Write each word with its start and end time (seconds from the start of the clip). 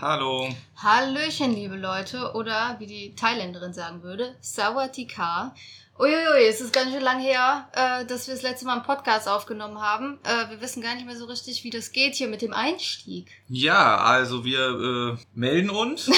Hallo. 0.00 0.48
Hallöchen, 0.76 1.54
liebe 1.54 1.76
Leute. 1.76 2.32
Oder 2.32 2.76
wie 2.78 2.86
die 2.86 3.14
Thailänderin 3.14 3.74
sagen 3.74 4.02
würde, 4.02 4.34
Sawatika. 4.40 5.54
Uiuiui, 5.98 6.46
es 6.48 6.62
ist 6.62 6.72
ganz 6.72 6.90
schön 6.90 7.02
lang 7.02 7.20
her, 7.20 7.68
äh, 7.74 8.06
dass 8.06 8.26
wir 8.26 8.32
das 8.32 8.42
letzte 8.42 8.64
Mal 8.64 8.76
einen 8.76 8.82
Podcast 8.82 9.28
aufgenommen 9.28 9.78
haben. 9.82 10.18
Äh, 10.22 10.48
wir 10.48 10.62
wissen 10.62 10.82
gar 10.82 10.94
nicht 10.94 11.04
mehr 11.04 11.18
so 11.18 11.26
richtig, 11.26 11.64
wie 11.64 11.70
das 11.70 11.92
geht 11.92 12.14
hier 12.14 12.28
mit 12.28 12.40
dem 12.40 12.54
Einstieg. 12.54 13.30
Ja, 13.48 13.98
also 13.98 14.42
wir 14.42 15.18
äh, 15.18 15.22
melden 15.34 15.68
uns. 15.68 16.10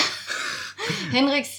Henriks 1.11 1.59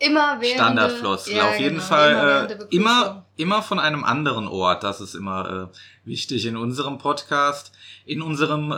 immer 0.00 0.40
während 0.40 0.58
Standardfloskel. 0.58 1.36
Ja, 1.36 1.50
Auf 1.50 1.60
jeden 1.60 1.76
genau, 1.76 1.86
Fall 1.86 2.48
immer 2.50 2.50
äh, 2.50 2.74
immer, 2.74 3.26
immer 3.36 3.62
von 3.62 3.78
einem 3.78 4.02
anderen 4.02 4.48
Ort. 4.48 4.82
Das 4.82 5.00
ist 5.00 5.14
immer 5.14 5.70
wichtig 6.04 6.46
in 6.46 6.56
unserem 6.56 6.98
Podcast. 6.98 7.70
In 8.06 8.22
unserem 8.22 8.74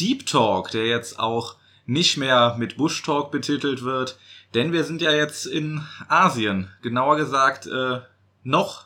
Deep 0.00 0.26
Talk, 0.26 0.72
der 0.72 0.86
jetzt 0.86 1.20
auch 1.20 1.54
nicht 1.86 2.16
mehr 2.16 2.56
mit 2.58 2.76
Bush 2.76 3.02
Talk 3.02 3.30
betitelt 3.30 3.82
wird. 3.82 4.18
Denn 4.54 4.72
wir 4.72 4.84
sind 4.84 5.02
ja 5.02 5.12
jetzt 5.12 5.46
in 5.46 5.84
Asien. 6.08 6.70
Genauer 6.82 7.16
gesagt, 7.16 7.66
äh, 7.66 8.00
noch 8.42 8.84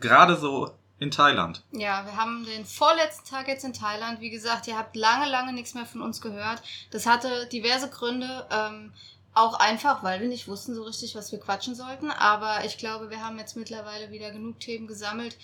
gerade 0.00 0.36
so 0.36 0.70
in 0.98 1.10
Thailand. 1.10 1.62
Ja, 1.72 2.04
wir 2.06 2.16
haben 2.16 2.44
den 2.46 2.64
vorletzten 2.64 3.28
Tag 3.28 3.48
jetzt 3.48 3.64
in 3.64 3.72
Thailand. 3.72 4.20
Wie 4.20 4.30
gesagt, 4.30 4.66
ihr 4.66 4.78
habt 4.78 4.96
lange, 4.96 5.28
lange 5.28 5.52
nichts 5.52 5.74
mehr 5.74 5.84
von 5.84 6.00
uns 6.00 6.20
gehört. 6.20 6.62
Das 6.90 7.06
hatte 7.06 7.46
diverse 7.52 7.90
Gründe. 7.90 8.46
Ähm, 8.50 8.92
auch 9.36 9.60
einfach, 9.60 10.02
weil 10.02 10.20
wir 10.20 10.28
nicht 10.28 10.48
wussten 10.48 10.74
so 10.74 10.82
richtig, 10.84 11.14
was 11.14 11.30
wir 11.30 11.38
quatschen 11.38 11.74
sollten. 11.74 12.10
Aber 12.10 12.64
ich 12.64 12.78
glaube, 12.78 13.10
wir 13.10 13.22
haben 13.22 13.38
jetzt 13.38 13.54
mittlerweile 13.54 14.10
wieder 14.10 14.30
genug 14.30 14.60
Themen 14.60 14.86
gesammelt, 14.86 15.36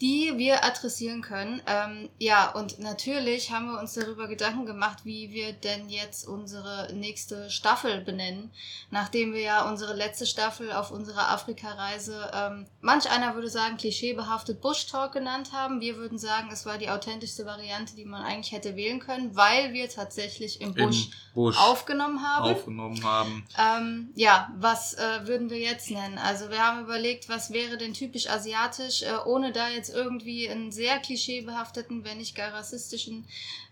die 0.00 0.34
wir 0.36 0.62
adressieren 0.62 1.22
können. 1.22 1.62
Ähm, 1.66 2.10
ja, 2.18 2.50
und 2.50 2.78
natürlich 2.78 3.50
haben 3.50 3.72
wir 3.72 3.80
uns 3.80 3.94
darüber 3.94 4.28
Gedanken 4.28 4.66
gemacht, 4.66 4.98
wie 5.04 5.32
wir 5.32 5.54
denn 5.54 5.88
jetzt 5.88 6.28
unsere 6.28 6.92
nächste 6.92 7.50
Staffel 7.50 8.02
benennen, 8.02 8.50
nachdem 8.90 9.32
wir 9.32 9.40
ja 9.40 9.68
unsere 9.68 9.94
letzte 9.94 10.26
Staffel 10.26 10.70
auf 10.70 10.90
unserer 10.90 11.30
Afrika-Reise, 11.30 12.30
ähm, 12.34 12.66
manch 12.82 13.10
einer 13.10 13.34
würde 13.34 13.48
sagen, 13.48 13.78
klischeebehaftet 13.78 14.60
Bush 14.60 14.86
Talk 14.86 15.12
genannt 15.12 15.52
haben. 15.52 15.80
Wir 15.80 15.96
würden 15.96 16.18
sagen, 16.18 16.50
es 16.52 16.66
war 16.66 16.76
die 16.76 16.90
authentischste 16.90 17.46
Variante, 17.46 17.96
die 17.96 18.04
man 18.04 18.22
eigentlich 18.22 18.52
hätte 18.52 18.76
wählen 18.76 19.00
können, 19.00 19.34
weil 19.34 19.72
wir 19.72 19.88
tatsächlich 19.88 20.60
im 20.60 20.74
Im 20.76 20.86
Busch, 20.86 21.08
Busch 21.34 21.56
aufgenommen 21.58 22.22
haben. 22.22 22.54
aufgenommen 22.54 23.02
haben. 23.02 23.46
Ähm, 23.58 24.10
ja, 24.14 24.50
was 24.58 24.92
äh, 24.94 25.26
würden 25.26 25.48
wir 25.48 25.58
jetzt 25.58 25.90
nennen? 25.90 26.18
Also 26.18 26.50
wir 26.50 26.58
haben 26.58 26.82
überlegt, 26.84 27.30
was 27.30 27.50
wäre 27.50 27.78
denn 27.78 27.94
typisch 27.94 28.28
asiatisch, 28.28 29.02
äh, 29.02 29.14
ohne 29.24 29.52
da 29.52 29.68
jetzt 29.68 29.85
irgendwie 29.90 30.48
einen 30.48 30.72
sehr 30.72 30.98
klischeebehafteten, 30.98 32.04
wenn 32.04 32.18
nicht 32.18 32.34
gar 32.34 32.52
rassistischen 32.52 33.26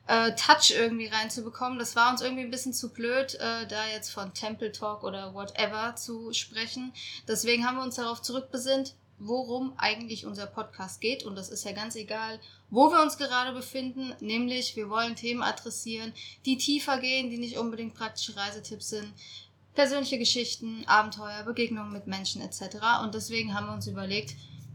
äh, 0.07 0.33
Touch 0.35 0.73
irgendwie 0.77 1.07
reinzubekommen. 1.07 1.79
Das 1.79 1.97
war 1.97 2.11
uns 2.11 2.23
irgendwie 2.23 2.45
ein 2.45 2.51
bisschen 2.51 2.73
zu 2.73 2.93
blöd, 2.93 3.35
äh, 3.35 3.67
da 3.67 3.87
jetzt 3.93 4.11
von 4.11 4.35
Temple 4.35 4.73
Talk 4.73 5.05
oder 5.05 5.35
whatever 5.35 5.97
zu 5.97 6.33
sprechen. 6.33 6.93
Deswegen 7.27 7.67
haben 7.67 7.77
wir 7.77 7.85
uns 7.85 7.97
darauf 7.97 8.23
zurückbesinnt, 8.23 8.95
worum 9.19 9.73
eigentlich 9.77 10.27
unser 10.27 10.47
Podcast 10.47 11.01
geht. 11.01 11.23
Und 11.23 11.37
das 11.37 11.49
ist 11.49 11.65
ja 11.65 11.73
ganz 11.73 11.97
egal, 11.97 12.41
wo 12.71 12.91
wir 12.91 13.01
uns 13.01 13.17
gerade 13.17 13.53
befinden. 13.53 14.13
Nämlich, 14.21 14.77
wir 14.77 14.91
wollen 14.91 15.17
Themen 15.17 15.43
adressieren, 15.43 16.13
die 16.45 16.59
tiefer 16.59 16.99
gehen, 16.99 17.31
die 17.31 17.39
nicht 17.39 17.59
unbedingt 17.59 17.95
praktische 17.95 18.37
Reisetipps 18.37 18.91
sind 18.91 19.13
persönliche 19.75 20.19
Geschichten, 20.19 20.85
Abenteuer, 20.87 21.43
Begegnungen 21.45 21.93
mit 21.93 22.07
Menschen 22.07 22.41
etc. 22.43 22.77
Und 23.03 23.15
deswegen 23.15 23.55
haben 23.55 23.67
wir 23.67 23.75
uns 23.75 23.87
überlegt, 23.87 24.35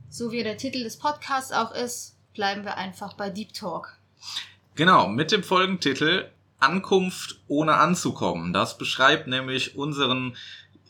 so 0.09 0.31
wie 0.31 0.43
der 0.43 0.57
Titel 0.57 0.83
des 0.83 0.97
Podcasts 0.97 1.51
auch 1.51 1.73
ist, 1.73 2.15
bleiben 2.33 2.63
wir 2.63 2.77
einfach 2.77 3.13
bei 3.13 3.29
Deep 3.29 3.53
Talk. 3.53 3.97
Genau, 4.75 5.07
mit 5.07 5.31
dem 5.31 5.43
Folgentitel 5.43 6.29
Ankunft 6.59 7.39
ohne 7.47 7.75
anzukommen. 7.75 8.53
Das 8.53 8.77
beschreibt 8.77 9.27
nämlich 9.27 9.75
unseren 9.75 10.35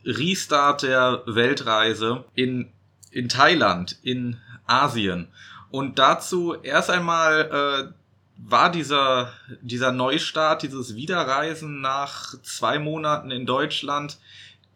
Restart 0.05 0.83
der 0.83 1.23
Weltreise 1.25 2.25
in, 2.35 2.71
in 3.11 3.29
Thailand, 3.29 3.97
in 4.01 4.37
Asien. 4.65 5.27
Und 5.71 5.99
dazu 5.99 6.55
erst 6.55 6.89
einmal 6.89 7.91
äh, 7.91 7.93
war 8.37 8.71
dieser, 8.71 9.33
dieser 9.61 9.91
Neustart, 9.91 10.63
dieses 10.63 10.95
Wiederreisen 10.95 11.81
nach 11.81 12.41
zwei 12.41 12.79
Monaten 12.79 13.31
in 13.31 13.45
Deutschland 13.45 14.17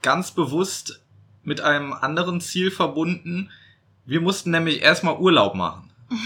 ganz 0.01 0.31
bewusst 0.31 1.01
mit 1.43 1.61
einem 1.61 1.93
anderen 1.93 2.41
Ziel 2.41 2.71
verbunden. 2.71 3.49
Wir 4.05 4.21
mussten 4.21 4.51
nämlich 4.51 4.81
erstmal 4.81 5.17
Urlaub 5.17 5.55
machen. 5.55 5.91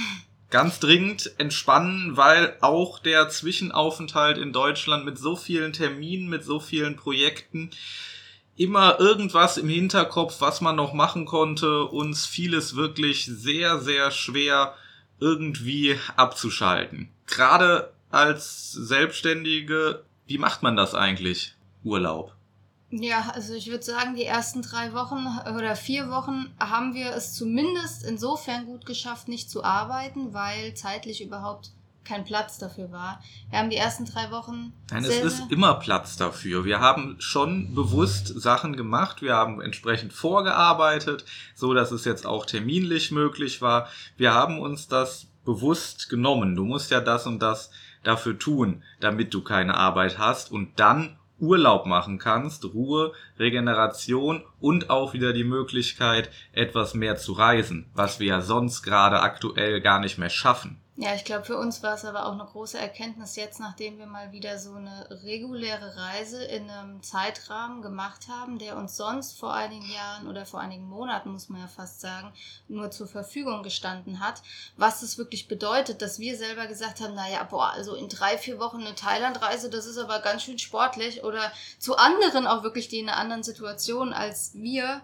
Ganz 0.49 0.79
dringend 0.79 1.31
entspannen, 1.38 2.15
weil 2.15 2.55
auch 2.61 2.99
der 2.99 3.27
Zwischenaufenthalt 3.29 4.38
in 4.38 4.53
Deutschland 4.53 5.03
mit 5.03 5.17
so 5.17 5.35
vielen 5.35 5.73
Terminen, 5.73 6.29
mit 6.29 6.43
so 6.43 6.59
vielen 6.61 6.95
Projekten, 6.95 7.71
immer 8.55 8.99
irgendwas 8.99 9.57
im 9.57 9.67
Hinterkopf, 9.67 10.39
was 10.39 10.61
man 10.61 10.75
noch 10.75 10.93
machen 10.93 11.25
konnte, 11.25 11.83
uns 11.83 12.25
fiel 12.25 12.53
es 12.53 12.75
wirklich 12.75 13.25
sehr, 13.25 13.79
sehr 13.79 14.09
schwer, 14.11 14.73
irgendwie 15.19 15.97
abzuschalten. 16.15 17.09
Gerade 17.25 17.91
als 18.09 18.71
Selbstständige, 18.71 20.03
wie 20.27 20.38
macht 20.38 20.63
man 20.63 20.75
das 20.75 20.95
eigentlich? 20.95 21.55
Urlaub. 21.83 22.36
Ja, 22.89 23.31
also 23.33 23.53
ich 23.53 23.69
würde 23.69 23.83
sagen, 23.83 24.15
die 24.15 24.23
ersten 24.23 24.61
drei 24.61 24.93
Wochen 24.93 25.27
oder 25.55 25.75
vier 25.75 26.09
Wochen 26.09 26.53
haben 26.59 26.93
wir 26.93 27.11
es 27.11 27.33
zumindest 27.33 28.05
insofern 28.05 28.65
gut 28.65 28.85
geschafft, 28.85 29.27
nicht 29.27 29.49
zu 29.49 29.63
arbeiten, 29.63 30.33
weil 30.33 30.73
zeitlich 30.73 31.21
überhaupt 31.21 31.71
kein 32.05 32.23
Platz 32.23 32.57
dafür 32.57 32.91
war. 32.91 33.21
Wir 33.49 33.59
haben 33.59 33.69
die 33.69 33.75
ersten 33.75 34.05
drei 34.05 34.31
Wochen. 34.31 34.71
Nein, 34.89 35.03
es 35.03 35.19
ist 35.19 35.51
immer 35.51 35.75
Platz 35.75 36.15
dafür. 36.15 36.63
Wir 36.63 36.79
haben 36.79 37.17
schon 37.19 37.75
bewusst 37.75 38.27
Sachen 38.39 38.77
gemacht. 38.77 39.21
Wir 39.21 39.35
haben 39.35 39.59
entsprechend 39.59 40.13
vorgearbeitet, 40.13 41.25
so 41.53 41.73
dass 41.73 41.91
es 41.91 42.05
jetzt 42.05 42.25
auch 42.25 42.45
terminlich 42.45 43.11
möglich 43.11 43.61
war. 43.61 43.89
Wir 44.15 44.33
haben 44.33 44.59
uns 44.59 44.87
das 44.87 45.27
bewusst 45.43 46.09
genommen. 46.09 46.55
Du 46.55 46.63
musst 46.63 46.91
ja 46.91 47.01
das 47.01 47.27
und 47.27 47.39
das 47.39 47.69
dafür 48.03 48.39
tun, 48.39 48.83
damit 49.01 49.33
du 49.33 49.41
keine 49.43 49.75
Arbeit 49.75 50.17
hast 50.17 50.51
und 50.51 50.79
dann 50.79 51.17
Urlaub 51.39 51.85
machen 51.85 52.17
kannst, 52.17 52.65
Ruhe, 52.65 53.13
Regeneration 53.37 54.43
und 54.59 54.89
auch 54.89 55.13
wieder 55.13 55.33
die 55.33 55.43
Möglichkeit, 55.43 56.31
etwas 56.51 56.93
mehr 56.93 57.17
zu 57.17 57.33
reisen, 57.33 57.89
was 57.93 58.19
wir 58.19 58.27
ja 58.27 58.41
sonst 58.41 58.83
gerade 58.83 59.21
aktuell 59.21 59.81
gar 59.81 59.99
nicht 59.99 60.17
mehr 60.17 60.29
schaffen. 60.29 60.81
Ja, 60.99 61.13
ich 61.13 61.25
glaube, 61.25 61.45
für 61.45 61.59
uns 61.59 61.83
war 61.83 61.93
es 61.93 62.05
aber 62.05 62.25
auch 62.25 62.31
eine 62.31 62.43
große 62.43 62.79
Erkenntnis 62.79 63.35
jetzt, 63.35 63.59
nachdem 63.59 63.99
wir 63.99 64.07
mal 64.07 64.31
wieder 64.31 64.57
so 64.57 64.73
eine 64.73 65.07
reguläre 65.23 65.95
Reise 65.95 66.43
in 66.43 66.67
einem 66.71 67.03
Zeitrahmen 67.03 67.83
gemacht 67.83 68.27
haben, 68.27 68.57
der 68.57 68.75
uns 68.77 68.97
sonst 68.97 69.37
vor 69.37 69.53
einigen 69.53 69.87
Jahren 69.91 70.27
oder 70.27 70.47
vor 70.47 70.59
einigen 70.59 70.89
Monaten, 70.89 71.29
muss 71.29 71.49
man 71.49 71.61
ja 71.61 71.67
fast 71.67 72.01
sagen, 72.01 72.33
nur 72.67 72.89
zur 72.89 73.05
Verfügung 73.05 73.61
gestanden 73.61 74.21
hat. 74.21 74.41
Was 74.75 75.01
das 75.01 75.19
wirklich 75.19 75.47
bedeutet, 75.47 76.01
dass 76.01 76.17
wir 76.17 76.35
selber 76.35 76.65
gesagt 76.65 76.99
haben, 76.99 77.13
naja, 77.13 77.43
boah, 77.43 77.73
also 77.73 77.93
in 77.93 78.09
drei, 78.09 78.39
vier 78.39 78.57
Wochen 78.57 78.81
eine 78.81 78.95
Thailandreise, 78.95 79.69
das 79.69 79.85
ist 79.85 79.99
aber 79.99 80.17
ganz 80.21 80.41
schön 80.41 80.57
sportlich 80.57 81.23
oder 81.23 81.51
zu 81.77 81.95
anderen 81.95 82.47
auch 82.47 82.63
wirklich, 82.63 82.87
die 82.87 82.97
in 82.97 83.07
einer 83.07 83.19
anderen 83.19 83.43
Situation 83.43 84.13
als 84.13 84.55
wir 84.55 85.03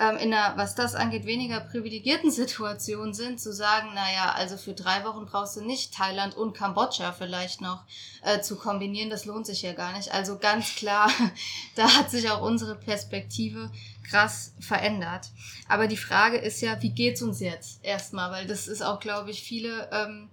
ähm, 0.00 0.16
in 0.16 0.32
einer, 0.32 0.56
was 0.56 0.74
das 0.74 0.94
angeht, 0.94 1.26
weniger 1.26 1.60
privilegierten 1.60 2.30
Situation 2.30 3.12
sind, 3.12 3.38
zu 3.38 3.52
sagen, 3.52 3.92
naja, 3.94 4.32
also 4.34 4.56
für 4.56 4.72
drei 4.72 5.04
Wochen 5.04 5.26
brauchst 5.26 5.56
du 5.56 5.60
nicht 5.60 5.92
Thailand 5.92 6.34
und 6.34 6.56
Kambodscha 6.56 7.12
vielleicht 7.12 7.60
noch 7.60 7.84
äh, 8.22 8.40
zu 8.40 8.56
kombinieren, 8.56 9.10
das 9.10 9.26
lohnt 9.26 9.46
sich 9.46 9.60
ja 9.60 9.74
gar 9.74 9.92
nicht. 9.92 10.12
Also 10.12 10.38
ganz 10.38 10.74
klar, 10.74 11.10
da 11.76 11.98
hat 11.98 12.10
sich 12.10 12.30
auch 12.30 12.40
unsere 12.40 12.76
Perspektive 12.76 13.70
krass 14.08 14.54
verändert. 14.58 15.28
Aber 15.68 15.86
die 15.86 15.98
Frage 15.98 16.38
ist 16.38 16.62
ja, 16.62 16.80
wie 16.80 16.90
geht's 16.90 17.20
uns 17.20 17.40
jetzt 17.40 17.84
erstmal? 17.84 18.30
Weil 18.32 18.46
das 18.46 18.68
ist 18.68 18.80
auch, 18.82 19.00
glaube 19.00 19.30
ich, 19.30 19.42
viele, 19.42 19.90
ähm, 19.92 20.30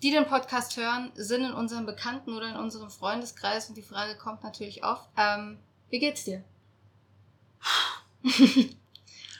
die 0.00 0.12
den 0.12 0.26
Podcast 0.26 0.76
hören, 0.76 1.10
sind 1.16 1.44
in 1.44 1.52
unserem 1.52 1.86
Bekannten- 1.86 2.34
oder 2.34 2.48
in 2.50 2.56
unserem 2.56 2.88
Freundeskreis 2.88 3.68
und 3.68 3.74
die 3.74 3.82
Frage 3.82 4.16
kommt 4.16 4.44
natürlich 4.44 4.84
oft, 4.84 5.08
ähm, 5.16 5.58
wie 5.90 5.98
geht's 5.98 6.22
dir? 6.22 6.44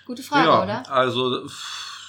Gute 0.08 0.22
Frage, 0.22 0.48
ja, 0.48 0.62
oder? 0.62 0.90
Also 0.90 1.46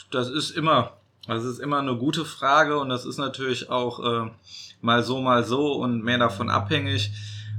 das 0.10 0.30
ist 0.30 0.52
immer, 0.52 0.94
das 1.28 1.44
ist 1.44 1.60
immer 1.60 1.80
eine 1.80 1.98
gute 1.98 2.24
Frage 2.24 2.80
und 2.80 2.88
das 2.88 3.04
ist 3.04 3.18
natürlich 3.18 3.70
auch 3.70 4.00
äh, 4.00 4.32
mal 4.80 5.04
so, 5.04 5.20
mal 5.20 5.44
so 5.44 5.74
und 5.74 6.02
mehr 6.02 6.18
davon 6.18 6.50
abhängig, 6.50 7.12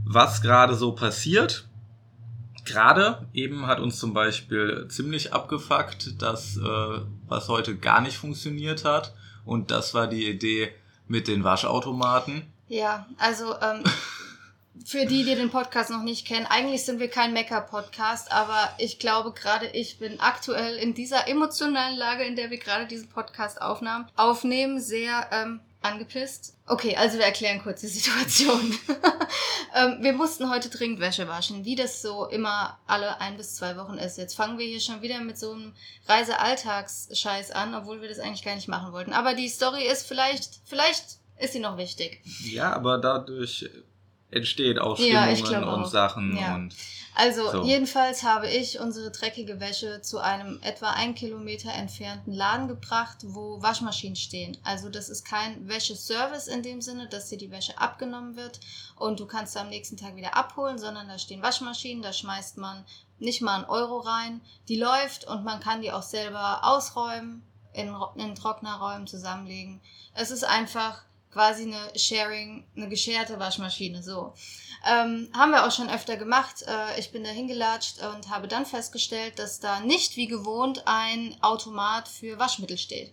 was 0.03 0.41
gerade 0.41 0.77
so 0.77 0.93
passiert. 0.93 1.69
Gerade 2.65 3.27
eben 3.35 3.67
hat 3.67 3.81
uns 3.81 3.99
zum 3.99 4.15
Beispiel 4.15 4.87
ziemlich 4.89 5.35
abgefuckt, 5.35 6.23
dass 6.23 6.57
äh, 6.57 7.01
was 7.29 7.51
heute 7.51 7.77
gar 7.77 8.01
nicht 8.01 8.17
funktioniert 8.17 8.87
hat 8.87 9.13
und 9.45 9.71
das 9.71 9.93
war 9.93 10.07
die 10.07 10.27
Idee 10.27 10.73
mit 11.07 11.29
den 11.29 11.45
Waschautomaten. 11.45 12.51
Ja, 12.67 13.07
also 13.19 13.57
ähm, 13.61 13.85
für 14.85 15.06
die, 15.06 15.25
die 15.25 15.35
den 15.35 15.50
Podcast 15.50 15.91
noch 15.91 16.03
nicht 16.03 16.27
kennen, 16.27 16.47
eigentlich 16.47 16.85
sind 16.85 17.00
wir 17.00 17.09
kein 17.09 17.32
Mecker-Podcast, 17.32 18.32
aber 18.32 18.73
ich 18.79 18.99
glaube 18.99 19.32
gerade 19.32 19.67
ich 19.69 19.99
bin 19.99 20.21
aktuell 20.21 20.77
in 20.77 20.94
dieser 20.94 21.29
emotionalen 21.29 21.97
Lage, 21.97 22.25
in 22.25 22.37
der 22.37 22.50
wir 22.50 22.59
gerade 22.59 22.87
diesen 22.87 23.09
Podcast 23.09 23.61
aufnahmen, 23.61 24.09
aufnehmen, 24.17 24.81
sehr 24.81 25.29
ähm, 25.32 25.61
angepisst. 25.82 26.55
Okay, 26.67 26.97
also 26.97 27.19
wir 27.19 27.25
erklären 27.25 27.62
kurz 27.62 27.81
die 27.81 27.88
Situation. 27.88 28.61
ähm, 29.75 29.99
wir 30.00 30.12
mussten 30.12 30.50
heute 30.50 30.69
dringend 30.69 31.00
Wäsche 31.00 31.27
waschen, 31.27 31.65
wie 31.65 31.77
das 31.77 32.03
so 32.03 32.27
immer 32.27 32.79
alle 32.87 33.21
ein 33.21 33.37
bis 33.37 33.56
zwei 33.56 33.77
Wochen 33.77 33.94
ist. 33.94 34.19
Jetzt 34.19 34.35
fangen 34.35 34.59
wir 34.59 34.67
hier 34.67 34.81
schon 34.81 35.03
wieder 35.03 35.21
mit 35.21 35.38
so 35.38 35.53
einem 35.53 35.73
Reisealltagsscheiß 36.06 37.50
an, 37.53 37.75
obwohl 37.75 38.00
wir 38.03 38.09
das 38.09 38.19
eigentlich 38.19 38.44
gar 38.44 38.55
nicht 38.55 38.69
machen 38.69 38.93
wollten. 38.93 39.12
Aber 39.12 39.35
die 39.35 39.49
Story 39.49 39.85
ist 39.85 40.06
vielleicht, 40.06 40.61
vielleicht 40.65 41.19
ist 41.38 41.55
sie 41.55 41.61
noch 41.61 41.77
wichtig. 41.77 42.23
Ja, 42.44 42.73
aber 42.75 42.99
dadurch 42.99 43.69
entsteht 44.31 44.79
auch 44.79 44.97
Stimmungen 44.97 45.43
ja, 45.43 45.75
und 45.75 45.85
auch. 45.85 45.87
Sachen 45.87 46.37
ja. 46.37 46.55
und 46.55 46.75
also 47.15 47.50
so. 47.50 47.65
jedenfalls 47.65 48.23
habe 48.23 48.49
ich 48.49 48.79
unsere 48.79 49.11
dreckige 49.11 49.61
Wäsche 49.61 50.00
zu 50.00 50.19
einem 50.19 50.59
etwa 50.62 50.91
ein 50.91 51.15
Kilometer 51.15 51.73
entfernten 51.73 52.32
Laden 52.32 52.69
gebracht, 52.69 53.19
wo 53.25 53.61
Waschmaschinen 53.61 54.17
stehen. 54.17 54.56
Also 54.62 54.88
das 54.88 55.09
ist 55.09 55.25
kein 55.25 55.69
Wäscheservice 55.69 56.47
in 56.47 56.62
dem 56.62 56.81
Sinne, 56.81 57.09
dass 57.09 57.29
dir 57.29 57.37
die 57.37 57.50
Wäsche 57.50 57.77
abgenommen 57.79 58.37
wird 58.37 58.61
und 58.97 59.21
du 59.21 59.27
kannst 59.27 59.55
sie 59.55 59.61
am 59.61 59.69
nächsten 59.69 59.97
Tag 59.97 60.17
wieder 60.17 60.37
abholen, 60.37 60.79
sondern 60.79 61.09
da 61.09 61.19
stehen 61.19 61.43
Waschmaschinen, 61.43 62.03
da 62.03 62.12
schmeißt 62.12 62.59
man 62.59 62.85
nicht 63.19 63.43
mal 63.43 63.56
einen 63.56 63.65
Euro 63.65 63.99
rein, 63.99 64.41
die 64.69 64.77
läuft 64.79 65.27
und 65.27 65.44
man 65.44 65.61
kann 65.61 65.82
die 65.82 65.93
auch 65.93 66.03
selber 66.03 66.65
ausräumen, 66.65 67.43
in, 67.73 67.94
in 68.17 68.35
Trocknerräumen 68.35 69.06
zusammenlegen. 69.06 69.81
Es 70.15 70.31
ist 70.31 70.44
einfach 70.44 71.03
quasi 71.31 71.62
eine 71.62 71.99
Sharing, 71.99 72.65
eine 72.77 72.88
gescherte 72.88 73.38
Waschmaschine, 73.38 74.03
so. 74.03 74.35
Ähm, 74.87 75.29
haben 75.35 75.53
wir 75.53 75.67
auch 75.67 75.73
schon 75.73 75.91
öfter 75.91 76.17
gemacht. 76.17 76.62
Äh, 76.67 76.99
ich 76.99 77.12
bin 77.12 77.23
da 77.23 77.31
hingelatscht 77.31 78.03
und 78.03 78.31
habe 78.31 78.49
dann 78.49 78.65
festgestellt, 78.65 79.38
dass 79.38 79.61
da 79.61 79.81
nicht 79.81 80.17
wie 80.17 80.27
gewohnt 80.27 80.82
ein 80.87 81.37
Automat 81.43 82.09
für 82.09 82.38
Waschmittel 82.38 82.79
steht. 82.79 83.12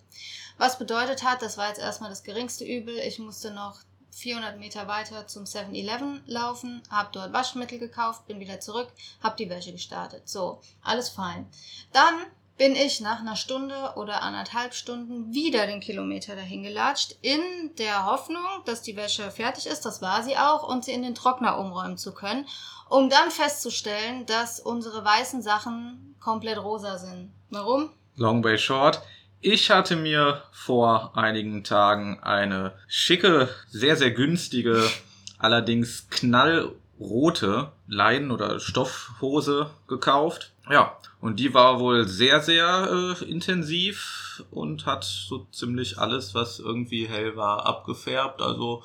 Was 0.57 0.79
bedeutet 0.79 1.23
hat, 1.23 1.41
das 1.41 1.57
war 1.57 1.67
jetzt 1.67 1.79
erstmal 1.79 2.09
das 2.09 2.23
geringste 2.23 2.63
Übel. 2.63 2.97
Ich 2.99 3.19
musste 3.19 3.51
noch 3.51 3.79
400 4.11 4.57
Meter 4.57 4.87
weiter 4.87 5.27
zum 5.27 5.43
7-Eleven 5.43 6.23
laufen, 6.25 6.81
habe 6.89 7.09
dort 7.11 7.33
Waschmittel 7.33 7.77
gekauft, 7.77 8.25
bin 8.25 8.39
wieder 8.39 8.59
zurück, 8.59 8.91
habe 9.21 9.35
die 9.37 9.49
Wäsche 9.49 9.71
gestartet. 9.71 10.27
So, 10.27 10.61
alles 10.81 11.09
fein. 11.09 11.47
Dann 11.93 12.15
bin 12.57 12.75
ich 12.75 13.01
nach 13.01 13.19
einer 13.19 13.35
Stunde 13.35 13.93
oder 13.95 14.23
anderthalb 14.23 14.73
Stunden 14.73 15.33
wieder 15.33 15.67
den 15.67 15.79
Kilometer 15.79 16.35
dahin 16.35 16.63
gelatscht, 16.63 17.15
in 17.21 17.39
der 17.77 18.05
Hoffnung, 18.05 18.43
dass 18.65 18.81
die 18.81 18.95
Wäsche 18.95 19.29
fertig 19.29 19.67
ist, 19.67 19.81
das 19.81 20.01
war 20.01 20.23
sie 20.23 20.37
auch, 20.37 20.67
und 20.67 20.83
sie 20.83 20.93
in 20.93 21.03
den 21.03 21.15
Trockner 21.15 21.59
umräumen 21.59 21.97
zu 21.97 22.13
können, 22.13 22.47
um 22.89 23.09
dann 23.09 23.31
festzustellen, 23.31 24.25
dass 24.25 24.59
unsere 24.59 25.05
weißen 25.05 25.41
Sachen 25.41 26.15
komplett 26.19 26.57
rosa 26.57 26.97
sind. 26.97 27.31
Warum? 27.49 27.89
Long 28.15 28.43
way 28.43 28.57
short. 28.57 29.01
Ich 29.39 29.69
hatte 29.69 29.95
mir 29.95 30.41
vor 30.51 31.15
einigen 31.15 31.63
Tagen 31.63 32.19
eine 32.21 32.73
schicke, 32.87 33.49
sehr, 33.69 33.95
sehr 33.95 34.11
günstige, 34.11 34.83
allerdings 35.37 36.09
knallrote 36.09 37.71
Leiden- 37.87 38.31
oder 38.31 38.59
Stoffhose 38.59 39.69
gekauft. 39.87 40.53
Ja, 40.69 40.97
und 41.21 41.39
die 41.39 41.53
war 41.53 41.79
wohl 41.79 42.07
sehr, 42.07 42.41
sehr 42.41 43.15
äh, 43.21 43.23
intensiv 43.25 44.43
und 44.51 44.85
hat 44.85 45.03
so 45.03 45.47
ziemlich 45.51 45.97
alles, 45.97 46.35
was 46.35 46.59
irgendwie 46.59 47.07
hell 47.07 47.35
war, 47.35 47.65
abgefärbt. 47.65 48.41
Also 48.41 48.83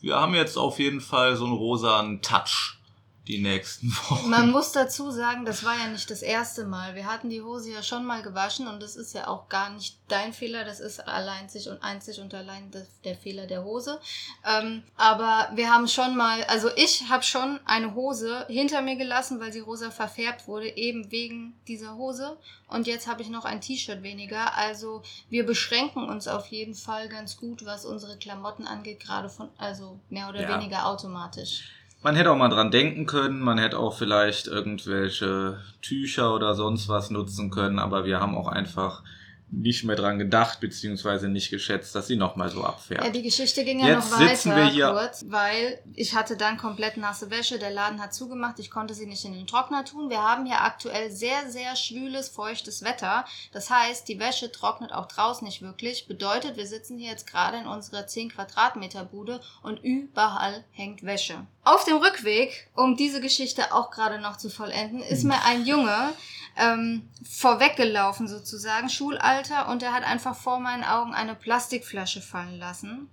wir 0.00 0.16
haben 0.16 0.34
jetzt 0.34 0.58
auf 0.58 0.78
jeden 0.78 1.00
Fall 1.00 1.36
so 1.36 1.44
einen 1.44 1.54
rosanen 1.54 2.22
Touch 2.22 2.78
die 3.28 3.38
nächsten 3.38 3.90
Wochen. 4.10 4.30
Man 4.30 4.50
muss 4.50 4.72
dazu 4.72 5.10
sagen, 5.10 5.44
das 5.44 5.64
war 5.64 5.76
ja 5.76 5.88
nicht 5.88 6.10
das 6.10 6.22
erste 6.22 6.64
Mal. 6.64 6.94
Wir 6.94 7.06
hatten 7.06 7.30
die 7.30 7.42
Hose 7.42 7.72
ja 7.72 7.82
schon 7.82 8.04
mal 8.04 8.22
gewaschen 8.22 8.66
und 8.66 8.82
das 8.82 8.96
ist 8.96 9.14
ja 9.14 9.28
auch 9.28 9.48
gar 9.48 9.70
nicht 9.70 9.96
dein 10.08 10.32
Fehler. 10.32 10.64
Das 10.64 10.80
ist 10.80 11.06
allein 11.06 11.48
sich 11.48 11.68
und 11.68 11.82
einzig 11.82 12.20
und 12.20 12.34
allein 12.34 12.70
der 13.04 13.16
Fehler 13.16 13.46
der 13.46 13.64
Hose. 13.64 14.00
Ähm, 14.46 14.82
aber 14.96 15.50
wir 15.54 15.72
haben 15.72 15.86
schon 15.86 16.16
mal, 16.16 16.42
also 16.44 16.68
ich 16.76 17.08
habe 17.08 17.22
schon 17.22 17.60
eine 17.64 17.94
Hose 17.94 18.46
hinter 18.48 18.82
mir 18.82 18.96
gelassen, 18.96 19.40
weil 19.40 19.52
sie 19.52 19.60
rosa 19.60 19.90
verfärbt 19.90 20.48
wurde, 20.48 20.76
eben 20.76 21.10
wegen 21.12 21.54
dieser 21.68 21.96
Hose. 21.96 22.36
Und 22.68 22.86
jetzt 22.86 23.06
habe 23.06 23.22
ich 23.22 23.28
noch 23.28 23.44
ein 23.44 23.60
T-Shirt 23.60 24.02
weniger. 24.02 24.56
Also 24.56 25.02
wir 25.30 25.46
beschränken 25.46 26.08
uns 26.08 26.26
auf 26.26 26.46
jeden 26.46 26.74
Fall 26.74 27.08
ganz 27.08 27.36
gut, 27.36 27.64
was 27.64 27.84
unsere 27.84 28.16
Klamotten 28.16 28.66
angeht, 28.66 29.00
gerade 29.00 29.28
von, 29.28 29.48
also 29.58 30.00
mehr 30.08 30.28
oder 30.28 30.42
ja. 30.42 30.56
weniger 30.56 30.86
automatisch. 30.86 31.64
Man 32.04 32.16
hätte 32.16 32.32
auch 32.32 32.36
mal 32.36 32.48
dran 32.48 32.72
denken 32.72 33.06
können, 33.06 33.40
man 33.40 33.58
hätte 33.58 33.78
auch 33.78 33.96
vielleicht 33.96 34.48
irgendwelche 34.48 35.58
Tücher 35.82 36.34
oder 36.34 36.56
sonst 36.56 36.88
was 36.88 37.10
nutzen 37.10 37.50
können, 37.50 37.78
aber 37.78 38.04
wir 38.04 38.18
haben 38.18 38.36
auch 38.36 38.48
einfach 38.48 39.04
nicht 39.52 39.84
mehr 39.84 39.96
dran 39.96 40.18
gedacht, 40.18 40.60
beziehungsweise 40.60 41.28
nicht 41.28 41.50
geschätzt, 41.50 41.94
dass 41.94 42.06
sie 42.06 42.16
nochmal 42.16 42.48
so 42.48 42.64
abfährt. 42.64 43.04
Ja, 43.04 43.10
die 43.10 43.22
Geschichte 43.22 43.64
ging 43.64 43.80
ja 43.80 43.88
Jetzt 43.88 44.10
noch 44.10 44.18
weiter 44.56 44.92
kurz, 44.92 45.24
weil 45.28 45.78
ich 45.94 46.14
hatte 46.14 46.38
dann 46.38 46.56
komplett 46.56 46.96
nasse 46.96 47.30
Wäsche, 47.30 47.58
der 47.58 47.70
Laden 47.70 48.00
hat 48.00 48.14
zugemacht, 48.14 48.58
ich 48.58 48.70
konnte 48.70 48.94
sie 48.94 49.06
nicht 49.06 49.24
in 49.26 49.34
den 49.34 49.46
Trockner 49.46 49.84
tun. 49.84 50.08
Wir 50.08 50.22
haben 50.22 50.46
hier 50.46 50.62
aktuell 50.62 51.10
sehr, 51.10 51.50
sehr 51.50 51.76
schwüles, 51.76 52.30
feuchtes 52.30 52.82
Wetter. 52.82 53.26
Das 53.52 53.68
heißt, 53.68 54.08
die 54.08 54.18
Wäsche 54.18 54.50
trocknet 54.50 54.92
auch 54.92 55.06
draußen 55.06 55.46
nicht 55.46 55.60
wirklich. 55.60 56.06
Bedeutet, 56.06 56.56
wir 56.56 56.66
sitzen 56.66 56.98
hier 56.98 57.10
jetzt 57.10 57.26
gerade 57.26 57.58
in 57.58 57.66
unserer 57.66 58.06
10 58.06 58.30
Quadratmeter 58.30 59.04
Bude 59.04 59.40
und 59.62 59.82
überall 59.82 60.64
hängt 60.70 61.02
Wäsche. 61.02 61.46
Auf 61.64 61.84
dem 61.84 61.98
Rückweg, 61.98 62.68
um 62.74 62.96
diese 62.96 63.20
Geschichte 63.20 63.72
auch 63.72 63.90
gerade 63.90 64.18
noch 64.18 64.36
zu 64.38 64.48
vollenden, 64.48 65.00
ist 65.02 65.24
mir 65.24 65.44
ein 65.44 65.64
Junge 65.66 66.12
ähm, 66.56 67.08
vorweggelaufen 67.28 68.28
sozusagen, 68.28 68.88
Schulalter, 68.88 69.68
und 69.68 69.82
er 69.82 69.92
hat 69.92 70.04
einfach 70.04 70.36
vor 70.36 70.60
meinen 70.60 70.84
Augen 70.84 71.14
eine 71.14 71.34
Plastikflasche 71.34 72.20
fallen 72.20 72.58
lassen. 72.58 73.08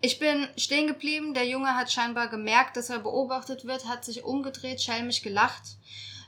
Ich 0.00 0.18
bin 0.18 0.48
stehen 0.56 0.86
geblieben, 0.86 1.34
der 1.34 1.46
Junge 1.46 1.76
hat 1.76 1.92
scheinbar 1.92 2.28
gemerkt, 2.28 2.76
dass 2.76 2.88
er 2.88 3.00
beobachtet 3.00 3.66
wird, 3.66 3.86
hat 3.86 4.04
sich 4.04 4.24
umgedreht, 4.24 4.80
schelmisch 4.80 5.20
gelacht. 5.20 5.76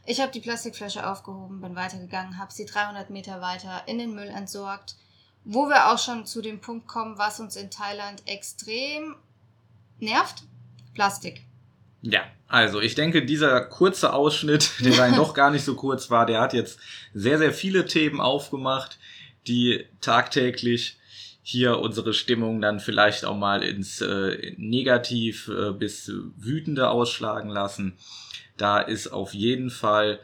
Ich 0.04 0.20
habe 0.20 0.32
die 0.32 0.40
Plastikflasche 0.40 1.08
aufgehoben, 1.08 1.60
bin 1.60 1.76
weitergegangen, 1.76 2.38
habe 2.38 2.52
sie 2.52 2.66
300 2.66 3.08
Meter 3.08 3.40
weiter 3.40 3.82
in 3.86 3.98
den 3.98 4.14
Müll 4.14 4.28
entsorgt, 4.28 4.96
wo 5.44 5.68
wir 5.68 5.90
auch 5.90 5.98
schon 5.98 6.26
zu 6.26 6.42
dem 6.42 6.60
Punkt 6.60 6.86
kommen, 6.86 7.18
was 7.18 7.40
uns 7.40 7.56
in 7.56 7.70
Thailand 7.70 8.22
extrem 8.26 9.16
nervt. 10.00 10.42
Plastik. 10.92 11.46
Ja, 12.02 12.24
also 12.48 12.80
ich 12.80 12.94
denke, 12.94 13.24
dieser 13.24 13.60
kurze 13.62 14.12
Ausschnitt, 14.12 14.72
der 14.80 14.96
dann 14.96 15.16
doch 15.16 15.34
gar 15.34 15.50
nicht 15.50 15.64
so 15.64 15.74
kurz 15.74 16.10
war, 16.10 16.26
der 16.26 16.40
hat 16.40 16.52
jetzt 16.52 16.78
sehr, 17.14 17.38
sehr 17.38 17.52
viele 17.52 17.86
Themen 17.86 18.20
aufgemacht, 18.20 18.98
die 19.46 19.86
tagtäglich 20.00 20.98
hier 21.42 21.78
unsere 21.78 22.12
Stimmung 22.12 22.60
dann 22.60 22.78
vielleicht 22.78 23.24
auch 23.24 23.36
mal 23.36 23.62
ins 23.62 24.00
äh, 24.00 24.54
Negativ 24.56 25.48
äh, 25.48 25.72
bis 25.72 26.12
Wütende 26.36 26.90
ausschlagen 26.90 27.50
lassen. 27.50 27.94
Da 28.56 28.80
ist 28.80 29.08
auf 29.08 29.34
jeden 29.34 29.70
Fall 29.70 30.20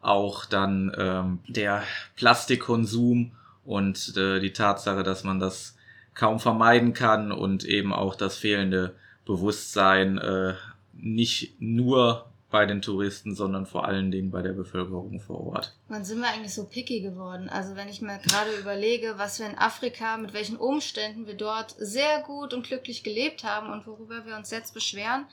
auch 0.00 0.44
dann 0.44 0.92
ähm, 0.96 1.38
der 1.46 1.84
Plastikkonsum 2.16 3.32
und 3.64 4.16
äh, 4.16 4.40
die 4.40 4.52
Tatsache, 4.52 5.02
dass 5.02 5.24
man 5.24 5.38
das 5.38 5.76
kaum 6.14 6.40
vermeiden 6.40 6.94
kann 6.94 7.30
und 7.32 7.64
eben 7.64 7.92
auch 7.92 8.14
das 8.14 8.36
fehlende 8.36 8.96
Bewusstsein 9.24 10.18
äh, 10.18 10.54
nicht 11.00 11.60
nur 11.60 12.26
bei 12.50 12.64
den 12.64 12.80
Touristen, 12.80 13.34
sondern 13.34 13.66
vor 13.66 13.86
allen 13.86 14.10
Dingen 14.10 14.30
bei 14.30 14.40
der 14.40 14.52
Bevölkerung 14.52 15.20
vor 15.20 15.46
Ort. 15.48 15.74
Wann 15.88 16.04
sind 16.04 16.20
wir 16.20 16.28
eigentlich 16.28 16.54
so 16.54 16.64
picky 16.64 17.00
geworden? 17.00 17.48
Also 17.48 17.74
wenn 17.74 17.88
ich 17.88 18.00
mir 18.00 18.18
gerade 18.18 18.56
überlege, 18.58 19.14
was 19.16 19.40
wir 19.40 19.46
in 19.46 19.58
Afrika, 19.58 20.16
mit 20.16 20.32
welchen 20.32 20.56
Umständen 20.56 21.26
wir 21.26 21.34
dort 21.34 21.74
sehr 21.78 22.22
gut 22.22 22.54
und 22.54 22.66
glücklich 22.66 23.02
gelebt 23.02 23.42
haben 23.42 23.72
und 23.72 23.86
worüber 23.86 24.24
wir 24.26 24.36
uns 24.36 24.50
jetzt 24.50 24.74
beschweren, 24.74 25.26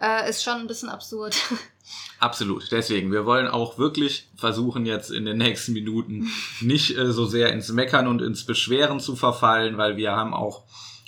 äh, 0.00 0.28
ist 0.28 0.42
schon 0.42 0.58
ein 0.58 0.66
bisschen 0.66 0.88
absurd. 0.88 1.36
Absolut. 2.18 2.70
Deswegen, 2.72 3.12
wir 3.12 3.24
wollen 3.24 3.46
auch 3.46 3.78
wirklich 3.78 4.28
versuchen, 4.34 4.86
jetzt 4.86 5.10
in 5.10 5.24
den 5.24 5.38
nächsten 5.38 5.72
Minuten 5.72 6.30
nicht 6.60 6.96
äh, 6.98 7.12
so 7.12 7.26
sehr 7.26 7.52
ins 7.52 7.70
Meckern 7.70 8.08
und 8.08 8.20
ins 8.20 8.44
Beschweren 8.44 9.00
zu 9.00 9.16
verfallen, 9.16 9.78
weil 9.78 9.96
wir 9.96 10.12
haben 10.12 10.34
auch 10.34 10.64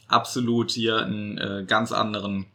absolut 0.07 0.71
hier 0.71 0.99
einen 0.99 1.37
äh, 1.37 1.65
ganz 1.67 1.93
anderen 1.93 2.47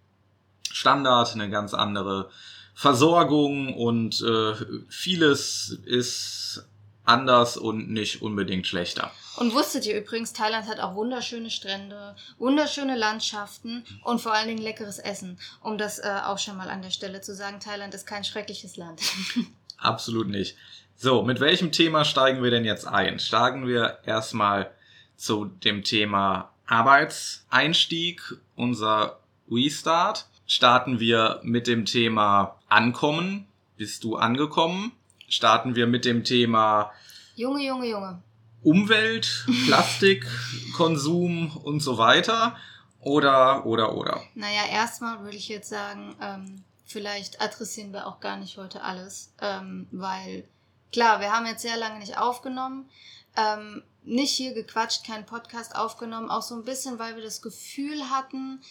Standard, 0.73 1.33
eine 1.33 1.49
ganz 1.49 1.73
andere 1.73 2.29
Versorgung 2.73 3.73
und 3.75 4.21
äh, 4.21 4.53
vieles 4.89 5.77
ist 5.85 6.65
anders 7.05 7.57
und 7.57 7.91
nicht 7.91 8.21
unbedingt 8.21 8.65
schlechter. 8.65 9.11
Und 9.35 9.53
wusstet 9.53 9.85
ihr 9.85 9.97
übrigens, 9.97 10.33
Thailand 10.33 10.67
hat 10.67 10.79
auch 10.79 10.95
wunderschöne 10.95 11.49
Strände, 11.49 12.15
wunderschöne 12.37 12.97
Landschaften 12.97 13.83
und 14.03 14.21
vor 14.21 14.33
allen 14.33 14.47
Dingen 14.47 14.61
leckeres 14.61 14.99
Essen. 14.99 15.39
Um 15.61 15.77
das 15.77 15.99
äh, 15.99 16.19
auch 16.25 16.39
schon 16.39 16.57
mal 16.57 16.69
an 16.69 16.81
der 16.81 16.91
Stelle 16.91 17.21
zu 17.21 17.35
sagen, 17.35 17.59
Thailand 17.59 17.93
ist 17.93 18.07
kein 18.07 18.23
schreckliches 18.23 18.77
Land. 18.77 19.01
Absolut 19.77 20.27
nicht. 20.27 20.55
So, 20.95 21.23
mit 21.23 21.39
welchem 21.39 21.71
Thema 21.71 22.05
steigen 22.05 22.41
wir 22.41 22.51
denn 22.51 22.65
jetzt 22.65 22.87
ein? 22.87 23.19
Steigen 23.19 23.67
wir 23.67 23.99
erstmal 24.05 24.71
zu 25.17 25.45
dem 25.45 25.83
Thema 25.83 26.53
Arbeitseinstieg, 26.65 28.21
unser 28.55 29.19
Restart 29.51 30.27
starten 30.53 30.99
wir 30.99 31.39
mit 31.41 31.65
dem 31.65 31.85
Thema 31.85 32.59
Ankommen. 32.69 33.47
Bist 33.75 34.03
du 34.03 34.17
angekommen? 34.17 34.91
Starten 35.27 35.75
wir 35.75 35.87
mit 35.87 36.05
dem 36.05 36.23
Thema 36.23 36.91
Junge, 37.35 37.65
Junge, 37.65 37.87
Junge. 37.87 38.21
Umwelt, 38.61 39.47
Plastikkonsum 39.65 41.57
und 41.57 41.79
so 41.79 41.97
weiter. 41.97 42.55
Oder, 42.99 43.65
oder, 43.65 43.97
oder. 43.97 44.21
Naja, 44.35 44.61
erstmal 44.71 45.23
würde 45.23 45.37
ich 45.37 45.49
jetzt 45.49 45.69
sagen, 45.69 46.15
ähm, 46.21 46.63
vielleicht 46.85 47.41
adressieren 47.41 47.91
wir 47.91 48.05
auch 48.05 48.19
gar 48.19 48.37
nicht 48.37 48.57
heute 48.57 48.83
alles, 48.83 49.33
ähm, 49.41 49.87
weil 49.91 50.47
klar, 50.91 51.19
wir 51.19 51.31
haben 51.31 51.47
jetzt 51.47 51.63
sehr 51.63 51.77
lange 51.77 51.97
nicht 51.97 52.19
aufgenommen, 52.19 52.87
ähm, 53.35 53.81
nicht 54.03 54.31
hier 54.31 54.53
gequatscht, 54.53 55.03
keinen 55.05 55.25
Podcast 55.25 55.75
aufgenommen, 55.75 56.29
auch 56.29 56.43
so 56.43 56.55
ein 56.55 56.63
bisschen, 56.63 56.99
weil 56.99 57.15
wir 57.15 57.23
das 57.23 57.41
Gefühl 57.41 58.09
hatten, 58.11 58.61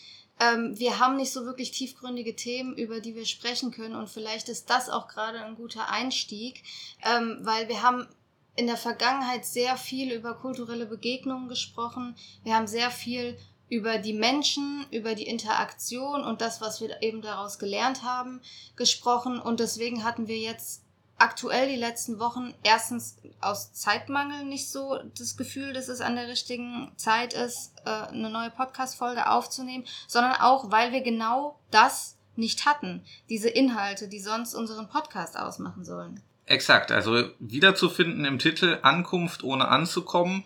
ähm, 0.43 0.79
wir 0.79 0.99
haben 0.99 1.17
nicht 1.17 1.33
so 1.33 1.45
wirklich 1.45 1.71
tiefgründige 1.71 2.35
Themen, 2.35 2.75
über 2.77 3.01
die 3.01 3.15
wir 3.15 3.27
sprechen 3.27 3.71
können 3.71 3.95
und 3.95 4.09
vielleicht 4.09 4.49
ist 4.49 4.71
das 4.71 4.89
auch 4.89 5.09
gerade 5.09 5.45
ein 5.45 5.57
guter 5.57 5.89
Einstieg, 5.91 6.63
ähm, 7.05 7.39
weil 7.43 7.69
wir 7.69 7.83
haben 7.83 8.09
in 8.57 8.67
der 8.67 8.77
Vergangenheit 8.77 9.47
sehr 9.47 9.77
viel 9.77 10.13
über 10.13 10.35
kulturelle 10.35 10.87
Begegnungen 10.87 11.49
gesprochen. 11.49 12.17
Wir 12.45 12.55
haben 12.55 12.67
sehr 12.67 12.91
viel 12.91 13.39
über 13.71 13.97
die 13.97 14.13
Menschen, 14.13 14.85
über 14.91 15.15
die 15.15 15.27
Interaktion 15.27 16.23
und 16.25 16.43
das, 16.43 16.61
was 16.61 16.83
wir 16.83 17.03
eben 17.03 17.23
daraus 17.23 17.59
gelernt 17.59 18.03
haben, 18.03 18.43
gesprochen. 18.77 19.41
Und 19.41 19.61
deswegen 19.61 20.05
hatten 20.05 20.29
wir 20.29 20.37
jetzt 20.37 20.82
aktuell 21.23 21.69
die 21.69 21.77
letzten 21.77 22.19
Wochen 22.19 22.53
erstens 22.63 23.17
aus 23.41 23.73
Zeitmangel 23.73 24.45
nicht 24.45 24.71
so 24.71 24.99
das 25.17 25.37
Gefühl, 25.37 25.73
dass 25.73 25.89
es 25.89 26.01
an 26.01 26.17
der 26.17 26.29
richtigen 26.29 26.93
Zeit 26.97 27.33
ist, 27.33 27.73
äh, 27.85 27.91
eine 27.91 28.31
neue 28.31 28.51
Podcast-Folge 28.51 29.31
aufzunehmen, 29.31 29.85
sondern 30.07 30.35
auch, 30.41 30.71
weil 30.71 30.93
wir 30.93 31.03
genau 31.03 31.59
das 31.71 32.17
nicht 32.35 32.67
hatten. 32.67 33.05
Diese 33.29 33.49
Inhalte, 33.49 34.09
die 34.09 34.21
sonst 34.21 34.55
unseren 34.55 34.89
Podcast 34.89 35.39
ausmachen 35.39 35.85
sollen. 35.85 36.21
Exakt, 36.47 36.91
also 36.91 37.31
wiederzufinden 37.39 38.25
im 38.25 38.39
Titel 38.39 38.79
Ankunft 38.83 39.45
ohne 39.45 39.69
anzukommen 39.69 40.45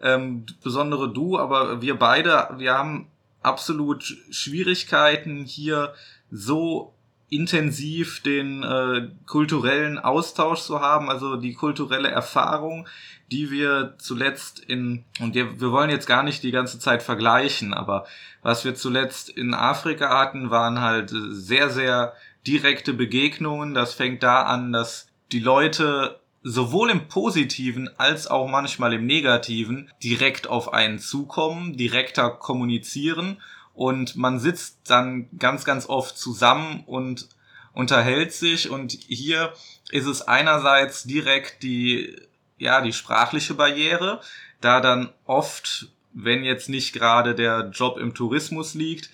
ähm, 0.00 0.46
besondere 0.62 1.12
du, 1.12 1.38
aber 1.38 1.82
wir 1.82 1.98
beide, 1.98 2.48
wir 2.56 2.74
haben 2.74 3.08
absolut 3.42 4.04
Schwierigkeiten 4.30 5.44
hier 5.44 5.94
so 6.30 6.94
intensiv 7.30 8.22
den 8.22 8.62
äh, 8.62 9.08
kulturellen 9.26 9.98
Austausch 9.98 10.62
zu 10.62 10.80
haben, 10.80 11.10
also 11.10 11.36
die 11.36 11.54
kulturelle 11.54 12.08
Erfahrung, 12.08 12.88
die 13.30 13.50
wir 13.50 13.94
zuletzt 13.98 14.60
in, 14.60 15.04
und 15.20 15.34
wir, 15.34 15.60
wollen 15.60 15.90
jetzt 15.90 16.06
gar 16.06 16.22
nicht 16.22 16.42
die 16.42 16.50
ganze 16.50 16.78
Zeit 16.78 17.02
vergleichen, 17.02 17.74
aber 17.74 18.06
was 18.42 18.64
wir 18.64 18.74
zuletzt 18.74 19.28
in 19.28 19.52
Afrika 19.52 20.18
hatten, 20.18 20.50
waren 20.50 20.80
halt 20.80 21.12
sehr, 21.12 21.68
sehr 21.68 22.14
direkte 22.46 22.94
Begegnungen. 22.94 23.74
Das 23.74 23.92
fängt 23.92 24.22
da 24.22 24.42
an, 24.42 24.72
dass 24.72 25.08
die 25.32 25.40
Leute 25.40 26.20
sowohl 26.42 26.88
im 26.88 27.08
positiven 27.08 27.90
als 27.98 28.26
auch 28.26 28.48
manchmal 28.48 28.94
im 28.94 29.04
negativen 29.04 29.90
direkt 30.02 30.46
auf 30.46 30.72
einen 30.72 30.98
zukommen, 30.98 31.76
direkter 31.76 32.30
kommunizieren 32.30 33.38
und 33.78 34.16
man 34.16 34.40
sitzt 34.40 34.90
dann 34.90 35.28
ganz, 35.38 35.64
ganz 35.64 35.88
oft 35.88 36.18
zusammen 36.18 36.82
und 36.84 37.28
unterhält 37.74 38.32
sich 38.32 38.70
und 38.70 38.90
hier 38.90 39.52
ist 39.92 40.06
es 40.06 40.20
einerseits 40.22 41.04
direkt 41.04 41.62
die, 41.62 42.20
ja, 42.58 42.80
die 42.80 42.92
sprachliche 42.92 43.54
Barriere, 43.54 44.20
da 44.60 44.80
dann 44.80 45.12
oft, 45.26 45.92
wenn 46.12 46.42
jetzt 46.42 46.68
nicht 46.68 46.92
gerade 46.92 47.36
der 47.36 47.70
Job 47.72 47.98
im 47.98 48.14
Tourismus 48.14 48.74
liegt, 48.74 49.10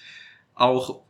auch 0.55 1.03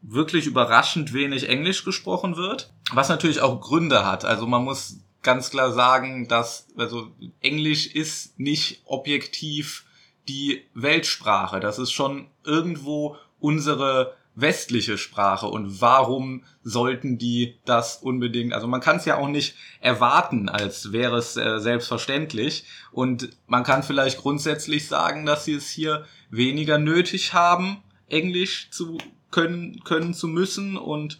wirklich 0.00 0.46
überraschend 0.46 1.12
wenig 1.12 1.48
Englisch 1.48 1.84
gesprochen 1.84 2.36
wird, 2.36 2.72
was 2.92 3.08
natürlich 3.08 3.40
auch 3.40 3.60
Gründe 3.60 4.06
hat. 4.06 4.24
Also 4.24 4.46
man 4.46 4.62
muss 4.62 5.00
ganz 5.24 5.50
klar 5.50 5.72
sagen, 5.72 6.28
dass 6.28 6.68
also 6.76 7.10
Englisch 7.40 7.88
ist 7.88 8.38
nicht 8.38 8.82
objektiv 8.84 9.84
die 10.30 10.62
Weltsprache. 10.74 11.58
Das 11.58 11.78
ist 11.80 11.90
schon 11.90 12.28
irgendwo 12.44 13.16
unsere 13.40 14.14
westliche 14.36 14.96
Sprache. 14.96 15.46
Und 15.46 15.80
warum 15.80 16.44
sollten 16.62 17.18
die 17.18 17.56
das 17.64 17.96
unbedingt, 17.96 18.52
also 18.54 18.68
man 18.68 18.80
kann 18.80 18.96
es 18.96 19.04
ja 19.04 19.16
auch 19.16 19.28
nicht 19.28 19.56
erwarten, 19.80 20.48
als 20.48 20.92
wäre 20.92 21.16
es 21.16 21.36
äh, 21.36 21.58
selbstverständlich. 21.58 22.64
Und 22.92 23.30
man 23.48 23.64
kann 23.64 23.82
vielleicht 23.82 24.18
grundsätzlich 24.18 24.86
sagen, 24.86 25.26
dass 25.26 25.44
sie 25.44 25.54
es 25.54 25.68
hier 25.68 26.04
weniger 26.30 26.78
nötig 26.78 27.34
haben, 27.34 27.78
Englisch 28.08 28.70
zu 28.70 28.98
können, 29.32 29.82
können 29.82 30.14
zu 30.14 30.28
müssen. 30.28 30.76
Und 30.76 31.18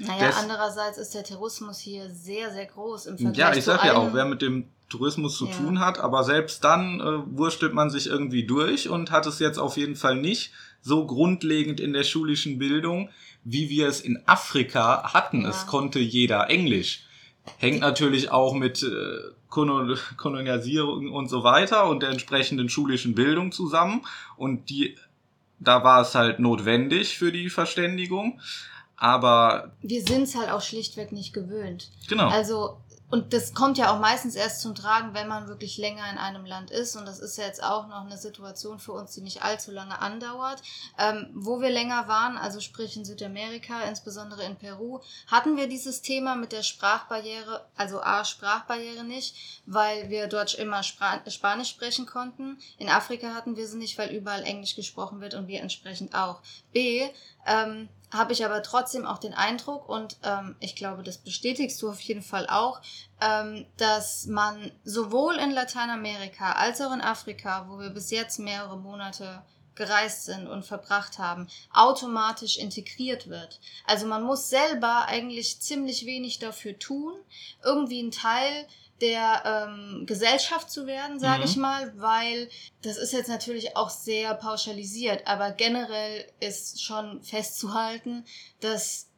naja, 0.00 0.28
Des 0.28 0.36
andererseits 0.36 0.96
ist 0.96 1.14
der 1.14 1.24
Tourismus 1.24 1.78
hier 1.78 2.08
sehr, 2.10 2.50
sehr 2.50 2.66
groß 2.66 3.06
im 3.06 3.18
Vergleich 3.18 3.38
Ja, 3.38 3.54
ich 3.54 3.64
sag 3.64 3.84
ja 3.84 3.96
auch, 3.96 4.14
wer 4.14 4.24
mit 4.24 4.40
dem 4.40 4.68
Tourismus 4.88 5.36
zu 5.36 5.46
ja. 5.46 5.52
tun 5.52 5.78
hat, 5.78 5.98
aber 5.98 6.24
selbst 6.24 6.64
dann 6.64 7.00
äh, 7.00 7.36
wurstelt 7.36 7.74
man 7.74 7.90
sich 7.90 8.06
irgendwie 8.06 8.44
durch 8.44 8.88
und 8.88 9.10
hat 9.10 9.26
es 9.26 9.38
jetzt 9.38 9.58
auf 9.58 9.76
jeden 9.76 9.96
Fall 9.96 10.16
nicht 10.16 10.52
so 10.80 11.06
grundlegend 11.06 11.80
in 11.80 11.92
der 11.92 12.04
schulischen 12.04 12.58
Bildung, 12.58 13.10
wie 13.44 13.68
wir 13.68 13.88
es 13.88 14.00
in 14.00 14.22
Afrika 14.26 15.12
hatten. 15.12 15.42
Ja. 15.42 15.50
Es 15.50 15.66
konnte 15.66 15.98
jeder 15.98 16.48
Englisch. 16.48 17.04
Hängt 17.58 17.80
natürlich 17.80 18.30
auch 18.30 18.54
mit 18.54 18.82
äh, 18.82 18.88
Kolonialisierung 19.48 21.12
und 21.12 21.28
so 21.28 21.44
weiter 21.44 21.88
und 21.88 22.02
der 22.02 22.10
entsprechenden 22.10 22.70
schulischen 22.70 23.14
Bildung 23.14 23.52
zusammen. 23.52 24.06
Und 24.36 24.70
die, 24.70 24.96
da 25.58 25.84
war 25.84 26.00
es 26.00 26.14
halt 26.14 26.38
notwendig 26.38 27.18
für 27.18 27.32
die 27.32 27.50
Verständigung. 27.50 28.40
Aber. 29.00 29.72
Wir 29.80 30.06
sind 30.06 30.24
es 30.24 30.36
halt 30.36 30.50
auch 30.50 30.60
schlichtweg 30.60 31.10
nicht 31.10 31.32
gewöhnt. 31.32 31.90
Genau. 32.08 32.28
Also 32.28 32.76
und 33.10 33.32
das 33.32 33.54
kommt 33.54 33.76
ja 33.76 33.92
auch 33.92 33.98
meistens 33.98 34.36
erst 34.36 34.60
zum 34.60 34.76
Tragen, 34.76 35.14
wenn 35.14 35.26
man 35.26 35.48
wirklich 35.48 35.78
länger 35.78 36.08
in 36.10 36.16
einem 36.16 36.46
Land 36.46 36.70
ist. 36.70 36.94
Und 36.94 37.06
das 37.06 37.18
ist 37.18 37.36
ja 37.36 37.44
jetzt 37.44 37.62
auch 37.62 37.88
noch 37.88 38.06
eine 38.06 38.16
Situation 38.16 38.78
für 38.78 38.92
uns, 38.92 39.12
die 39.12 39.20
nicht 39.20 39.42
allzu 39.42 39.72
lange 39.72 40.00
andauert. 40.00 40.62
Ähm, 40.96 41.28
wo 41.34 41.60
wir 41.60 41.70
länger 41.70 42.06
waren, 42.06 42.38
also 42.38 42.60
sprich 42.60 42.96
in 42.96 43.04
Südamerika, 43.04 43.82
insbesondere 43.82 44.44
in 44.44 44.54
Peru, 44.54 45.00
hatten 45.26 45.56
wir 45.56 45.66
dieses 45.66 46.02
Thema 46.02 46.36
mit 46.36 46.52
der 46.52 46.62
Sprachbarriere, 46.62 47.66
also 47.76 48.00
A, 48.00 48.24
Sprachbarriere 48.24 49.02
nicht, 49.02 49.34
weil 49.66 50.08
wir 50.08 50.28
dort 50.28 50.54
immer 50.54 50.84
Spra 50.84 51.20
Spanisch 51.28 51.70
sprechen 51.70 52.06
konnten. 52.06 52.58
In 52.78 52.88
Afrika 52.88 53.34
hatten 53.34 53.56
wir 53.56 53.66
sie 53.66 53.78
nicht, 53.78 53.98
weil 53.98 54.14
überall 54.14 54.44
Englisch 54.44 54.76
gesprochen 54.76 55.20
wird 55.20 55.34
und 55.34 55.48
wir 55.48 55.60
entsprechend 55.60 56.14
auch. 56.14 56.42
B, 56.72 57.08
ähm, 57.44 57.88
habe 58.12 58.32
ich 58.32 58.44
aber 58.44 58.62
trotzdem 58.62 59.06
auch 59.06 59.18
den 59.18 59.34
Eindruck, 59.34 59.88
und 59.88 60.16
ähm, 60.22 60.56
ich 60.60 60.76
glaube, 60.76 61.02
das 61.02 61.18
bestätigst 61.18 61.80
du 61.82 61.88
auf 61.90 62.00
jeden 62.00 62.22
Fall 62.22 62.48
auch, 62.48 62.80
ähm, 63.20 63.66
dass 63.76 64.26
man 64.26 64.72
sowohl 64.84 65.36
in 65.36 65.50
Lateinamerika 65.50 66.52
als 66.52 66.80
auch 66.80 66.92
in 66.92 67.00
Afrika, 67.00 67.66
wo 67.68 67.78
wir 67.78 67.90
bis 67.90 68.10
jetzt 68.10 68.38
mehrere 68.38 68.76
Monate 68.76 69.42
gereist 69.74 70.26
sind 70.26 70.46
und 70.46 70.66
verbracht 70.66 71.18
haben, 71.18 71.48
automatisch 71.72 72.58
integriert 72.58 73.28
wird. 73.28 73.60
Also 73.86 74.06
man 74.06 74.22
muss 74.22 74.50
selber 74.50 75.06
eigentlich 75.06 75.60
ziemlich 75.60 76.04
wenig 76.04 76.38
dafür 76.38 76.78
tun, 76.78 77.14
irgendwie 77.64 78.02
ein 78.02 78.10
Teil 78.10 78.66
der 79.00 79.42
ähm, 79.44 80.06
Gesellschaft 80.06 80.70
zu 80.70 80.86
werden, 80.86 81.18
sage 81.18 81.40
mhm. 81.40 81.44
ich 81.44 81.56
mal, 81.56 81.92
weil 81.96 82.48
das 82.82 82.96
ist 82.96 83.12
jetzt 83.12 83.28
natürlich 83.28 83.76
auch 83.76 83.90
sehr 83.90 84.34
pauschalisiert, 84.34 85.26
aber 85.26 85.50
generell 85.52 86.30
ist 86.40 86.82
schon 86.82 87.22
festzuhalten, 87.22 88.24
dass 88.60 89.08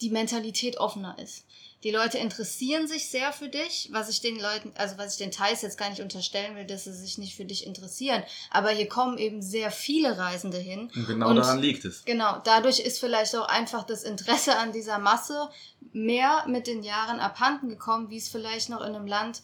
die 0.00 0.10
Mentalität 0.10 0.78
offener 0.78 1.16
ist. 1.18 1.46
Die 1.84 1.90
Leute 1.90 2.18
interessieren 2.18 2.86
sich 2.86 3.08
sehr 3.08 3.32
für 3.32 3.48
dich, 3.48 3.88
was 3.92 4.08
ich 4.08 4.20
den 4.20 4.38
Leuten, 4.38 4.72
also 4.76 4.98
was 4.98 5.12
ich 5.12 5.18
den 5.18 5.32
Thais 5.32 5.62
jetzt 5.62 5.78
gar 5.78 5.90
nicht 5.90 6.00
unterstellen 6.00 6.54
will, 6.56 6.64
dass 6.64 6.84
sie 6.84 6.92
sich 6.92 7.18
nicht 7.18 7.34
für 7.34 7.44
dich 7.44 7.66
interessieren. 7.66 8.22
Aber 8.50 8.70
hier 8.70 8.88
kommen 8.88 9.18
eben 9.18 9.42
sehr 9.42 9.70
viele 9.70 10.16
Reisende 10.16 10.58
hin. 10.58 10.90
Und 10.94 11.06
genau 11.06 11.30
und 11.30 11.36
daran 11.36 11.58
liegt 11.58 11.84
es. 11.84 12.04
Genau, 12.04 12.40
dadurch 12.44 12.78
ist 12.78 13.00
vielleicht 13.00 13.34
auch 13.34 13.48
einfach 13.48 13.82
das 13.82 14.04
Interesse 14.04 14.56
an 14.56 14.72
dieser 14.72 14.98
Masse 14.98 15.48
mehr 15.92 16.44
mit 16.46 16.68
den 16.68 16.84
Jahren 16.84 17.18
abhanden 17.18 17.68
gekommen, 17.68 18.10
wie 18.10 18.18
es 18.18 18.28
vielleicht 18.28 18.68
noch 18.68 18.80
in 18.80 18.94
einem 18.94 19.06
Land 19.06 19.42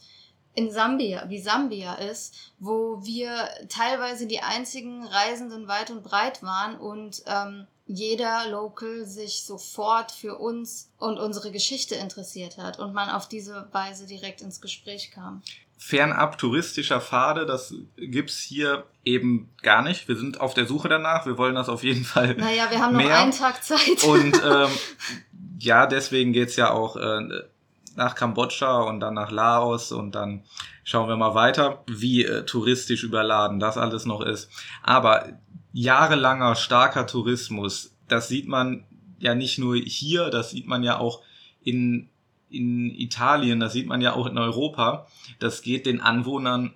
in 0.55 0.71
Sambia, 0.73 1.29
wie 1.29 1.41
Sambia 1.41 1.95
ist, 1.95 2.35
wo 2.59 3.05
wir 3.05 3.49
teilweise 3.69 4.27
die 4.27 4.41
einzigen 4.41 5.05
Reisenden 5.05 5.69
weit 5.69 5.91
und 5.91 6.03
breit 6.03 6.43
waren 6.43 6.77
und 6.77 7.23
ähm, 7.27 7.67
jeder 7.89 8.49
Local 8.51 9.07
sich 9.07 9.45
sofort 9.45 10.13
für 10.13 10.37
uns 10.37 10.91
und 10.99 11.19
unsere 11.19 11.51
Geschichte 11.51 11.95
interessiert 11.95 12.59
hat 12.59 12.79
und 12.79 12.93
man 12.93 13.09
auf 13.09 13.29
diese 13.29 13.67
Weise 13.73 14.07
direkt 14.07 14.43
ins 14.43 14.61
Gespräch 14.61 15.11
kam. 15.11 15.43
Fernab 15.79 16.37
touristischer 16.39 17.01
Pfade, 17.01 17.47
das 17.47 17.73
gibt's 17.97 18.41
hier 18.41 18.85
eben 19.05 19.49
gar 19.63 19.83
nicht. 19.83 20.07
Wir 20.07 20.17
sind 20.17 20.41
auf 20.41 20.53
der 20.53 20.67
Suche 20.67 20.89
danach. 20.89 21.25
Wir 21.25 21.39
wollen 21.39 21.55
das 21.55 21.69
auf 21.69 21.83
jeden 21.83 22.05
Fall. 22.05 22.35
Naja, 22.35 22.71
wir 22.71 22.81
haben 22.81 22.97
noch 22.97 23.09
einen 23.09 23.33
Tag 23.33 23.65
Zeit. 23.65 24.05
Und 24.05 24.35
ähm, 24.45 24.71
ja, 25.59 25.87
deswegen 25.87 26.33
geht's 26.33 26.57
ja 26.57 26.71
auch 26.73 26.97
äh, 26.97 27.21
nach 27.95 28.15
Kambodscha 28.15 28.83
und 28.83 29.01
dann 29.01 29.15
nach 29.15 29.31
Laos 29.31 29.93
und 29.93 30.15
dann 30.15 30.45
schauen 30.85 31.09
wir 31.09 31.17
mal 31.17 31.35
weiter, 31.35 31.85
wie 31.87 32.25
äh, 32.25 32.45
touristisch 32.45 33.03
überladen 33.03 33.61
das 33.61 33.79
alles 33.79 34.05
noch 34.05 34.21
ist. 34.21 34.51
Aber 34.83 35.29
jahrelanger 35.79 36.57
starker 36.57 37.07
Tourismus. 37.07 37.95
Das 38.09 38.27
sieht 38.27 38.49
man 38.49 38.85
ja 39.21 39.37
nicht 39.37 39.59
nur 39.59 39.77
hier, 39.77 40.29
das 40.29 40.51
sieht 40.51 40.67
man 40.67 40.83
ja 40.83 40.99
auch 40.99 41.23
in, 41.63 42.09
in 42.51 42.91
Italien, 42.91 43.61
das 43.61 43.75
sieht 43.75 43.87
man 43.87 44.01
ja 44.01 44.15
auch 44.15 44.27
in 44.27 44.39
Europa. 44.39 45.07
Das 45.39 45.63
geht 45.63 45.87
den 45.87 46.01
Anwohnern 46.01 46.75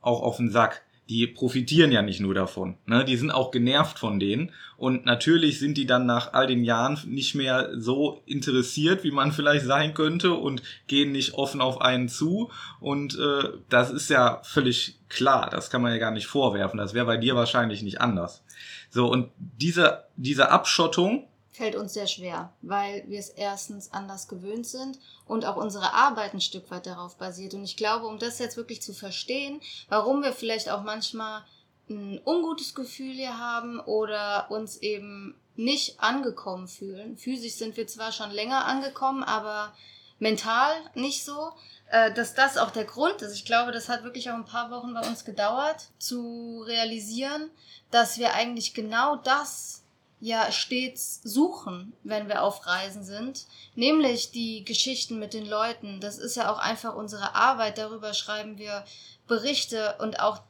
auch 0.00 0.22
auf 0.22 0.38
den 0.38 0.50
Sack. 0.50 0.82
Die 1.12 1.26
profitieren 1.26 1.92
ja 1.92 2.00
nicht 2.00 2.20
nur 2.20 2.32
davon. 2.32 2.76
Ne? 2.86 3.04
Die 3.04 3.16
sind 3.16 3.30
auch 3.30 3.50
genervt 3.50 3.98
von 3.98 4.18
denen. 4.18 4.50
Und 4.78 5.04
natürlich 5.04 5.58
sind 5.58 5.76
die 5.76 5.84
dann 5.84 6.06
nach 6.06 6.32
all 6.32 6.46
den 6.46 6.64
Jahren 6.64 6.98
nicht 7.06 7.34
mehr 7.34 7.70
so 7.76 8.22
interessiert, 8.24 9.04
wie 9.04 9.10
man 9.10 9.30
vielleicht 9.30 9.66
sein 9.66 9.92
könnte 9.92 10.32
und 10.32 10.62
gehen 10.86 11.12
nicht 11.12 11.34
offen 11.34 11.60
auf 11.60 11.82
einen 11.82 12.08
zu. 12.08 12.50
Und 12.80 13.18
äh, 13.18 13.50
das 13.68 13.90
ist 13.90 14.08
ja 14.08 14.40
völlig 14.42 15.00
klar. 15.10 15.50
Das 15.50 15.68
kann 15.68 15.82
man 15.82 15.92
ja 15.92 15.98
gar 15.98 16.12
nicht 16.12 16.26
vorwerfen. 16.26 16.78
Das 16.78 16.94
wäre 16.94 17.06
bei 17.06 17.18
dir 17.18 17.36
wahrscheinlich 17.36 17.82
nicht 17.82 18.00
anders. 18.00 18.42
So, 18.88 19.06
und 19.06 19.28
diese, 19.38 20.04
diese 20.16 20.50
Abschottung, 20.50 21.28
fällt 21.52 21.76
uns 21.76 21.92
sehr 21.92 22.06
schwer, 22.06 22.52
weil 22.62 23.04
wir 23.08 23.18
es 23.18 23.28
erstens 23.28 23.92
anders 23.92 24.26
gewöhnt 24.26 24.66
sind 24.66 24.98
und 25.26 25.44
auch 25.44 25.56
unsere 25.56 25.92
Arbeit 25.92 26.32
ein 26.32 26.40
Stück 26.40 26.70
weit 26.70 26.86
darauf 26.86 27.16
basiert. 27.16 27.54
Und 27.54 27.64
ich 27.64 27.76
glaube, 27.76 28.06
um 28.06 28.18
das 28.18 28.38
jetzt 28.38 28.56
wirklich 28.56 28.80
zu 28.82 28.94
verstehen, 28.94 29.60
warum 29.88 30.22
wir 30.22 30.32
vielleicht 30.32 30.70
auch 30.70 30.82
manchmal 30.82 31.44
ein 31.90 32.20
ungutes 32.24 32.74
Gefühl 32.74 33.12
hier 33.12 33.38
haben 33.38 33.80
oder 33.80 34.50
uns 34.50 34.78
eben 34.78 35.34
nicht 35.54 36.00
angekommen 36.00 36.68
fühlen. 36.68 37.18
Physisch 37.18 37.54
sind 37.54 37.76
wir 37.76 37.86
zwar 37.86 38.12
schon 38.12 38.30
länger 38.30 38.64
angekommen, 38.64 39.22
aber 39.22 39.74
mental 40.18 40.72
nicht 40.94 41.24
so, 41.24 41.52
äh, 41.90 42.12
dass 42.14 42.32
das 42.34 42.56
auch 42.56 42.70
der 42.70 42.84
Grund 42.84 43.20
ist. 43.20 43.34
Ich 43.34 43.44
glaube, 43.44 43.72
das 43.72 43.90
hat 43.90 44.04
wirklich 44.04 44.30
auch 44.30 44.34
ein 44.34 44.46
paar 44.46 44.70
Wochen 44.70 44.94
bei 44.94 45.06
uns 45.06 45.26
gedauert, 45.26 45.90
zu 45.98 46.62
realisieren, 46.66 47.50
dass 47.90 48.18
wir 48.18 48.32
eigentlich 48.32 48.72
genau 48.72 49.16
das 49.16 49.81
ja 50.22 50.52
stets 50.52 51.20
suchen, 51.24 51.92
wenn 52.04 52.28
wir 52.28 52.44
auf 52.44 52.64
Reisen 52.64 53.02
sind, 53.02 53.44
nämlich 53.74 54.30
die 54.30 54.64
Geschichten 54.64 55.18
mit 55.18 55.34
den 55.34 55.44
Leuten. 55.44 56.00
Das 56.00 56.16
ist 56.18 56.36
ja 56.36 56.52
auch 56.52 56.58
einfach 56.58 56.94
unsere 56.94 57.34
Arbeit. 57.34 57.76
Darüber 57.76 58.14
schreiben 58.14 58.56
wir 58.56 58.84
Berichte 59.26 59.96
und 59.98 60.20
auch 60.20 60.40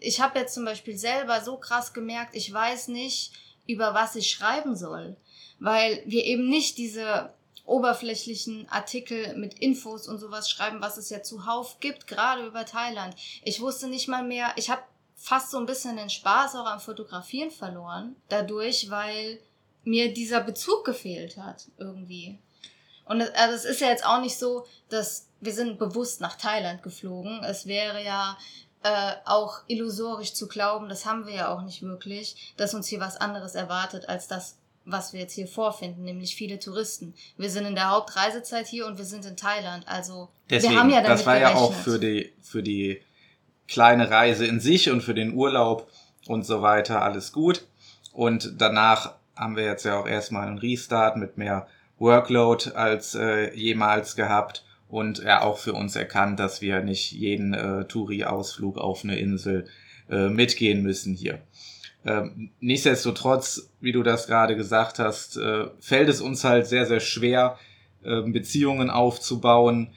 ich 0.00 0.20
habe 0.20 0.40
jetzt 0.40 0.54
zum 0.54 0.64
Beispiel 0.64 0.98
selber 0.98 1.40
so 1.40 1.56
krass 1.56 1.92
gemerkt, 1.92 2.34
ich 2.34 2.52
weiß 2.52 2.88
nicht, 2.88 3.30
über 3.68 3.94
was 3.94 4.16
ich 4.16 4.28
schreiben 4.28 4.74
soll, 4.74 5.16
weil 5.60 6.02
wir 6.04 6.24
eben 6.24 6.48
nicht 6.48 6.76
diese 6.76 7.32
oberflächlichen 7.64 8.68
Artikel 8.70 9.36
mit 9.36 9.54
Infos 9.60 10.08
und 10.08 10.18
sowas 10.18 10.50
schreiben, 10.50 10.80
was 10.80 10.96
es 10.96 11.10
ja 11.10 11.22
zuhauf 11.22 11.78
gibt, 11.78 12.08
gerade 12.08 12.44
über 12.44 12.66
Thailand. 12.66 13.14
Ich 13.44 13.60
wusste 13.60 13.86
nicht 13.86 14.08
mal 14.08 14.24
mehr, 14.24 14.52
ich 14.56 14.68
habe 14.68 14.82
fast 15.22 15.52
so 15.52 15.58
ein 15.58 15.66
bisschen 15.66 15.96
den 15.96 16.10
Spaß 16.10 16.56
auch 16.56 16.66
am 16.66 16.80
Fotografieren 16.80 17.52
verloren, 17.52 18.16
dadurch, 18.28 18.90
weil 18.90 19.38
mir 19.84 20.12
dieser 20.12 20.40
Bezug 20.40 20.84
gefehlt 20.84 21.36
hat, 21.36 21.68
irgendwie. 21.78 22.40
Und 23.04 23.20
es, 23.20 23.30
also 23.30 23.54
es 23.54 23.64
ist 23.64 23.80
ja 23.80 23.88
jetzt 23.88 24.04
auch 24.04 24.20
nicht 24.20 24.36
so, 24.36 24.66
dass 24.88 25.28
wir 25.40 25.52
sind 25.52 25.78
bewusst 25.78 26.20
nach 26.20 26.34
Thailand 26.34 26.82
geflogen. 26.82 27.44
Es 27.44 27.66
wäre 27.66 28.02
ja 28.04 28.36
äh, 28.82 29.12
auch 29.24 29.60
illusorisch 29.68 30.34
zu 30.34 30.48
glauben, 30.48 30.88
das 30.88 31.06
haben 31.06 31.24
wir 31.26 31.34
ja 31.34 31.54
auch 31.54 31.62
nicht 31.62 31.82
wirklich, 31.82 32.52
dass 32.56 32.74
uns 32.74 32.88
hier 32.88 32.98
was 33.00 33.16
anderes 33.16 33.54
erwartet 33.54 34.08
als 34.08 34.26
das, 34.26 34.56
was 34.84 35.12
wir 35.12 35.20
jetzt 35.20 35.34
hier 35.34 35.46
vorfinden, 35.46 36.02
nämlich 36.02 36.34
viele 36.34 36.58
Touristen. 36.58 37.14
Wir 37.36 37.50
sind 37.50 37.66
in 37.66 37.76
der 37.76 37.90
Hauptreisezeit 37.90 38.66
hier 38.66 38.86
und 38.86 38.98
wir 38.98 39.04
sind 39.04 39.24
in 39.24 39.36
Thailand. 39.36 39.86
Also 39.86 40.30
Deswegen, 40.50 40.72
wir 40.72 40.80
haben 40.80 40.90
ja 40.90 41.00
damit 41.00 41.20
das 41.20 41.26
war 41.26 41.38
gerechnet. 41.38 41.60
ja 41.60 41.64
auch 41.64 41.72
für 41.74 42.00
die 42.00 42.32
für 42.42 42.62
die 42.64 43.00
kleine 43.68 44.10
Reise 44.10 44.46
in 44.46 44.60
sich 44.60 44.90
und 44.90 45.02
für 45.02 45.14
den 45.14 45.34
Urlaub 45.34 45.88
und 46.26 46.44
so 46.44 46.62
weiter 46.62 47.02
alles 47.02 47.32
gut. 47.32 47.66
Und 48.12 48.54
danach 48.58 49.14
haben 49.36 49.56
wir 49.56 49.64
jetzt 49.64 49.84
ja 49.84 49.98
auch 49.98 50.06
erstmal 50.06 50.46
einen 50.46 50.58
Restart 50.58 51.16
mit 51.16 51.38
mehr 51.38 51.66
Workload 51.98 52.72
als 52.74 53.14
äh, 53.14 53.54
jemals 53.54 54.16
gehabt 54.16 54.64
und 54.88 55.20
ja 55.20 55.42
auch 55.42 55.58
für 55.58 55.72
uns 55.72 55.96
erkannt, 55.96 56.38
dass 56.38 56.60
wir 56.60 56.82
nicht 56.82 57.12
jeden 57.12 57.54
äh, 57.54 57.84
Touri-Ausflug 57.84 58.76
auf 58.76 59.04
eine 59.04 59.18
Insel 59.18 59.66
äh, 60.10 60.28
mitgehen 60.28 60.82
müssen 60.82 61.14
hier. 61.14 61.40
Ähm, 62.04 62.50
nichtsdestotrotz, 62.60 63.70
wie 63.80 63.92
du 63.92 64.02
das 64.02 64.26
gerade 64.26 64.56
gesagt 64.56 64.98
hast, 64.98 65.36
äh, 65.36 65.66
fällt 65.80 66.08
es 66.08 66.20
uns 66.20 66.44
halt 66.44 66.66
sehr, 66.66 66.86
sehr 66.86 67.00
schwer, 67.00 67.58
äh, 68.02 68.22
Beziehungen 68.22 68.90
aufzubauen. 68.90 69.92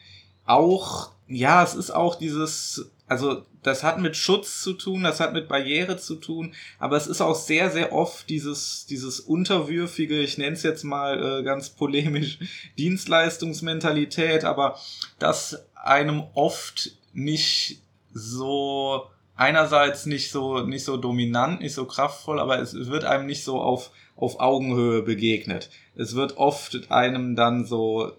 Auch, 0.46 1.12
ja, 1.28 1.64
es 1.64 1.74
ist 1.74 1.90
auch 1.92 2.16
dieses 2.16 2.92
also 3.08 3.44
das 3.62 3.84
hat 3.84 4.00
mit 4.00 4.16
Schutz 4.16 4.62
zu 4.62 4.74
tun, 4.74 5.04
das 5.04 5.20
hat 5.20 5.34
mit 5.34 5.48
Barriere 5.48 5.98
zu 5.98 6.16
tun, 6.16 6.54
aber 6.80 6.98
es 6.98 7.08
ist 7.08 7.22
auch 7.22 7.36
sehr, 7.36 7.70
sehr 7.70 7.94
oft 7.94 8.30
dieses, 8.30 8.86
dieses 8.88 9.20
unterwürfige, 9.20 10.20
ich 10.22 10.38
nenne 10.38 10.56
es 10.56 10.64
jetzt 10.64 10.84
mal 10.84 11.40
äh, 11.40 11.44
ganz 11.44 11.70
polemisch, 11.70 12.40
Dienstleistungsmentalität, 12.78 14.44
aber 14.44 14.80
das 15.20 15.66
einem 15.76 16.24
oft 16.34 16.92
nicht 17.14 17.82
so 18.14 19.08
einerseits 19.36 20.06
nicht 20.06 20.32
so 20.32 20.62
nicht 20.62 20.86
so 20.86 20.98
dominant, 20.98 21.62
nicht 21.62 21.74
so 21.74 21.86
kraftvoll, 21.86 22.40
aber 22.40 22.60
es 22.60 22.74
wird 22.74 23.04
einem 23.04 23.26
nicht 23.26 23.44
so 23.44 23.60
auf 23.60 23.92
auf 24.16 24.40
Augenhöhe 24.40 25.02
begegnet. 25.02 25.70
Es 25.96 26.16
wird 26.16 26.38
oft 26.38 26.90
einem 26.90 27.36
dann 27.36 27.66
so 27.66 28.14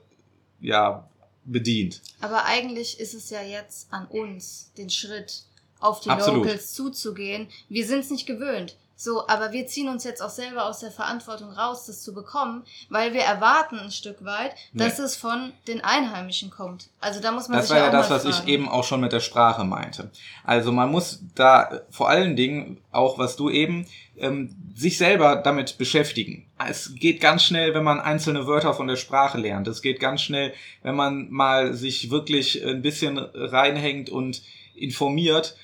ja 0.60 1.08
bedient. 1.46 2.02
Aber 2.20 2.44
eigentlich 2.44 3.00
ist 3.00 3.14
es 3.14 3.30
ja 3.30 3.42
jetzt 3.42 3.92
an 3.92 4.06
uns, 4.06 4.70
den 4.76 4.90
Schritt 4.90 5.44
auf 5.80 6.00
die 6.00 6.10
Absolut. 6.10 6.44
Locals 6.44 6.72
zuzugehen. 6.72 7.48
Wir 7.68 7.86
sind 7.86 8.00
es 8.00 8.10
nicht 8.10 8.26
gewöhnt. 8.26 8.76
So, 8.98 9.28
aber 9.28 9.52
wir 9.52 9.66
ziehen 9.66 9.90
uns 9.90 10.04
jetzt 10.04 10.22
auch 10.22 10.30
selber 10.30 10.64
aus 10.64 10.80
der 10.80 10.90
Verantwortung 10.90 11.50
raus, 11.50 11.84
das 11.84 12.02
zu 12.02 12.14
bekommen, 12.14 12.64
weil 12.88 13.12
wir 13.12 13.20
erwarten 13.20 13.78
ein 13.78 13.90
Stück 13.90 14.24
weit, 14.24 14.54
dass 14.72 14.98
nee. 14.98 15.04
es 15.04 15.16
von 15.16 15.52
den 15.68 15.84
Einheimischen 15.84 16.50
kommt. 16.50 16.88
Also 16.98 17.20
da 17.20 17.30
muss 17.30 17.48
man 17.48 17.58
das 17.58 17.68
sich 17.68 17.76
war 17.76 17.84
ja 17.84 17.90
das, 17.90 18.08
was 18.08 18.22
fragen. 18.22 18.36
ich 18.38 18.48
eben 18.48 18.70
auch 18.70 18.84
schon 18.84 19.02
mit 19.02 19.12
der 19.12 19.20
Sprache 19.20 19.64
meinte. 19.64 20.10
Also 20.44 20.72
man 20.72 20.90
muss 20.90 21.20
da 21.34 21.82
vor 21.90 22.08
allen 22.08 22.36
Dingen 22.36 22.80
auch, 22.90 23.18
was 23.18 23.36
du 23.36 23.50
eben 23.50 23.86
ähm, 24.18 24.54
sich 24.74 24.98
selber 24.98 25.36
damit 25.36 25.78
beschäftigen. 25.78 26.46
Es 26.68 26.94
geht 26.94 27.20
ganz 27.20 27.44
schnell, 27.44 27.74
wenn 27.74 27.84
man 27.84 28.00
einzelne 28.00 28.46
Wörter 28.46 28.74
von 28.74 28.86
der 28.86 28.96
Sprache 28.96 29.38
lernt. 29.38 29.68
Es 29.68 29.82
geht 29.82 30.00
ganz 30.00 30.22
schnell, 30.22 30.52
wenn 30.82 30.94
man 30.94 31.30
mal 31.30 31.74
sich 31.74 32.10
wirklich 32.10 32.64
ein 32.64 32.82
bisschen 32.82 33.18
reinhängt 33.18 34.10
und 34.10 34.42
informiert 34.74 35.56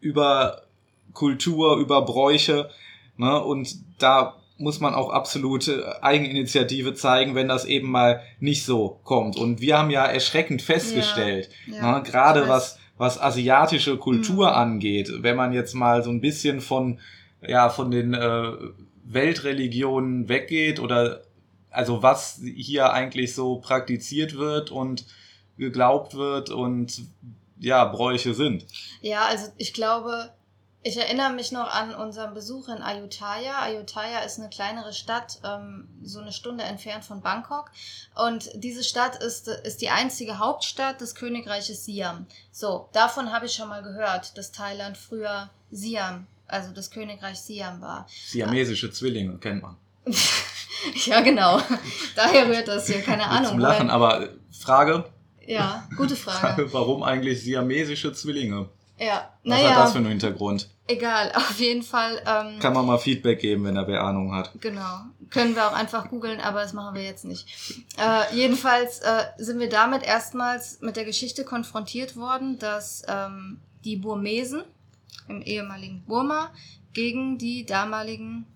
über 0.00 0.62
Kultur, 1.12 1.78
über 1.78 2.02
Bräuche. 2.02 2.70
Ne? 3.16 3.42
Und 3.42 3.76
da 3.98 4.36
muss 4.56 4.80
man 4.80 4.94
auch 4.94 5.10
absolut 5.10 5.68
Eigeninitiative 6.00 6.94
zeigen, 6.94 7.34
wenn 7.34 7.48
das 7.48 7.64
eben 7.64 7.90
mal 7.90 8.22
nicht 8.40 8.64
so 8.64 9.00
kommt. 9.04 9.36
Und 9.36 9.60
wir 9.60 9.78
haben 9.78 9.90
ja 9.90 10.04
erschreckend 10.04 10.62
festgestellt, 10.62 11.50
ja, 11.66 11.76
ja, 11.76 11.98
ne? 11.98 12.02
gerade 12.04 12.48
was, 12.48 12.78
was 12.96 13.20
asiatische 13.20 13.96
Kultur 13.96 14.50
mhm. 14.50 14.56
angeht, 14.56 15.10
wenn 15.22 15.36
man 15.36 15.52
jetzt 15.52 15.74
mal 15.74 16.02
so 16.02 16.10
ein 16.10 16.20
bisschen 16.20 16.60
von, 16.60 16.98
ja, 17.46 17.68
von 17.70 17.90
den 17.90 18.14
äh, 18.14 18.52
Weltreligionen 19.04 20.28
weggeht 20.28 20.80
oder 20.80 21.22
also 21.70 22.02
was 22.02 22.40
hier 22.44 22.92
eigentlich 22.92 23.34
so 23.34 23.56
praktiziert 23.56 24.36
wird 24.36 24.70
und 24.70 25.04
geglaubt 25.58 26.14
wird 26.14 26.50
und 26.50 27.02
ja, 27.58 27.84
Bräuche 27.84 28.34
sind. 28.34 28.66
Ja, 29.00 29.26
also 29.26 29.48
ich 29.56 29.72
glaube, 29.72 30.30
ich 30.86 30.98
erinnere 30.98 31.32
mich 31.32 31.50
noch 31.50 31.72
an 31.72 31.94
unseren 31.94 32.34
Besuch 32.34 32.68
in 32.68 32.82
Ayutthaya. 32.82 33.58
Ayutthaya 33.62 34.20
ist 34.20 34.38
eine 34.38 34.50
kleinere 34.50 34.92
Stadt, 34.92 35.38
ähm, 35.42 35.88
so 36.02 36.20
eine 36.20 36.32
Stunde 36.32 36.64
entfernt 36.64 37.04
von 37.04 37.22
Bangkok. 37.22 37.70
Und 38.14 38.50
diese 38.54 38.84
Stadt 38.84 39.16
ist, 39.16 39.48
ist 39.48 39.80
die 39.80 39.88
einzige 39.88 40.38
Hauptstadt 40.38 41.00
des 41.00 41.14
Königreiches 41.14 41.86
Siam. 41.86 42.26
So, 42.52 42.90
davon 42.92 43.32
habe 43.32 43.46
ich 43.46 43.54
schon 43.54 43.70
mal 43.70 43.82
gehört, 43.82 44.36
dass 44.36 44.52
Thailand 44.52 44.98
früher 44.98 45.48
Siam, 45.70 46.26
also 46.46 46.72
das 46.72 46.90
Königreich 46.90 47.38
Siam 47.40 47.80
war. 47.80 48.06
Siamesische 48.08 48.90
Zwillinge 48.90 49.38
kennt 49.38 49.62
man. 49.62 49.76
ja, 51.06 51.20
genau. 51.20 51.60
Daher 52.14 52.48
rührt 52.48 52.68
das 52.68 52.86
hier, 52.86 53.02
keine 53.02 53.26
Ahnung. 53.26 53.52
Zum 53.52 53.58
Lachen, 53.58 53.90
aber 53.90 54.28
Frage. 54.52 55.04
Ja, 55.46 55.88
gute 55.96 56.16
Frage. 56.16 56.72
Warum 56.72 57.02
eigentlich 57.02 57.42
siamesische 57.42 58.12
Zwillinge? 58.12 58.68
Ja, 58.98 59.30
Was 59.42 59.50
naja. 59.50 59.70
hat 59.70 59.78
das 59.78 59.92
für 59.92 59.98
einen 59.98 60.08
Hintergrund? 60.08 60.68
Egal, 60.86 61.32
auf 61.34 61.58
jeden 61.58 61.82
Fall. 61.82 62.20
Ähm, 62.26 62.58
Kann 62.60 62.74
man 62.74 62.86
mal 62.86 62.98
Feedback 62.98 63.40
geben, 63.40 63.64
wenn 63.64 63.76
er 63.76 63.86
wer 63.86 64.02
Ahnung 64.02 64.34
hat. 64.34 64.52
Genau. 64.60 65.00
Können 65.30 65.56
wir 65.56 65.66
auch 65.66 65.72
einfach 65.72 66.08
googeln, 66.10 66.40
aber 66.40 66.60
das 66.60 66.74
machen 66.74 66.94
wir 66.94 67.02
jetzt 67.02 67.24
nicht. 67.24 67.48
Äh, 67.98 68.34
jedenfalls 68.36 69.00
äh, 69.00 69.24
sind 69.38 69.58
wir 69.58 69.68
damit 69.68 70.02
erstmals 70.04 70.80
mit 70.80 70.96
der 70.96 71.04
Geschichte 71.04 71.44
konfrontiert 71.44 72.16
worden, 72.16 72.58
dass 72.58 73.02
ähm, 73.08 73.60
die 73.84 73.96
Burmesen 73.96 74.62
im 75.28 75.42
ehemaligen 75.42 76.04
Burma 76.04 76.52
gegen 76.92 77.38
die 77.38 77.66
damaligen 77.66 78.46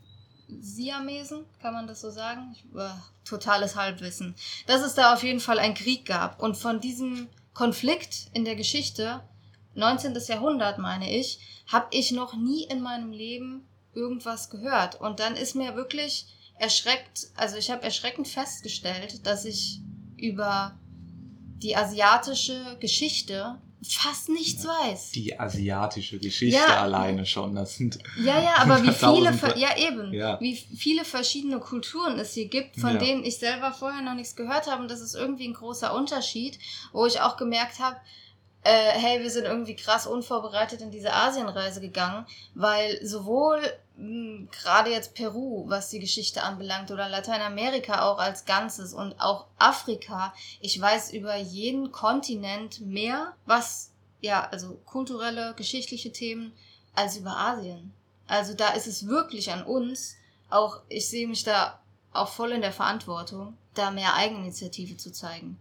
Siamesen, 0.49 1.45
kann 1.61 1.75
man 1.75 1.87
das 1.87 2.01
so 2.01 2.11
sagen? 2.11 2.55
Ich, 2.55 2.65
äh, 2.75 2.89
totales 3.25 3.77
Halbwissen. 3.77 4.35
Dass 4.67 4.83
es 4.83 4.95
da 4.95 5.13
auf 5.13 5.23
jeden 5.23 5.41
Fall 5.41 5.59
einen 5.59 5.75
Krieg 5.75 6.07
gab. 6.07 6.41
Und 6.41 6.57
von 6.57 6.81
diesem 6.81 7.29
Konflikt 7.53 8.29
in 8.33 8.45
der 8.45 8.57
Geschichte 8.57 9.23
19. 9.75 10.17
Jahrhundert, 10.27 10.79
meine 10.79 11.15
ich, 11.15 11.39
habe 11.67 11.89
ich 11.91 12.13
noch 12.13 12.35
nie 12.35 12.65
in 12.65 12.81
meinem 12.81 13.13
Leben 13.13 13.69
irgendwas 13.95 14.49
gehört. 14.49 15.01
Und 15.01 15.21
dann 15.21 15.37
ist 15.37 15.55
mir 15.55 15.77
wirklich 15.77 16.27
erschreckt, 16.59 17.29
also 17.37 17.57
ich 17.57 17.71
habe 17.71 17.83
erschreckend 17.83 18.27
festgestellt, 18.27 19.27
dass 19.27 19.45
ich 19.45 19.81
über 20.17 20.79
die 21.59 21.77
asiatische 21.77 22.77
Geschichte 22.81 23.61
fast 23.83 24.29
nichts 24.29 24.67
weiß. 24.67 25.13
Die 25.13 25.39
asiatische 25.39 26.19
Geschichte 26.19 26.57
ja, 26.57 26.83
alleine 26.83 27.25
schon, 27.27 27.55
das 27.55 27.77
sind. 27.77 27.99
Ja, 28.23 28.43
ja, 28.43 28.57
aber 28.59 28.83
wie 28.83 28.93
viele, 28.93 29.57
ja 29.57 29.77
eben, 29.77 30.13
ja. 30.13 30.41
wie 30.41 30.57
viele 30.57 31.05
verschiedene 31.05 31.61
Kulturen 31.61 32.19
es 32.19 32.35
hier 32.35 32.49
gibt, 32.49 32.77
von 32.81 32.95
ja. 32.95 32.99
denen 32.99 33.25
ich 33.25 33.39
selber 33.39 33.73
vorher 33.73 34.03
noch 34.03 34.15
nichts 34.15 34.35
gehört 34.35 34.71
habe. 34.71 34.83
Und 34.83 34.91
das 34.91 35.01
ist 35.01 35.15
irgendwie 35.15 35.47
ein 35.47 35.55
großer 35.55 35.95
Unterschied, 35.95 36.59
wo 36.93 37.07
ich 37.07 37.21
auch 37.21 37.37
gemerkt 37.37 37.79
habe, 37.79 37.97
äh, 38.65 38.91
hey, 38.93 39.23
wir 39.23 39.31
sind 39.31 39.45
irgendwie 39.45 39.77
krass 39.77 40.07
unvorbereitet 40.07 40.81
in 40.81 40.91
diese 40.91 41.13
Asienreise 41.13 41.81
gegangen, 41.81 42.27
weil 42.55 43.05
sowohl 43.05 43.61
hm, 43.97 44.49
gerade 44.53 44.91
jetzt 44.91 45.15
Peru, 45.15 45.65
was 45.69 45.91
die 45.91 46.01
Geschichte 46.01 46.43
anbelangt, 46.43 46.91
oder 46.91 47.09
Lateinamerika 47.09 48.03
auch 48.03 48.19
als 48.19 48.45
Ganzes 48.45 48.95
und 48.95 49.21
auch 49.21 49.47
Afrika, 49.59 50.33
ich 50.61 50.81
weiß 50.81 51.13
über 51.13 51.37
jeden 51.37 51.93
Kontinent 51.93 52.81
mehr, 52.81 53.35
was, 53.47 53.91
ja, 54.21 54.49
also 54.51 54.79
kulturelle, 54.85 55.55
geschichtliche 55.57 56.13
Themen, 56.13 56.53
als 56.95 57.17
über 57.17 57.37
Asien. 57.37 57.93
Also 58.27 58.55
da 58.55 58.71
ist 58.71 58.87
es 58.87 59.07
wirklich 59.07 59.51
an 59.53 59.63
uns, 59.63 60.17
auch 60.51 60.81
ich 60.89 61.09
sehe 61.09 61.29
mich 61.29 61.45
da 61.45 61.79
auch 62.13 62.29
voll 62.29 62.53
in 62.53 62.61
der 62.61 62.73
Verantwortung, 62.73 63.57
da 63.75 63.91
mehr 63.91 64.15
Eigeninitiative 64.15 64.97
zu 64.97 65.13
zeigen. 65.13 65.59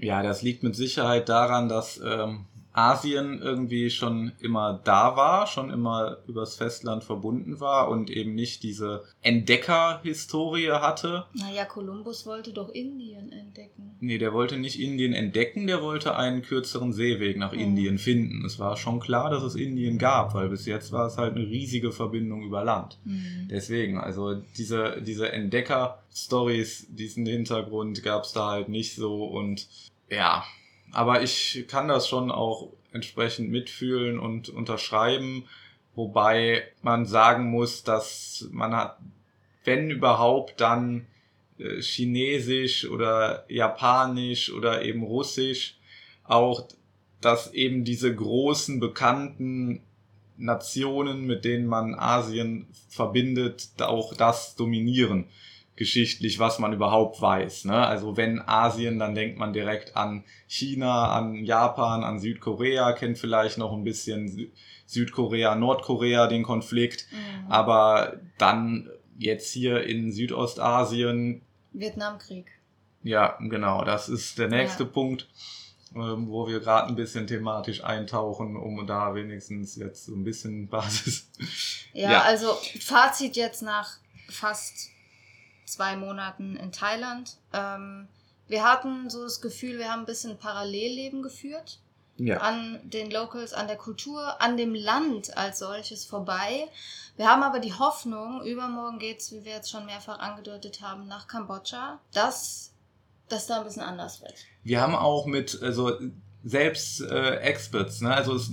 Ja, 0.00 0.22
das 0.22 0.42
liegt 0.42 0.62
mit 0.62 0.74
Sicherheit 0.74 1.28
daran, 1.28 1.68
dass 1.68 2.00
ähm, 2.02 2.46
Asien 2.72 3.40
irgendwie 3.42 3.90
schon 3.90 4.32
immer 4.40 4.80
da 4.84 5.16
war, 5.16 5.46
schon 5.46 5.70
immer 5.70 6.18
übers 6.28 6.54
Festland 6.54 7.02
verbunden 7.02 7.58
war 7.58 7.88
und 7.88 8.10
eben 8.10 8.34
nicht 8.34 8.62
diese 8.62 9.02
Entdecker-Historie 9.22 10.70
hatte. 10.70 11.26
Naja, 11.34 11.64
Kolumbus 11.64 12.26
wollte 12.26 12.52
doch 12.52 12.68
Indien 12.68 13.32
entdecken. 13.32 13.96
Nee, 13.98 14.18
der 14.18 14.32
wollte 14.32 14.56
nicht 14.56 14.78
Indien 14.80 15.14
entdecken, 15.14 15.66
der 15.66 15.82
wollte 15.82 16.14
einen 16.14 16.42
kürzeren 16.42 16.92
Seeweg 16.92 17.36
nach 17.36 17.52
oh. 17.52 17.56
Indien 17.56 17.98
finden. 17.98 18.44
Es 18.44 18.60
war 18.60 18.76
schon 18.76 19.00
klar, 19.00 19.30
dass 19.30 19.42
es 19.42 19.56
Indien 19.56 19.98
gab, 19.98 20.34
weil 20.34 20.48
bis 20.48 20.64
jetzt 20.66 20.92
war 20.92 21.06
es 21.06 21.18
halt 21.18 21.34
eine 21.34 21.46
riesige 21.46 21.90
Verbindung 21.90 22.42
über 22.42 22.62
Land. 22.62 22.98
Mhm. 23.04 23.48
Deswegen, 23.50 23.98
also 23.98 24.34
diese, 24.56 25.02
diese 25.02 25.32
Entdecker-Stories, 25.32 26.86
diesen 26.90 27.26
Hintergrund 27.26 28.02
gab 28.04 28.24
es 28.24 28.32
da 28.32 28.52
halt 28.52 28.68
nicht 28.68 28.94
so 28.94 29.24
und 29.24 29.66
ja, 30.10 30.44
aber 30.92 31.22
ich 31.22 31.64
kann 31.68 31.88
das 31.88 32.08
schon 32.08 32.30
auch 32.30 32.72
entsprechend 32.92 33.50
mitfühlen 33.50 34.18
und 34.18 34.48
unterschreiben, 34.48 35.44
wobei 35.94 36.64
man 36.82 37.06
sagen 37.06 37.50
muss, 37.50 37.84
dass 37.84 38.48
man 38.50 38.74
hat, 38.74 38.98
wenn 39.64 39.90
überhaupt, 39.90 40.60
dann 40.60 41.06
äh, 41.58 41.80
Chinesisch 41.80 42.88
oder 42.88 43.44
Japanisch 43.48 44.52
oder 44.52 44.82
eben 44.82 45.02
Russisch 45.02 45.76
auch, 46.24 46.66
dass 47.20 47.52
eben 47.52 47.84
diese 47.84 48.14
großen 48.14 48.80
bekannten 48.80 49.82
Nationen, 50.36 51.26
mit 51.26 51.44
denen 51.44 51.66
man 51.66 51.94
Asien 51.94 52.66
verbindet, 52.88 53.68
auch 53.78 54.14
das 54.14 54.56
dominieren 54.56 55.26
geschichtlich, 55.80 56.38
was 56.38 56.58
man 56.58 56.74
überhaupt 56.74 57.22
weiß. 57.22 57.64
Ne? 57.64 57.86
Also 57.86 58.18
wenn 58.18 58.46
Asien, 58.46 58.98
dann 58.98 59.14
denkt 59.14 59.38
man 59.38 59.54
direkt 59.54 59.96
an 59.96 60.24
China, 60.46 61.10
an 61.10 61.42
Japan, 61.42 62.04
an 62.04 62.18
Südkorea, 62.20 62.92
kennt 62.92 63.16
vielleicht 63.16 63.56
noch 63.56 63.72
ein 63.72 63.82
bisschen 63.82 64.52
Südkorea, 64.84 65.54
Nordkorea 65.54 66.26
den 66.26 66.42
Konflikt, 66.42 67.06
mhm. 67.10 67.50
aber 67.50 68.20
dann 68.36 68.90
jetzt 69.16 69.50
hier 69.54 69.82
in 69.84 70.12
Südostasien. 70.12 71.40
Vietnamkrieg. 71.72 72.52
Ja, 73.02 73.38
genau, 73.40 73.82
das 73.82 74.10
ist 74.10 74.38
der 74.38 74.48
nächste 74.48 74.82
ja. 74.82 74.90
Punkt, 74.90 75.30
ähm, 75.96 76.28
wo 76.28 76.46
wir 76.46 76.60
gerade 76.60 76.88
ein 76.88 76.94
bisschen 76.94 77.26
thematisch 77.26 77.82
eintauchen, 77.82 78.54
um 78.54 78.86
da 78.86 79.14
wenigstens 79.14 79.76
jetzt 79.76 80.04
so 80.04 80.14
ein 80.14 80.24
bisschen 80.24 80.68
Basis. 80.68 81.30
Ja, 81.94 82.12
ja, 82.12 82.20
also 82.20 82.52
Fazit 82.80 83.34
jetzt 83.36 83.62
nach 83.62 83.96
fast 84.28 84.90
zwei 85.70 85.96
Monaten 85.96 86.56
in 86.56 86.72
Thailand. 86.72 87.36
Ähm, 87.52 88.08
wir 88.48 88.64
hatten 88.64 89.08
so 89.10 89.22
das 89.22 89.40
Gefühl, 89.40 89.78
wir 89.78 89.90
haben 89.90 90.00
ein 90.00 90.06
bisschen 90.06 90.36
Parallelleben 90.36 91.22
geführt. 91.22 91.78
Ja. 92.16 92.38
An 92.38 92.78
den 92.84 93.10
Locals, 93.10 93.54
an 93.54 93.66
der 93.66 93.76
Kultur, 93.76 94.42
an 94.42 94.58
dem 94.58 94.74
Land 94.74 95.36
als 95.38 95.60
solches 95.60 96.04
vorbei. 96.04 96.68
Wir 97.16 97.28
haben 97.28 97.42
aber 97.42 97.60
die 97.60 97.72
Hoffnung, 97.72 98.42
übermorgen 98.44 98.98
geht's, 98.98 99.32
wie 99.32 99.44
wir 99.44 99.52
jetzt 99.52 99.70
schon 99.70 99.86
mehrfach 99.86 100.18
angedeutet 100.18 100.82
haben, 100.82 101.08
nach 101.08 101.28
Kambodscha, 101.28 101.98
dass 102.12 102.72
das 103.30 103.46
da 103.46 103.58
ein 103.58 103.64
bisschen 103.64 103.82
anders 103.82 104.20
wird. 104.20 104.34
Wir 104.64 104.82
haben 104.82 104.94
auch 104.94 105.24
mit, 105.24 105.62
also 105.62 105.92
selbst 106.44 107.00
äh, 107.00 107.36
Experts, 107.36 108.00
ne? 108.00 108.14
also 108.14 108.34
es 108.34 108.50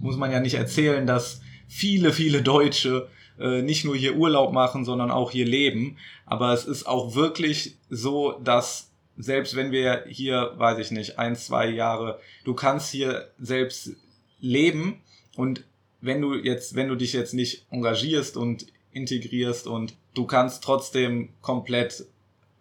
muss 0.00 0.16
man 0.16 0.32
ja 0.32 0.40
nicht 0.40 0.54
erzählen, 0.54 1.06
dass 1.06 1.42
viele, 1.68 2.12
viele 2.12 2.42
Deutsche 2.42 3.08
äh, 3.38 3.62
nicht 3.62 3.84
nur 3.84 3.96
hier 3.96 4.16
Urlaub 4.16 4.52
machen, 4.52 4.84
sondern 4.84 5.10
auch 5.10 5.30
hier 5.30 5.46
leben. 5.46 5.96
Aber 6.30 6.52
es 6.54 6.64
ist 6.64 6.86
auch 6.86 7.16
wirklich 7.16 7.76
so, 7.90 8.38
dass 8.38 8.92
selbst 9.16 9.56
wenn 9.56 9.72
wir 9.72 10.04
hier, 10.08 10.52
weiß 10.56 10.78
ich 10.78 10.92
nicht, 10.92 11.18
ein, 11.18 11.34
zwei 11.34 11.68
Jahre, 11.68 12.20
du 12.44 12.54
kannst 12.54 12.90
hier 12.90 13.28
selbst 13.38 13.90
leben 14.38 15.02
und 15.36 15.64
wenn 16.00 16.20
du 16.20 16.34
jetzt, 16.34 16.76
wenn 16.76 16.88
du 16.88 16.94
dich 16.94 17.12
jetzt 17.12 17.34
nicht 17.34 17.66
engagierst 17.70 18.36
und 18.36 18.66
integrierst 18.92 19.66
und 19.66 19.94
du 20.14 20.24
kannst 20.24 20.62
trotzdem 20.62 21.30
komplett 21.42 22.06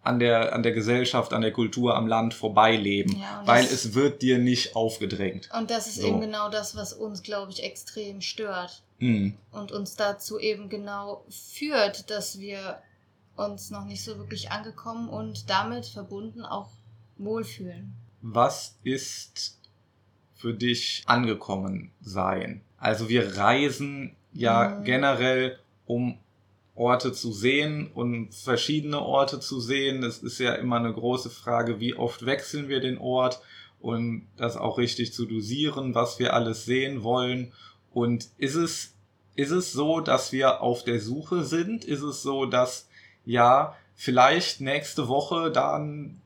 an 0.02 0.18
der, 0.18 0.54
an 0.54 0.64
der 0.64 0.72
Gesellschaft, 0.72 1.32
an 1.32 1.44
der 1.44 1.52
Kultur, 1.52 1.96
am 1.96 2.08
Land 2.08 2.34
vorbeileben, 2.34 3.20
ja, 3.20 3.44
weil 3.46 3.66
es 3.66 3.94
wird 3.94 4.24
dir 4.24 4.40
nicht 4.40 4.76
aufgedrängt. 4.76 5.48
Und 5.56 5.70
das 5.70 5.86
ist 5.86 5.98
so. 5.98 6.08
eben 6.08 6.22
genau 6.22 6.50
das, 6.50 6.76
was 6.76 6.94
uns, 6.94 7.22
glaube 7.22 7.52
ich, 7.52 7.64
extrem 7.64 8.22
stört. 8.22 8.82
Mhm. 8.98 9.36
Und 9.52 9.72
uns 9.72 9.96
dazu 9.96 10.40
eben 10.40 10.70
genau 10.70 11.24
führt, 11.30 12.10
dass 12.10 12.40
wir 12.40 12.82
uns 13.46 13.72
noch 13.72 13.86
nicht 13.86 14.04
so 14.04 14.18
wirklich 14.18 14.52
angekommen 14.52 15.10
und 15.10 15.50
damit 15.50 15.86
verbunden 15.86 16.44
auch 16.44 16.70
wohlfühlen. 17.18 17.94
Was 18.22 18.78
ist 18.84 19.60
für 20.36 20.54
dich 20.54 21.04
angekommen 21.06 21.92
sein? 22.02 22.62
Also 22.78 23.10
wir 23.10 23.38
reisen 23.38 24.16
ja 24.34 24.70
mhm. 24.70 24.84
generell, 24.84 25.60
um 25.86 26.18
Orte 26.76 27.12
zu 27.12 27.34
sehen 27.34 27.92
und 27.94 28.34
verschiedene 28.34 29.02
Orte 29.02 29.40
zu 29.40 29.60
sehen. 29.60 30.04
Es 30.04 30.20
ist 30.20 30.40
ja 30.40 30.54
immer 30.54 30.78
eine 30.78 30.94
große 30.94 31.30
Frage, 31.30 31.80
wie 31.80 31.94
oft 31.94 32.26
wechseln 32.26 32.70
wir 32.70 32.80
den 32.80 32.98
Ort 32.98 33.42
und 33.82 34.28
das 34.38 34.56
auch 34.56 34.78
richtig 34.78 35.14
zu 35.14 35.26
dosieren, 35.26 35.96
was 35.96 36.20
wir 36.20 36.34
alles 36.34 36.66
sehen 36.66 37.04
wollen 37.04 37.54
und 37.94 38.30
ist 38.38 38.56
es, 38.56 38.94
ist 39.36 39.52
es 39.52 39.72
so, 39.72 40.00
dass 40.00 40.32
wir 40.32 40.62
auf 40.62 40.84
der 40.84 41.00
Suche 41.00 41.44
sind? 41.44 41.86
Ist 41.86 42.02
es 42.02 42.22
so, 42.22 42.46
dass, 42.46 42.89
ja, 43.26 43.76
vielleicht 43.96 44.62
nächste 44.62 45.08
Woche, 45.08 45.52
dann 45.52 46.22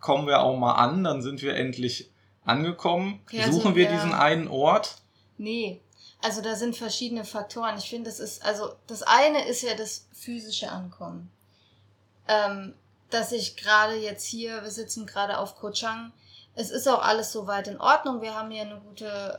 kommen 0.00 0.26
wir 0.26 0.40
auch 0.40 0.56
mal 0.56 0.74
an, 0.74 1.04
dann 1.04 1.22
sind 1.22 1.42
wir 1.42 1.54
endlich 1.56 2.10
angekommen? 2.44 3.20
Okay, 3.26 3.42
also 3.42 3.58
Suchen 3.58 3.74
wir, 3.74 3.88
wir 3.88 3.96
diesen 3.96 4.12
einen 4.12 4.48
Ort? 4.48 4.96
Nee, 5.36 5.80
also 6.22 6.40
da 6.40 6.56
sind 6.56 6.76
verschiedene 6.76 7.24
Faktoren. 7.24 7.78
Ich 7.78 7.88
finde, 7.90 8.10
das 8.10 8.20
ist, 8.20 8.44
also 8.44 8.72
das 8.86 9.02
eine 9.02 9.46
ist 9.46 9.62
ja 9.62 9.74
das 9.74 10.06
physische 10.12 10.70
Ankommen. 10.70 11.30
Ähm, 12.26 12.74
dass 13.10 13.32
ich 13.32 13.56
gerade 13.56 13.94
jetzt 13.96 14.26
hier, 14.26 14.62
wir 14.62 14.70
sitzen 14.70 15.06
gerade 15.06 15.38
auf 15.38 15.56
Koh 15.56 15.70
Chang, 15.70 16.12
es 16.54 16.70
ist 16.70 16.88
auch 16.88 17.02
alles 17.02 17.32
soweit 17.32 17.68
in 17.68 17.80
Ordnung. 17.80 18.20
Wir 18.20 18.34
haben 18.34 18.50
hier 18.50 18.62
eine 18.62 18.80
gute 18.80 19.38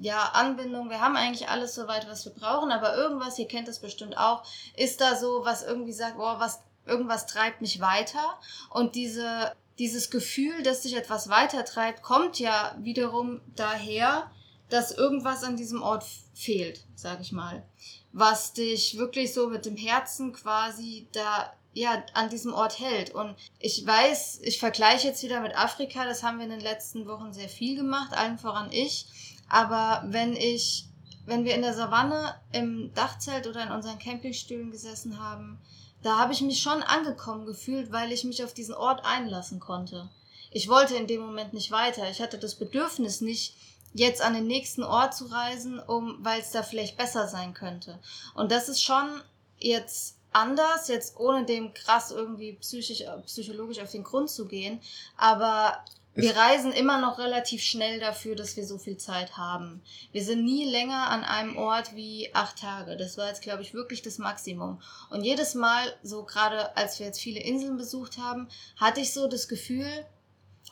ja, 0.00 0.30
Anbindung. 0.32 0.90
Wir 0.90 1.00
haben 1.00 1.16
eigentlich 1.16 1.48
alles 1.48 1.74
soweit, 1.74 2.08
was 2.08 2.24
wir 2.24 2.32
brauchen, 2.32 2.70
aber 2.70 2.96
irgendwas, 2.96 3.38
ihr 3.38 3.48
kennt 3.48 3.68
das 3.68 3.80
bestimmt 3.80 4.16
auch, 4.16 4.42
ist 4.76 5.00
da 5.00 5.16
so, 5.16 5.44
was 5.44 5.62
irgendwie 5.62 5.92
sagt, 5.92 6.16
boah, 6.16 6.40
was, 6.40 6.62
irgendwas 6.86 7.26
treibt 7.26 7.60
mich 7.60 7.80
weiter. 7.80 8.38
Und 8.70 8.94
diese, 8.94 9.52
dieses 9.78 10.10
Gefühl, 10.10 10.62
dass 10.62 10.82
sich 10.82 10.96
etwas 10.96 11.28
weiter 11.28 11.64
treibt, 11.64 12.02
kommt 12.02 12.38
ja 12.38 12.74
wiederum 12.78 13.40
daher, 13.56 14.30
dass 14.68 14.92
irgendwas 14.92 15.42
an 15.42 15.56
diesem 15.56 15.82
Ort 15.82 16.04
fehlt, 16.34 16.84
sag 16.94 17.20
ich 17.20 17.32
mal. 17.32 17.64
Was 18.12 18.52
dich 18.52 18.96
wirklich 18.98 19.34
so 19.34 19.48
mit 19.48 19.66
dem 19.66 19.76
Herzen 19.76 20.32
quasi 20.32 21.08
da 21.12 21.52
ja, 21.72 22.02
an 22.14 22.28
diesem 22.30 22.52
Ort 22.52 22.78
hält. 22.80 23.14
Und 23.14 23.36
ich 23.58 23.86
weiß, 23.86 24.40
ich 24.42 24.58
vergleiche 24.58 25.08
jetzt 25.08 25.22
wieder 25.22 25.40
mit 25.40 25.56
Afrika, 25.56 26.04
das 26.04 26.22
haben 26.22 26.38
wir 26.38 26.44
in 26.44 26.50
den 26.50 26.60
letzten 26.60 27.06
Wochen 27.06 27.32
sehr 27.32 27.48
viel 27.48 27.76
gemacht, 27.76 28.12
allen 28.12 28.38
voran 28.38 28.72
ich. 28.72 29.06
Aber 29.50 30.02
wenn 30.06 30.34
ich, 30.34 30.86
wenn 31.26 31.44
wir 31.44 31.54
in 31.54 31.62
der 31.62 31.74
Savanne 31.74 32.34
im 32.52 32.94
Dachzelt 32.94 33.46
oder 33.46 33.62
in 33.62 33.72
unseren 33.72 33.98
Campingstühlen 33.98 34.70
gesessen 34.70 35.18
haben, 35.20 35.60
da 36.02 36.18
habe 36.18 36.32
ich 36.32 36.40
mich 36.40 36.62
schon 36.62 36.82
angekommen 36.82 37.44
gefühlt, 37.44 37.92
weil 37.92 38.10
ich 38.12 38.24
mich 38.24 38.42
auf 38.42 38.54
diesen 38.54 38.74
Ort 38.74 39.04
einlassen 39.04 39.60
konnte. 39.60 40.08
Ich 40.50 40.68
wollte 40.68 40.96
in 40.96 41.06
dem 41.06 41.20
Moment 41.20 41.52
nicht 41.52 41.70
weiter. 41.70 42.08
Ich 42.10 42.22
hatte 42.22 42.38
das 42.38 42.54
Bedürfnis 42.54 43.20
nicht, 43.20 43.54
jetzt 43.92 44.22
an 44.22 44.34
den 44.34 44.46
nächsten 44.46 44.82
Ort 44.82 45.14
zu 45.14 45.26
reisen, 45.26 45.80
um, 45.80 46.18
weil 46.20 46.40
es 46.40 46.52
da 46.52 46.62
vielleicht 46.62 46.96
besser 46.96 47.28
sein 47.28 47.52
könnte. 47.54 47.98
Und 48.34 48.52
das 48.52 48.68
ist 48.68 48.82
schon 48.82 49.20
jetzt 49.58 50.16
anders, 50.32 50.88
jetzt 50.88 51.18
ohne 51.18 51.44
dem 51.44 51.74
krass 51.74 52.12
irgendwie 52.12 52.52
psychisch, 52.54 53.02
psychologisch 53.26 53.80
auf 53.80 53.90
den 53.90 54.04
Grund 54.04 54.30
zu 54.30 54.46
gehen. 54.46 54.80
Aber 55.16 55.84
Wir 56.14 56.36
reisen 56.36 56.72
immer 56.72 57.00
noch 57.00 57.18
relativ 57.18 57.62
schnell 57.62 58.00
dafür, 58.00 58.34
dass 58.34 58.56
wir 58.56 58.66
so 58.66 58.78
viel 58.78 58.96
Zeit 58.96 59.36
haben. 59.36 59.80
Wir 60.10 60.24
sind 60.24 60.44
nie 60.44 60.68
länger 60.68 61.08
an 61.08 61.22
einem 61.22 61.56
Ort 61.56 61.94
wie 61.94 62.34
acht 62.34 62.58
Tage. 62.58 62.96
Das 62.96 63.16
war 63.16 63.28
jetzt, 63.28 63.42
glaube 63.42 63.62
ich, 63.62 63.74
wirklich 63.74 64.02
das 64.02 64.18
Maximum. 64.18 64.80
Und 65.10 65.22
jedes 65.22 65.54
Mal, 65.54 65.94
so 66.02 66.24
gerade 66.24 66.76
als 66.76 66.98
wir 66.98 67.06
jetzt 67.06 67.20
viele 67.20 67.40
Inseln 67.40 67.76
besucht 67.76 68.18
haben, 68.18 68.48
hatte 68.76 69.00
ich 69.00 69.12
so 69.12 69.28
das 69.28 69.46
Gefühl, 69.46 70.04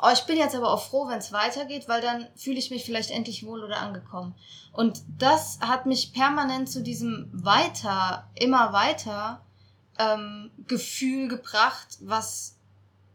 oh, 0.03 0.11
ich 0.13 0.23
bin 0.23 0.39
jetzt 0.39 0.57
aber 0.57 0.73
auch 0.73 0.83
froh, 0.83 1.09
wenn 1.09 1.19
es 1.19 1.33
weitergeht, 1.33 1.89
weil 1.89 2.01
dann 2.01 2.27
fühle 2.35 2.59
ich 2.59 2.71
mich 2.71 2.85
vielleicht 2.85 3.13
endlich 3.13 3.47
wohl 3.47 3.63
oder 3.63 3.79
angekommen. 3.79 4.35
Und 4.73 5.03
das 5.19 5.61
hat 5.61 5.87
mich 5.87 6.13
permanent 6.13 6.69
zu 6.69 6.83
diesem 6.83 7.31
weiter, 7.33 8.29
immer 8.35 8.73
weiter 8.73 9.41
ähm, 9.99 10.51
Gefühl 10.67 11.29
gebracht, 11.29 11.99
was 12.01 12.58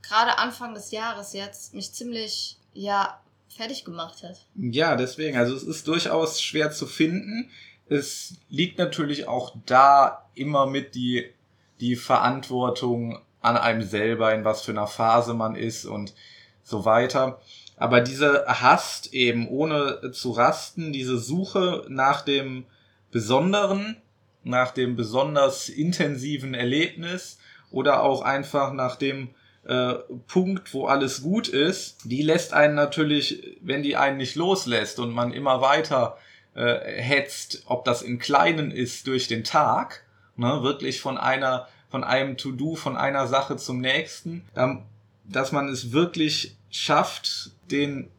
gerade 0.04 0.38
Anfang 0.38 0.74
des 0.74 0.92
Jahres 0.92 1.34
jetzt 1.34 1.74
mich 1.74 1.94
ziemlich, 1.94 2.58
ja, 2.74 3.20
fertig 3.50 3.86
gemacht 3.86 4.24
hat. 4.24 4.46
Ja, 4.56 4.96
deswegen, 4.96 5.38
also 5.38 5.56
es 5.56 5.64
ist 5.64 5.88
durchaus 5.88 6.42
schwer 6.42 6.72
zu 6.72 6.86
finden. 6.86 7.50
Es 7.88 8.36
liegt 8.50 8.78
natürlich 8.78 9.28
auch 9.28 9.56
da 9.66 10.26
immer 10.34 10.66
mit 10.66 10.96
die, 10.96 11.30
die 11.80 11.96
Verantwortung 11.96 13.20
an 13.42 13.58
einem 13.58 13.84
selber, 13.84 14.34
in 14.34 14.46
was 14.46 14.64
für 14.64 14.72
einer 14.72 14.88
Phase 14.88 15.34
man 15.34 15.56
ist 15.56 15.86
und 15.86 16.14
so 16.64 16.86
weiter. 16.86 17.42
Aber 17.78 18.02
diese 18.02 18.46
Hast 18.48 19.14
eben 19.14 19.48
ohne 19.48 20.12
zu 20.14 20.32
rasten, 20.32 20.94
diese 20.94 21.18
Suche 21.18 21.86
nach 21.90 22.22
dem 22.22 22.66
Besonderen, 23.12 23.98
nach 24.44 24.72
dem 24.72 24.96
besonders 24.96 25.70
intensiven 25.70 26.54
Erlebnis 26.54 27.38
oder 27.72 28.04
auch 28.04 28.22
einfach 28.22 28.74
nach 28.74 28.96
dem 28.96 29.30
äh, 29.66 29.94
Punkt, 30.28 30.74
wo 30.74 30.88
alles 30.88 31.24
gut 31.24 31.48
ist, 31.48 31.98
die 32.04 32.22
lässt 32.22 32.54
einen 32.54 32.76
natürlich, 32.76 33.58
wenn 33.62 33.84
die 33.84 33.96
einen 33.96 34.18
nicht 34.18 34.36
loslässt 34.36 35.00
und 35.00 35.14
man 35.14 35.32
immer 35.32 35.62
weiter 35.62 36.18
äh, 36.56 37.02
hetzt, 37.02 37.64
ob 37.66 37.86
das 37.86 38.02
in 38.02 38.20
Kleinen 38.20 38.72
ist 38.72 39.08
durch 39.08 39.28
den 39.28 39.44
Tag, 39.44 40.04
ne, 40.36 40.64
wirklich 40.64 41.02
von 41.02 41.18
einer, 41.18 41.68
von 41.90 42.04
einem 42.04 42.38
To-Do, 42.38 42.76
von 42.76 42.98
einer 42.98 43.28
Sache 43.28 43.58
zum 43.58 43.80
nächsten, 43.80 44.44
dann, 44.54 44.84
dass 45.24 45.52
man 45.52 45.70
es 45.70 45.92
wirklich 45.92 46.56
schafft, 46.70 47.52
den 47.72 48.10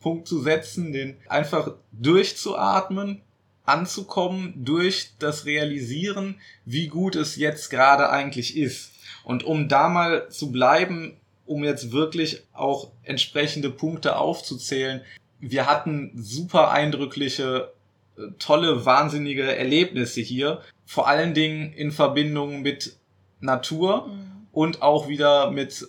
Punkt 0.00 0.26
zu 0.26 0.40
setzen, 0.40 0.92
den 0.92 1.16
einfach 1.28 1.72
durchzuatmen, 1.92 3.20
anzukommen 3.64 4.54
durch 4.64 5.10
das 5.18 5.44
Realisieren, 5.44 6.40
wie 6.64 6.88
gut 6.88 7.14
es 7.14 7.36
jetzt 7.36 7.70
gerade 7.70 8.10
eigentlich 8.10 8.56
ist. 8.56 8.92
Und 9.24 9.44
um 9.44 9.68
da 9.68 9.88
mal 9.88 10.28
zu 10.30 10.50
bleiben, 10.50 11.16
um 11.46 11.64
jetzt 11.64 11.92
wirklich 11.92 12.42
auch 12.52 12.90
entsprechende 13.02 13.70
Punkte 13.70 14.16
aufzuzählen, 14.16 15.02
wir 15.40 15.66
hatten 15.66 16.12
super 16.14 16.70
eindrückliche, 16.70 17.72
äh, 18.16 18.22
tolle, 18.38 18.84
wahnsinnige 18.84 19.56
Erlebnisse 19.56 20.20
hier, 20.20 20.60
vor 20.86 21.08
allen 21.08 21.34
Dingen 21.34 21.72
in 21.72 21.92
Verbindung 21.92 22.62
mit 22.62 22.96
Natur 23.40 24.08
mhm. 24.08 24.46
und 24.52 24.82
auch 24.82 25.08
wieder 25.08 25.50
mit 25.50 25.86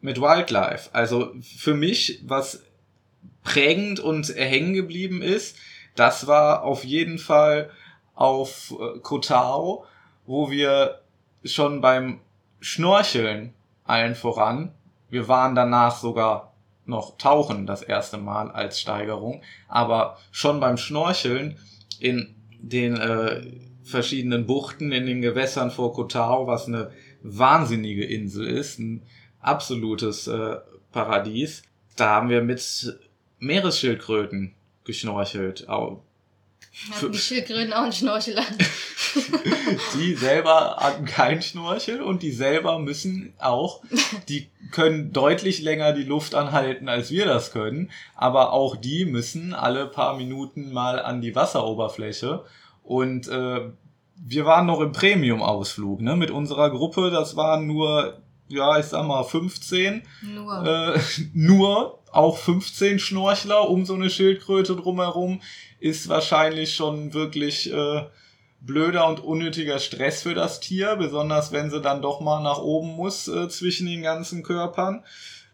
mit 0.00 0.20
Wildlife. 0.20 0.90
Also 0.92 1.32
für 1.42 1.74
mich, 1.74 2.20
was 2.24 2.62
prägend 3.42 4.00
und 4.00 4.34
hängen 4.34 4.74
geblieben 4.74 5.22
ist, 5.22 5.56
das 5.94 6.26
war 6.26 6.62
auf 6.62 6.84
jeden 6.84 7.18
Fall 7.18 7.70
auf 8.14 8.72
äh, 8.78 8.98
Kotao, 9.00 9.84
wo 10.26 10.50
wir 10.50 11.00
schon 11.44 11.80
beim 11.80 12.20
Schnorcheln 12.60 13.54
allen 13.84 14.14
voran, 14.14 14.72
wir 15.08 15.28
waren 15.28 15.54
danach 15.54 15.96
sogar 15.96 16.54
noch 16.86 17.16
tauchen 17.18 17.66
das 17.66 17.82
erste 17.82 18.18
Mal 18.18 18.50
als 18.50 18.80
Steigerung, 18.80 19.42
aber 19.68 20.18
schon 20.30 20.60
beim 20.60 20.76
Schnorcheln 20.76 21.56
in 21.98 22.34
den 22.58 22.96
äh, 22.96 23.42
verschiedenen 23.82 24.46
Buchten 24.46 24.92
in 24.92 25.06
den 25.06 25.22
Gewässern 25.22 25.70
vor 25.70 25.92
Kotao, 25.92 26.46
was 26.46 26.66
eine 26.66 26.90
wahnsinnige 27.22 28.04
Insel 28.04 28.46
ist, 28.46 28.78
ein 28.78 29.02
absolutes 29.40 30.26
äh, 30.26 30.56
Paradies. 30.92 31.62
Da 31.96 32.10
haben 32.10 32.28
wir 32.28 32.42
mit 32.42 32.98
Meeresschildkröten 33.38 34.54
geschnorchelt. 34.84 35.68
Auch 36.92 37.10
die 37.10 37.18
Schildkröten 37.18 37.72
auch 37.72 37.82
einen 37.82 37.92
Schnorchel 37.92 38.38
an. 38.38 38.58
die 39.98 40.14
selber 40.14 40.76
hatten 40.80 41.04
keinen 41.04 41.42
Schnorchel 41.42 42.00
und 42.00 42.22
die 42.22 42.32
selber 42.32 42.78
müssen 42.78 43.34
auch, 43.38 43.82
die 44.28 44.48
können 44.70 45.12
deutlich 45.12 45.60
länger 45.60 45.92
die 45.92 46.04
Luft 46.04 46.34
anhalten, 46.34 46.88
als 46.88 47.10
wir 47.10 47.26
das 47.26 47.52
können, 47.52 47.90
aber 48.14 48.52
auch 48.52 48.76
die 48.76 49.04
müssen 49.04 49.52
alle 49.52 49.86
paar 49.86 50.16
Minuten 50.16 50.72
mal 50.72 51.00
an 51.00 51.20
die 51.20 51.34
Wasseroberfläche. 51.34 52.44
Und 52.82 53.28
äh, 53.28 53.70
wir 54.16 54.44
waren 54.44 54.66
noch 54.66 54.80
im 54.80 54.92
Premium-Ausflug, 54.92 56.00
ne, 56.00 56.16
mit 56.16 56.30
unserer 56.30 56.70
Gruppe, 56.70 57.10
das 57.10 57.36
waren 57.36 57.66
nur 57.66 58.22
ja, 58.50 58.78
ich 58.78 58.86
sag 58.86 59.06
mal 59.06 59.22
15. 59.24 60.02
Nur. 60.22 60.66
Äh, 60.66 61.00
nur 61.32 61.98
auch 62.12 62.36
15 62.36 62.98
Schnorchler 62.98 63.68
um 63.68 63.86
so 63.86 63.94
eine 63.94 64.10
Schildkröte 64.10 64.74
drumherum 64.74 65.40
ist 65.78 66.08
wahrscheinlich 66.08 66.74
schon 66.74 67.14
wirklich 67.14 67.72
äh, 67.72 68.02
blöder 68.60 69.06
und 69.08 69.20
unnötiger 69.20 69.78
Stress 69.78 70.22
für 70.22 70.34
das 70.34 70.60
Tier, 70.60 70.96
besonders 70.96 71.52
wenn 71.52 71.70
sie 71.70 71.80
dann 71.80 72.02
doch 72.02 72.20
mal 72.20 72.42
nach 72.42 72.58
oben 72.58 72.88
muss 72.88 73.28
äh, 73.28 73.48
zwischen 73.48 73.86
den 73.86 74.02
ganzen 74.02 74.42
Körpern. 74.42 75.04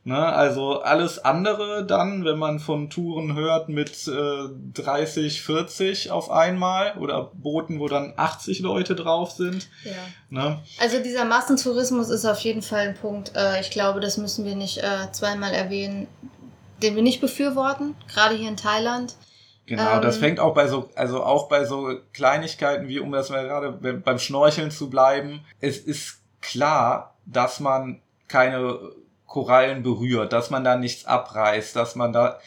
Ne, 0.07 0.25
also 0.25 0.83
alles 0.83 1.19
andere 1.19 1.85
dann, 1.85 2.25
wenn 2.25 2.39
man 2.39 2.61
von 2.61 2.91
Touren 2.91 3.35
hört 3.35 3.69
mit 3.69 4.07
äh, 4.07 4.49
30, 4.75 5.43
40 5.43 6.13
auf 6.13 6.31
einmal 6.31 6.97
oder 6.99 7.33
Booten, 7.35 7.81
wo 7.81 7.89
dann 7.89 8.15
80 8.17 8.61
Leute 8.61 8.95
drauf 8.95 9.33
sind. 9.33 9.69
Ja. 9.83 9.91
Ne? 10.31 10.63
Also 10.79 11.03
dieser 11.03 11.25
Massentourismus 11.25 12.09
ist 12.09 12.25
auf 12.25 12.39
jeden 12.39 12.63
Fall 12.63 12.87
ein 12.87 12.95
Punkt. 12.95 13.33
Äh, 13.35 13.61
ich 13.61 13.71
glaube, 13.71 13.99
das 13.99 14.17
müssen 14.17 14.45
wir 14.45 14.55
nicht 14.55 14.79
äh, 14.79 15.11
zweimal 15.11 15.53
erwähnen, 15.53 16.07
den 16.85 16.95
wir 16.95 17.03
nicht 17.03 17.21
befürworten, 17.21 17.97
gerade 18.07 18.37
hier 18.37 18.49
in 18.49 18.57
Thailand. 18.57 19.17
Genau, 19.67 19.97
ähm, 19.97 20.03
das 20.03 20.19
fängt 20.19 20.39
auch 20.39 20.55
bei 20.55 20.69
so, 20.69 20.89
also 20.95 21.25
auch 21.25 21.49
bei 21.49 21.65
so 21.65 21.99
Kleinigkeiten 22.13 22.87
wie, 22.87 23.01
um 23.01 23.11
das 23.11 23.31
mal 23.31 23.45
gerade 23.45 23.73
beim 23.73 24.21
Schnorcheln 24.21 24.71
zu 24.71 24.89
bleiben. 24.89 25.41
Es 25.61 25.79
ist 25.79 26.21
klar, 26.41 27.17
dass 27.25 27.59
man 27.59 28.01
keine 28.29 28.79
Korallen 29.37 29.83
berührt, 29.83 30.33
dass 30.33 30.49
man 30.49 30.65
da 30.65 30.79
nichts 30.79 31.05
abreißt, 31.05 31.77
dass 31.77 31.95
man 31.95 32.15
da 32.15 32.39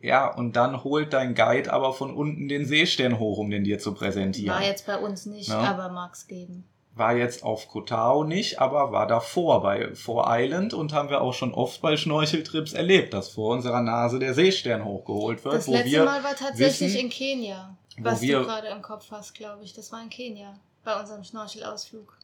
ja, 0.00 0.26
und 0.26 0.56
dann 0.56 0.82
holt 0.82 1.12
dein 1.12 1.36
Guide 1.36 1.72
aber 1.72 1.92
von 1.92 2.12
unten 2.12 2.48
den 2.48 2.66
Seestern 2.66 3.20
hoch, 3.20 3.38
um 3.38 3.48
den 3.48 3.62
dir 3.62 3.78
zu 3.78 3.94
präsentieren. 3.94 4.56
War 4.56 4.64
jetzt 4.64 4.86
bei 4.86 4.98
uns 4.98 5.26
nicht? 5.26 5.50
Ne? 5.50 5.56
aber 5.56 5.88
mag's 5.88 6.26
geben. 6.26 6.64
War 6.96 7.14
jetzt 7.14 7.44
auf 7.44 7.68
Kotao 7.68 8.24
nicht, 8.24 8.60
aber 8.60 8.90
war 8.90 9.06
davor 9.06 9.62
bei 9.62 9.94
Four 9.94 10.24
Island 10.26 10.74
und 10.74 10.92
haben 10.92 11.10
wir 11.10 11.20
auch 11.20 11.32
schon 11.32 11.54
oft 11.54 11.80
bei 11.80 11.96
Schnorcheltrips 11.96 12.72
erlebt, 12.72 13.14
dass 13.14 13.28
vor 13.28 13.52
unserer 13.52 13.82
Nase 13.82 14.18
der 14.18 14.34
Seestern 14.34 14.84
hochgeholt 14.84 15.44
wird. 15.44 15.54
Das 15.54 15.68
letzte 15.68 16.04
Mal 16.04 16.24
war 16.24 16.34
tatsächlich 16.34 16.92
wissen, 16.92 17.04
in 17.04 17.10
Kenia, 17.10 17.76
was 17.98 18.20
wir, 18.20 18.40
du 18.40 18.46
gerade 18.46 18.66
im 18.66 18.82
Kopf 18.82 19.12
hast, 19.12 19.34
glaube 19.34 19.62
ich. 19.62 19.74
Das 19.74 19.92
war 19.92 20.02
in 20.02 20.10
Kenia 20.10 20.58
bei 20.82 20.98
unserem 20.98 21.22
Schnorchelausflug. 21.22 22.18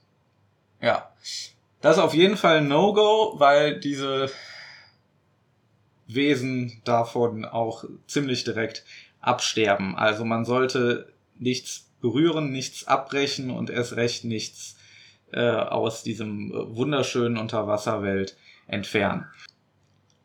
Ja, 0.81 1.09
das 1.87 1.99
ist 1.99 2.03
auf 2.03 2.15
jeden 2.15 2.37
Fall 2.37 2.57
ein 2.57 2.67
No-Go, 2.67 3.35
weil 3.39 3.79
diese 3.79 4.29
Wesen 6.09 6.83
davon 6.85 7.45
auch 7.45 7.85
ziemlich 8.09 8.43
direkt 8.43 8.85
absterben. 9.21 9.95
Also 9.95 10.25
man 10.25 10.45
sollte 10.45 11.13
nichts 11.39 11.89
berühren, 12.01 12.51
nichts 12.51 12.89
abbrechen 12.89 13.51
und 13.51 13.71
erst 13.71 13.95
recht 13.95 14.25
nichts 14.25 14.77
äh, 15.33 15.49
aus 15.49 16.03
diesem 16.03 16.53
wunderschönen 16.53 17.37
Unterwasserwelt 17.37 18.37
entfernen. 18.67 19.27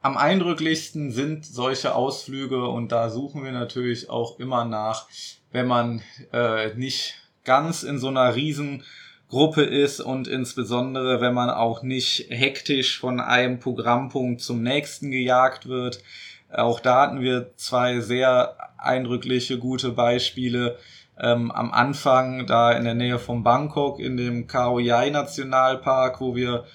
Am 0.02 0.18
eindrücklichsten 0.18 1.12
sind 1.12 1.46
solche 1.46 1.94
Ausflüge 1.94 2.70
und 2.70 2.92
da 2.92 3.12
suchen 3.12 3.44
wir 3.44 3.52
natürlich 3.52 4.10
auch 4.10 4.40
immer 4.40 4.66
nach, 4.66 5.08
wenn 5.52 5.68
man 5.68 6.02
äh, 6.34 6.74
nicht 6.74 7.22
ganz 7.44 7.84
in 7.84 8.00
so 8.00 8.08
einer 8.08 8.34
riesen 8.34 8.84
Gruppe 9.32 9.64
ist 9.64 10.02
und 10.02 10.28
insbesondere, 10.28 11.22
wenn 11.22 11.34
man 11.34 11.50
auch 11.50 11.84
nicht 11.84 12.26
hektisch 12.30 13.00
von 13.00 13.22
einem 13.22 13.60
Programmpunkt 13.60 14.42
zum 14.42 14.62
nächsten 14.62 15.10
gejagt 15.10 15.70
wird. 15.70 16.04
Auch 16.52 16.82
da 16.82 17.04
hatten 17.04 17.22
wir 17.22 17.56
zwei 17.56 18.02
sehr 18.02 18.58
eindrückliche, 18.78 19.58
gute 19.58 19.92
Beispiele. 19.92 20.78
Ähm, 21.18 21.50
am 21.50 21.72
Anfang, 21.72 22.46
da 22.46 22.74
in 22.74 22.84
der 22.84 22.94
Nähe 22.94 23.20
von 23.20 23.42
Bangkok, 23.42 24.02
in 24.02 24.18
dem 24.18 24.48
Khao 24.48 24.80
Yai 24.80 25.12
Nationalpark, 25.12 26.20
wo 26.20 26.36
wir 26.36 26.66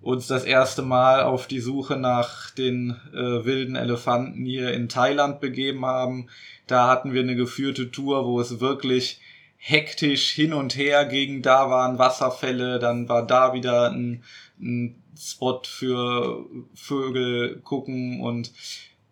uns 0.00 0.26
das 0.26 0.44
erste 0.44 0.82
Mal 0.82 1.22
auf 1.22 1.46
die 1.46 1.60
Suche 1.60 1.96
nach 1.96 2.50
den 2.50 2.96
äh, 3.12 3.44
wilden 3.44 3.76
Elefanten 3.76 4.44
hier 4.44 4.72
in 4.72 4.88
Thailand 4.88 5.38
begeben 5.38 5.86
haben. 5.86 6.26
Da 6.66 6.88
hatten 6.88 7.12
wir 7.12 7.22
eine 7.22 7.36
geführte 7.36 7.92
Tour, 7.92 8.26
wo 8.26 8.40
es 8.40 8.58
wirklich 8.58 9.20
hektisch 9.60 10.30
hin 10.30 10.54
und 10.54 10.74
her 10.76 11.04
ging. 11.04 11.42
Da 11.42 11.70
waren 11.70 11.98
Wasserfälle, 11.98 12.78
dann 12.78 13.08
war 13.08 13.26
da 13.26 13.52
wieder 13.52 13.90
ein, 13.90 14.24
ein 14.58 15.00
Spot 15.16 15.60
für 15.64 16.46
Vögel 16.74 17.60
gucken 17.60 18.20
und 18.20 18.52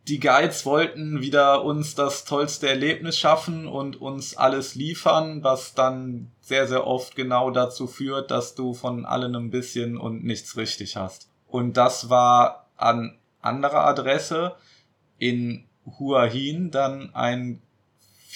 die 0.08 0.20
Guides 0.20 0.64
wollten 0.64 1.20
wieder 1.20 1.64
uns 1.64 1.94
das 1.94 2.24
tollste 2.24 2.66
Erlebnis 2.66 3.18
schaffen 3.18 3.66
und 3.66 4.00
uns 4.00 4.38
alles 4.38 4.74
liefern, 4.74 5.44
was 5.44 5.74
dann 5.74 6.30
sehr, 6.40 6.66
sehr 6.66 6.86
oft 6.86 7.14
genau 7.14 7.50
dazu 7.50 7.86
führt, 7.86 8.30
dass 8.30 8.54
du 8.54 8.72
von 8.72 9.04
allen 9.04 9.36
ein 9.36 9.50
bisschen 9.50 9.98
und 9.98 10.24
nichts 10.24 10.56
richtig 10.56 10.96
hast. 10.96 11.28
Und 11.46 11.76
das 11.76 12.08
war 12.08 12.70
an 12.78 13.18
anderer 13.42 13.84
Adresse 13.84 14.56
in 15.18 15.66
Hua 15.98 16.24
Hin 16.24 16.70
dann 16.70 17.14
ein 17.14 17.60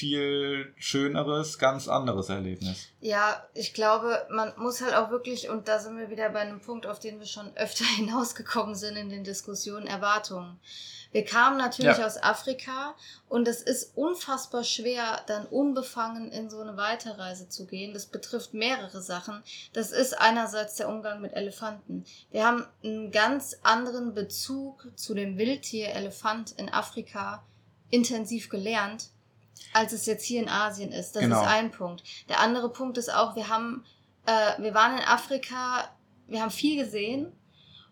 viel 0.03 0.75
schöneres, 0.79 1.61
ganz 1.61 1.87
anderes 1.87 2.29
Erlebnis. 2.29 2.89
Ja, 3.01 3.47
ich 3.55 3.73
glaube, 3.73 4.27
man 4.31 4.53
muss 4.57 4.81
halt 4.81 4.95
auch 4.95 5.11
wirklich, 5.11 5.49
und 5.49 5.69
da 5.69 5.79
sind 5.79 5.97
wir 5.97 6.11
wieder 6.11 6.29
bei 6.31 6.41
einem 6.41 6.59
Punkt, 6.59 6.89
auf 6.89 6.99
den 6.99 7.21
wir 7.21 7.27
schon 7.27 7.53
öfter 7.57 7.85
hinausgekommen 7.85 8.75
sind 8.75 8.97
in 8.97 9.11
den 9.11 9.23
Diskussionen, 9.23 9.87
Erwartungen. 9.87 10.59
Wir 11.13 11.25
kamen 11.25 11.57
natürlich 11.57 11.99
ja. 11.99 12.07
aus 12.07 12.21
Afrika 12.21 12.97
und 13.29 13.47
es 13.47 13.63
ist 13.63 13.97
unfassbar 13.97 14.65
schwer, 14.65 15.21
dann 15.29 15.47
unbefangen 15.47 16.33
in 16.33 16.51
so 16.51 16.59
eine 16.59 16.77
Weiterreise 16.77 17.49
zu 17.49 17.67
gehen. 17.67 17.95
Das 17.95 18.07
betrifft 18.07 18.55
mehrere 18.55 19.01
Sachen. 19.03 19.41
Das 19.73 19.93
ist 19.93 20.19
einerseits 20.19 20.75
der 20.77 20.89
Umgang 20.89 21.21
mit 21.21 21.35
Elefanten. 21.35 22.05
Wir 22.33 22.45
haben 22.45 22.67
einen 22.83 23.13
ganz 23.13 23.57
anderen 23.63 24.15
Bezug 24.15 24.91
zu 24.97 25.15
dem 25.15 25.39
Wildtier 25.39 25.91
Elefant 25.91 26.53
in 26.59 26.71
Afrika 26.71 27.45
intensiv 27.91 28.49
gelernt, 28.49 29.11
als 29.73 29.93
es 29.93 30.07
jetzt 30.07 30.25
hier 30.25 30.41
in 30.41 30.49
Asien 30.49 30.93
ist. 30.93 31.17
Das 31.17 31.23
genau. 31.23 31.41
ist 31.41 31.49
ein 31.49 31.71
Punkt. 31.71 32.03
Der 32.29 32.41
andere 32.41 32.69
Punkt 32.69 32.99
ist 32.99 33.13
auch, 33.13 33.37
wir 33.37 33.49
haben, 33.49 33.85
äh, 34.27 34.63
wir 34.63 34.75
waren 34.75 34.99
in 34.99 35.05
Afrika, 35.05 35.89
wir 36.27 36.43
haben 36.43 36.51
viel 36.51 36.83
gesehen 36.83 37.33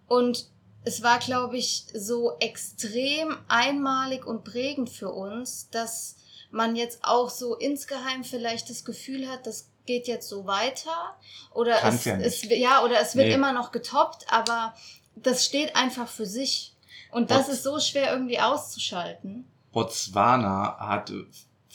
und 0.07 0.46
es 0.85 1.03
war, 1.03 1.18
glaube 1.18 1.59
ich, 1.59 1.87
so 1.94 2.37
extrem 2.40 3.37
einmalig 3.49 4.27
und 4.27 4.44
prägend 4.44 4.88
für 4.90 5.11
uns, 5.11 5.68
dass 5.70 6.16
man 6.51 6.75
jetzt 6.75 7.01
auch 7.03 7.31
so 7.31 7.55
insgeheim 7.55 8.25
vielleicht 8.25 8.70
das 8.70 8.85
Gefühl 8.85 9.29
hat, 9.29 9.46
das 9.46 9.68
geht 9.87 10.09
jetzt 10.09 10.29
so 10.29 10.46
weiter 10.46 11.16
oder 11.53 11.83
es, 11.85 12.05
ja, 12.05 12.16
es, 12.16 12.42
ja, 12.44 12.85
oder 12.85 13.01
es 13.01 13.14
wird 13.14 13.29
nee. 13.29 13.35
immer 13.35 13.53
noch 13.53 13.73
getoppt, 13.73 14.27
aber 14.31 14.75
das 15.16 15.44
steht 15.44 15.77
einfach 15.77 16.09
für 16.09 16.27
sich 16.27 16.75
und 17.11 17.31
das 17.31 17.46
Bots 17.46 17.53
ist 17.55 17.62
so 17.62 17.79
schwer 17.79 18.12
irgendwie 18.12 18.40
auszuschalten. 18.40 19.51
Botswana 19.73 20.77
hat 20.79 21.12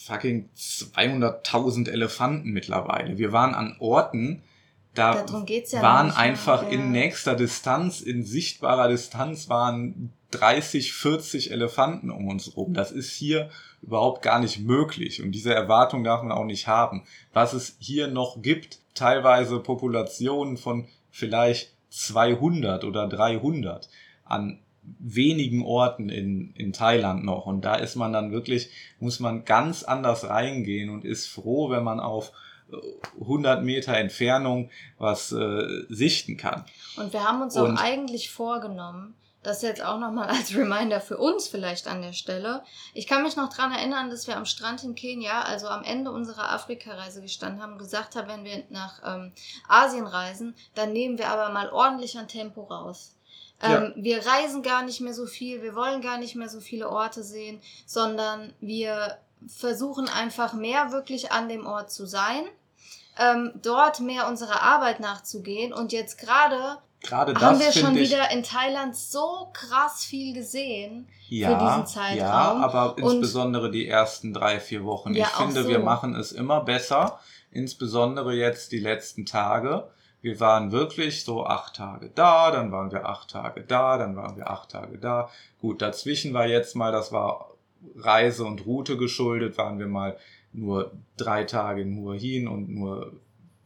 fucking 0.05 0.49
200.000 0.55 1.89
Elefanten 1.89 2.51
mittlerweile. 2.51 3.17
Wir 3.17 3.31
waren 3.31 3.55
an 3.55 3.75
Orten, 3.79 4.43
da 4.93 5.25
ja 5.25 5.81
waren 5.81 6.11
einfach 6.11 6.63
ja. 6.63 6.69
in 6.69 6.91
nächster 6.91 7.35
Distanz, 7.35 8.01
in 8.01 8.23
sichtbarer 8.23 8.87
Distanz 8.87 9.49
waren 9.49 10.13
30, 10.31 10.93
40 10.93 11.51
Elefanten 11.51 12.11
um 12.11 12.27
uns 12.27 12.55
rum. 12.55 12.73
Das 12.73 12.91
ist 12.91 13.11
hier 13.11 13.49
überhaupt 13.81 14.21
gar 14.21 14.39
nicht 14.39 14.59
möglich 14.59 15.23
und 15.23 15.31
diese 15.31 15.53
Erwartung 15.53 16.03
darf 16.03 16.21
man 16.21 16.31
auch 16.31 16.45
nicht 16.45 16.67
haben. 16.67 17.03
Was 17.33 17.53
es 17.53 17.75
hier 17.79 18.07
noch 18.07 18.41
gibt, 18.41 18.79
teilweise 18.93 19.59
Populationen 19.59 20.57
von 20.57 20.87
vielleicht 21.09 21.73
200 21.89 22.83
oder 22.83 23.07
300 23.07 23.89
an 24.23 24.59
wenigen 25.00 25.63
Orten 25.63 26.10
in, 26.10 26.54
in 26.56 26.74
Thailand 26.74 27.24
noch. 27.24 27.45
Und 27.45 27.65
da 27.65 27.76
ist 27.76 27.95
man 27.95 28.13
dann 28.13 28.32
wirklich, 28.32 28.69
muss 29.00 29.19
man 29.19 29.45
ganz 29.45 29.84
anders 29.84 30.30
reingehen 30.30 30.89
und 30.89 31.06
ist 31.06 31.28
froh, 31.28 31.69
wenn 31.69 31.84
man 31.84 32.00
auf 32.00 32.32
100 33.19 33.63
Meter 33.63 33.95
Entfernung 33.95 34.69
was 34.98 35.32
äh, 35.32 35.84
sichten 35.89 36.38
kann. 36.38 36.65
Und 36.98 37.13
wir 37.13 37.24
haben 37.24 37.41
uns 37.41 37.56
Und 37.56 37.78
auch 37.78 37.82
eigentlich 37.82 38.32
vorgenommen, 38.32 39.15
das 39.43 39.62
jetzt 39.62 39.84
auch 39.84 40.00
nochmal 40.00 40.28
als 40.30 40.56
Reminder 40.56 41.00
für 41.00 41.17
uns 41.17 41.48
vielleicht 41.48 41.88
an 41.88 42.02
der 42.02 42.13
Stelle. 42.13 42.63
Ich 42.93 43.08
kann 43.08 43.24
mich 43.24 43.36
noch 43.36 43.50
dran 43.50 43.71
erinnern, 43.71 44.10
dass 44.10 44.28
wir 44.28 44.38
am 44.38 44.45
Strand 44.45 44.84
in 44.84 44.95
Kenia, 44.95 45.41
also 45.41 45.67
am 45.67 45.84
Ende 45.84 46.12
unserer 46.12 46.52
Afrika-Reise 46.52 47.21
gestanden 47.21 47.62
haben, 47.62 47.78
gesagt 47.78 48.15
haben, 48.15 48.28
wenn 48.28 48.43
wir 48.43 48.63
nach 48.69 49.02
ähm, 49.06 49.32
Asien 49.67 50.08
reisen, 50.08 50.56
dann 50.74 50.93
nehmen 50.93 51.17
wir 51.17 51.30
aber 51.30 51.54
mal 51.54 51.69
ordentlich 51.69 52.17
an 52.17 52.28
Tempo 52.28 52.63
raus. 52.63 53.15
Ähm, 53.61 53.93
ja. 53.95 54.03
Wir 54.03 54.25
reisen 54.25 54.63
gar 54.63 54.83
nicht 54.83 55.01
mehr 55.01 55.13
so 55.13 55.25
viel, 55.25 55.61
wir 55.61 55.75
wollen 55.75 56.01
gar 56.01 56.17
nicht 56.17 56.35
mehr 56.35 56.49
so 56.49 56.59
viele 56.59 56.89
Orte 56.89 57.23
sehen, 57.23 57.61
sondern 57.85 58.53
wir 58.59 59.17
versuchen 59.47 60.09
einfach 60.09 60.53
mehr 60.53 60.91
wirklich 60.91 61.31
an 61.31 61.49
dem 61.49 61.65
Ort 61.65 61.91
zu 61.91 62.05
sein, 62.05 62.43
ähm, 63.17 63.51
dort 63.61 63.99
mehr 63.99 64.27
unserer 64.27 64.61
Arbeit 64.61 64.99
nachzugehen 64.99 65.73
und 65.73 65.93
jetzt 65.93 66.17
gerade 66.17 66.77
haben 67.11 67.59
wir 67.59 67.71
schon 67.71 67.95
wieder 67.95 68.31
in 68.31 68.43
Thailand 68.43 68.95
so 68.95 69.49
krass 69.53 70.03
viel 70.03 70.33
gesehen 70.33 71.07
ja, 71.29 71.49
für 71.49 71.63
diesen 71.63 71.85
Zeitraum. 71.87 72.17
Ja, 72.17 72.53
aber 72.57 72.95
insbesondere 72.97 73.71
die 73.71 73.87
ersten 73.87 74.33
drei, 74.33 74.59
vier 74.59 74.83
Wochen. 74.85 75.13
Ja, 75.13 75.25
ich 75.25 75.31
finde, 75.31 75.63
so. 75.63 75.69
wir 75.69 75.79
machen 75.79 76.15
es 76.15 76.31
immer 76.31 76.61
besser, 76.61 77.19
insbesondere 77.51 78.33
jetzt 78.33 78.71
die 78.71 78.79
letzten 78.79 79.25
Tage. 79.25 79.89
Wir 80.25 80.39
waren 80.39 80.71
wirklich 80.71 81.23
so 81.23 81.45
acht 81.45 81.75
Tage 81.75 82.09
da, 82.15 82.49
dann 82.49 82.71
waren 82.71 82.91
wir 82.91 83.05
acht 83.05 83.29
Tage 83.29 83.61
da, 83.61 83.99
dann 83.99 84.15
waren 84.15 84.35
wir 84.35 84.49
acht 84.49 84.71
Tage 84.71 84.97
da. 84.97 85.29
Gut, 85.61 85.83
dazwischen 85.83 86.33
war 86.33 86.47
jetzt 86.47 86.75
mal, 86.75 86.91
das 86.91 87.11
war 87.11 87.51
Reise 87.95 88.43
und 88.43 88.65
Route 88.65 88.97
geschuldet, 88.97 89.59
waren 89.59 89.77
wir 89.77 89.85
mal 89.85 90.17
nur 90.51 90.93
drei 91.15 91.43
Tage 91.43 91.83
in 91.83 91.95
Hua 91.97 92.15
Hin 92.15 92.47
und 92.47 92.69
nur 92.69 93.13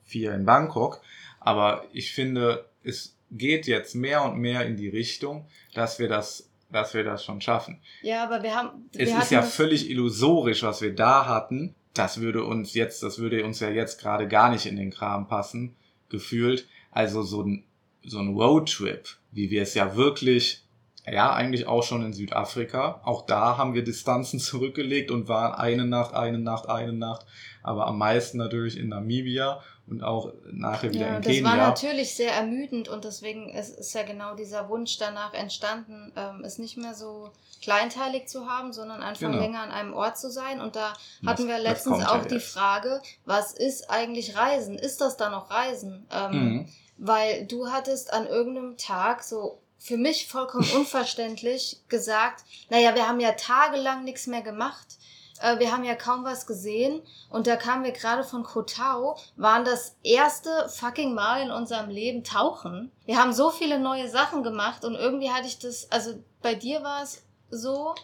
vier 0.04 0.34
in 0.34 0.46
Bangkok. 0.46 1.00
Aber 1.40 1.86
ich 1.94 2.12
finde, 2.12 2.66
es 2.84 3.16
geht 3.32 3.66
jetzt 3.66 3.96
mehr 3.96 4.26
und 4.26 4.38
mehr 4.38 4.66
in 4.66 4.76
die 4.76 4.90
Richtung, 4.90 5.48
dass 5.74 5.98
wir 5.98 6.10
das, 6.10 6.50
dass 6.70 6.94
wir 6.94 7.06
das 7.06 7.24
schon 7.24 7.40
schaffen. 7.40 7.80
Ja, 8.02 8.26
aber 8.26 8.44
wir 8.44 8.54
haben. 8.54 8.90
Wir 8.92 9.08
es 9.08 9.18
ist 9.18 9.32
ja 9.32 9.44
völlig 9.44 9.90
illusorisch, 9.90 10.64
was 10.64 10.82
wir 10.82 10.94
da 10.94 11.26
hatten. 11.26 11.74
Das 11.94 12.20
würde 12.20 12.44
uns 12.44 12.74
jetzt, 12.74 13.02
das 13.02 13.18
würde 13.18 13.46
uns 13.46 13.62
ja 13.62 13.70
jetzt 13.70 14.02
gerade 14.02 14.28
gar 14.28 14.50
nicht 14.50 14.66
in 14.66 14.76
den 14.76 14.92
Kram 14.92 15.26
passen, 15.30 15.78
gefühlt. 16.10 16.68
Also 16.92 17.22
so 17.22 17.44
ein, 17.44 17.64
so 18.04 18.20
ein 18.20 18.34
Roadtrip, 18.36 19.08
wie 19.32 19.50
wir 19.50 19.62
es 19.62 19.74
ja 19.74 19.96
wirklich 19.96 20.64
ja, 21.12 21.34
eigentlich 21.34 21.66
auch 21.66 21.84
schon 21.84 22.04
in 22.04 22.14
Südafrika. 22.14 23.02
Auch 23.04 23.26
da 23.26 23.58
haben 23.58 23.74
wir 23.74 23.84
Distanzen 23.84 24.40
zurückgelegt 24.40 25.12
und 25.12 25.28
waren 25.28 25.54
eine 25.54 25.86
Nacht, 25.86 26.14
eine 26.14 26.40
Nacht, 26.40 26.68
eine 26.68 26.94
Nacht. 26.94 27.26
Aber 27.64 27.88
am 27.88 27.98
meisten 27.98 28.38
natürlich 28.38 28.78
in 28.78 28.90
Namibia 28.90 29.62
und 29.90 30.04
auch 30.04 30.34
nachher 30.52 30.94
wieder 30.94 31.08
ja, 31.08 31.18
in 31.18 31.22
Kenia. 31.22 31.42
Das 31.42 31.52
war 31.52 31.58
natürlich 31.58 32.16
sehr 32.16 32.34
ermüdend 32.34 32.88
und 32.90 33.06
deswegen 33.06 33.50
ist, 33.50 33.78
ist 33.78 33.94
ja 33.94 34.04
genau 34.04 34.36
dieser 34.36 34.70
Wunsch 34.70 34.98
danach 34.98 35.34
entstanden, 35.34 36.12
ähm, 36.16 36.44
es 36.44 36.60
nicht 36.60 36.78
mehr 36.78 36.94
so 36.94 37.32
kleinteilig 37.62 38.28
zu 38.28 38.48
haben, 38.48 38.72
sondern 38.72 39.02
einfach 39.02 39.22
genau. 39.22 39.40
länger 39.40 39.62
an 39.62 39.72
einem 39.72 39.94
Ort 39.94 40.18
zu 40.18 40.30
sein. 40.30 40.62
Und 40.62 40.76
da 40.76 40.94
hatten 41.26 41.48
das, 41.48 41.48
wir 41.48 41.60
letztens 41.60 42.06
auch 42.06 42.26
die 42.26 42.40
Frage, 42.40 43.02
was 43.26 43.54
ist 43.54 43.90
eigentlich 43.90 44.38
Reisen? 44.38 44.78
Ist 44.78 45.02
das 45.02 45.18
da 45.18 45.30
noch 45.30 45.50
Reisen? 45.50 46.06
Ähm, 46.12 46.32
mhm. 46.32 46.70
Weil 46.98 47.46
du 47.46 47.68
hattest 47.70 48.14
an 48.14 48.28
irgendeinem 48.28 48.78
Tag 48.78 49.24
so 49.24 49.60
für 49.78 49.98
mich 49.98 50.28
vollkommen 50.28 50.70
unverständlich 50.76 51.82
gesagt, 51.88 52.44
naja, 52.70 52.96
wir 52.96 53.08
haben 53.08 53.20
ja 53.20 53.32
tagelang 53.32 54.04
nichts 54.04 54.28
mehr 54.28 54.42
gemacht. 54.42 54.98
Äh, 55.40 55.60
wir 55.60 55.72
haben 55.72 55.84
ja 55.84 55.96
kaum 55.96 56.24
was 56.24 56.46
gesehen 56.46 57.02
und 57.30 57.48
da 57.48 57.56
kamen 57.56 57.84
wir 57.84 57.92
gerade 57.92 58.24
von 58.24 58.44
Kotau, 58.44 59.18
waren 59.36 59.66
das 59.66 59.96
erste 60.04 60.50
fucking 60.70 61.14
Mal 61.14 61.42
in 61.42 61.52
unserem 61.52 61.90
Leben 61.90 62.24
tauchen. 62.24 62.92
Wir 63.06 63.18
haben 63.18 63.34
so 63.34 63.50
viele 63.50 63.80
neue 63.80 64.10
Sachen 64.10 64.44
gemacht 64.44 64.86
und 64.86 64.96
irgendwie 64.96 65.32
hatte 65.32 65.48
ich 65.48 65.60
das, 65.60 65.92
also 65.92 66.22
bei 66.42 66.56
dir 66.56 66.84
war 66.84 67.04
es 67.04 67.24
so, 67.50 67.96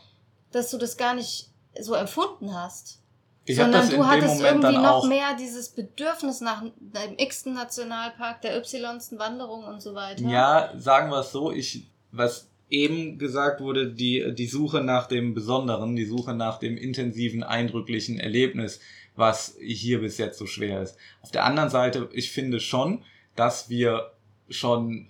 dass 0.51 0.71
du 0.71 0.77
das 0.77 0.97
gar 0.97 1.13
nicht 1.13 1.49
so 1.79 1.93
empfunden 1.93 2.53
hast. 2.53 2.99
Ich 3.47 3.57
Sondern 3.57 3.87
du 3.87 4.07
hattest 4.07 4.41
irgendwie 4.41 4.77
noch 4.77 5.05
mehr 5.05 5.35
dieses 5.35 5.69
Bedürfnis 5.69 6.41
nach 6.41 6.63
dem 6.63 7.17
x-ten 7.17 7.53
Nationalpark, 7.53 8.41
der 8.41 8.57
y-sten 8.57 9.19
Wanderung 9.19 9.65
und 9.65 9.81
so 9.81 9.93
weiter. 9.93 10.23
Ja, 10.23 10.71
sagen 10.77 11.11
wir 11.11 11.19
es 11.19 11.31
so, 11.31 11.51
ich, 11.51 11.86
was 12.11 12.47
eben 12.70 13.18
gesagt 13.18 13.61
wurde, 13.61 13.91
die, 13.91 14.34
die 14.34 14.47
Suche 14.47 14.82
nach 14.82 15.07
dem 15.07 15.34
Besonderen, 15.34 15.95
die 15.95 16.05
Suche 16.05 16.34
nach 16.34 16.57
dem 16.59 16.78
intensiven, 16.78 17.43
eindrücklichen 17.43 18.20
Erlebnis, 18.20 18.80
was 19.16 19.55
hier 19.61 20.01
bis 20.01 20.18
jetzt 20.18 20.38
so 20.38 20.45
schwer 20.45 20.82
ist. 20.82 20.97
Auf 21.22 21.32
der 21.32 21.45
anderen 21.45 21.70
Seite, 21.70 22.09
ich 22.13 22.32
finde 22.32 22.59
schon, 22.59 23.03
dass 23.36 23.70
wir 23.70 24.11
schon, 24.49 25.07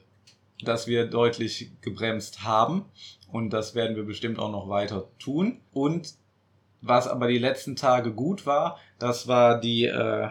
dass 0.63 0.87
wir 0.87 1.05
deutlich 1.05 1.71
gebremst 1.81 2.43
haben 2.43 2.85
und 3.31 3.51
das 3.51 3.75
werden 3.75 3.95
wir 3.95 4.03
bestimmt 4.03 4.39
auch 4.39 4.51
noch 4.51 4.69
weiter 4.69 5.07
tun 5.19 5.59
und 5.73 6.13
was 6.81 7.07
aber 7.07 7.27
die 7.27 7.39
letzten 7.39 7.75
Tage 7.75 8.13
gut 8.13 8.45
war, 8.45 8.79
das 8.99 9.27
war 9.27 9.59
die, 9.59 9.85
äh, 9.85 10.29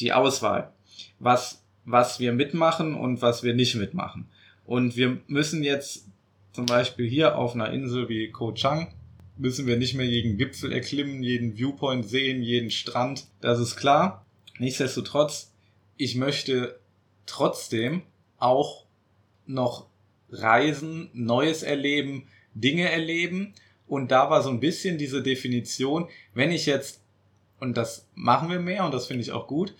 die 0.00 0.12
Auswahl. 0.12 0.72
Was, 1.18 1.64
was 1.84 2.20
wir 2.20 2.32
mitmachen 2.32 2.94
und 2.94 3.22
was 3.22 3.42
wir 3.42 3.54
nicht 3.54 3.74
mitmachen. 3.74 4.28
Und 4.64 4.96
wir 4.96 5.18
müssen 5.26 5.62
jetzt 5.62 6.06
zum 6.56 6.64
Beispiel 6.64 7.06
hier 7.06 7.36
auf 7.36 7.54
einer 7.54 7.70
Insel 7.70 8.08
wie 8.08 8.30
Koh 8.30 8.52
Chang 8.52 8.88
müssen 9.36 9.66
wir 9.66 9.76
nicht 9.76 9.92
mehr 9.92 10.06
jeden 10.06 10.38
Gipfel 10.38 10.72
erklimmen, 10.72 11.22
jeden 11.22 11.58
Viewpoint 11.58 12.08
sehen, 12.08 12.42
jeden 12.42 12.70
Strand. 12.70 13.26
Das 13.42 13.60
ist 13.60 13.76
klar. 13.76 14.24
Nichtsdestotrotz, 14.58 15.52
ich 15.98 16.14
möchte 16.14 16.80
trotzdem 17.26 18.04
auch 18.38 18.86
noch 19.44 19.88
reisen, 20.30 21.10
Neues 21.12 21.62
erleben, 21.62 22.26
Dinge 22.54 22.90
erleben. 22.90 23.52
Und 23.86 24.10
da 24.10 24.30
war 24.30 24.42
so 24.42 24.48
ein 24.48 24.60
bisschen 24.60 24.96
diese 24.96 25.22
Definition, 25.22 26.08
wenn 26.32 26.50
ich 26.50 26.64
jetzt, 26.64 27.02
und 27.60 27.76
das 27.76 28.08
machen 28.14 28.48
wir 28.48 28.60
mehr 28.60 28.86
und 28.86 28.94
das 28.94 29.06
finde 29.06 29.22
ich 29.22 29.32
auch 29.32 29.46
gut, 29.46 29.74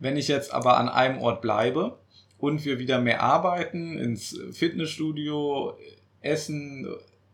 wenn 0.00 0.16
ich 0.16 0.26
jetzt 0.26 0.52
aber 0.52 0.76
an 0.76 0.88
einem 0.88 1.22
Ort 1.22 1.40
bleibe 1.40 2.00
und 2.44 2.64
wir 2.64 2.78
wieder 2.78 3.00
mehr 3.00 3.22
arbeiten, 3.22 3.98
ins 3.98 4.38
Fitnessstudio, 4.52 5.76
essen, 6.20 6.86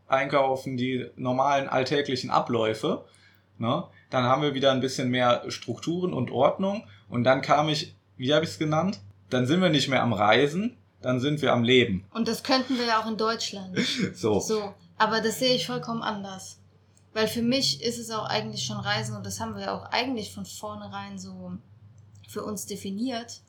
einkaufen, 0.08 0.76
die 0.76 1.06
normalen 1.16 1.68
alltäglichen 1.68 2.30
Abläufe, 2.30 3.04
ne, 3.58 3.84
dann 4.10 4.24
haben 4.24 4.42
wir 4.42 4.54
wieder 4.54 4.72
ein 4.72 4.80
bisschen 4.80 5.08
mehr 5.10 5.44
Strukturen 5.48 6.12
und 6.12 6.30
Ordnung. 6.30 6.84
Und 7.08 7.24
dann 7.24 7.42
kam 7.42 7.68
ich, 7.68 7.94
wie 8.16 8.34
habe 8.34 8.44
ich 8.44 8.50
es 8.52 8.58
genannt? 8.58 9.00
Dann 9.30 9.46
sind 9.46 9.60
wir 9.60 9.70
nicht 9.70 9.88
mehr 9.88 10.02
am 10.02 10.12
Reisen, 10.12 10.76
dann 11.00 11.20
sind 11.20 11.40
wir 11.42 11.52
am 11.52 11.62
Leben. 11.62 12.04
Und 12.12 12.26
das 12.26 12.42
könnten 12.42 12.76
wir 12.76 12.86
ja 12.86 13.00
auch 13.00 13.06
in 13.06 13.16
Deutschland. 13.16 13.78
so. 14.14 14.40
So. 14.40 14.74
Aber 14.98 15.20
das 15.20 15.38
sehe 15.38 15.54
ich 15.54 15.66
vollkommen 15.66 16.02
anders. 16.02 16.58
Weil 17.12 17.26
für 17.26 17.42
mich 17.42 17.82
ist 17.82 17.98
es 17.98 18.10
auch 18.10 18.26
eigentlich 18.26 18.64
schon 18.64 18.76
Reisen 18.76 19.16
und 19.16 19.24
das 19.24 19.40
haben 19.40 19.56
wir 19.56 19.72
auch 19.72 19.84
eigentlich 19.90 20.32
von 20.32 20.44
vornherein 20.44 21.18
so 21.18 21.52
für 22.28 22.44
uns 22.44 22.66
definiert. 22.66 23.40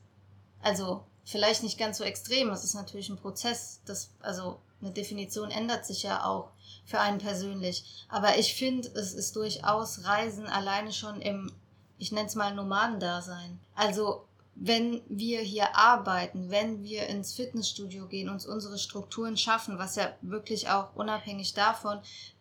Also 0.62 1.05
vielleicht 1.24 1.64
nicht 1.64 1.78
ganz 1.78 1.98
so 1.98 2.04
extrem, 2.04 2.50
es 2.50 2.64
ist 2.64 2.74
natürlich 2.74 3.10
ein 3.10 3.18
Prozess, 3.18 3.82
das, 3.86 4.12
also 4.22 4.60
eine 4.82 4.92
Definition 4.92 5.52
ändert 5.52 5.86
sich 5.86 6.04
ja 6.04 6.26
auch 6.26 6.50
für 6.86 7.00
einen 7.00 7.20
persönlich. 7.20 8.06
Aber 8.10 8.38
ich 8.38 8.56
finde, 8.56 8.88
es 8.90 9.14
ist 9.14 9.36
durchaus 9.36 10.06
Reisen 10.06 10.48
alleine 10.48 10.92
schon 10.92 11.22
im, 11.22 11.52
ich 11.98 12.12
nenne 12.12 12.28
es 12.28 12.36
mal 12.36 12.54
Nomadendasein. 12.54 13.60
Also 13.76 14.26
wenn 14.56 15.02
wir 15.08 15.42
hier 15.42 15.76
arbeiten, 15.76 16.50
wenn 16.50 16.84
wir 16.84 17.08
ins 17.08 17.34
Fitnessstudio 17.34 18.08
gehen, 18.08 18.30
uns 18.30 18.46
unsere 18.46 18.78
Strukturen 18.78 19.38
schaffen, 19.38 19.80
was 19.80 19.96
ja 19.96 20.12
wirklich 20.22 20.70
auch 20.70 20.96
unabhängig 20.96 21.54
davon 21.54 22.00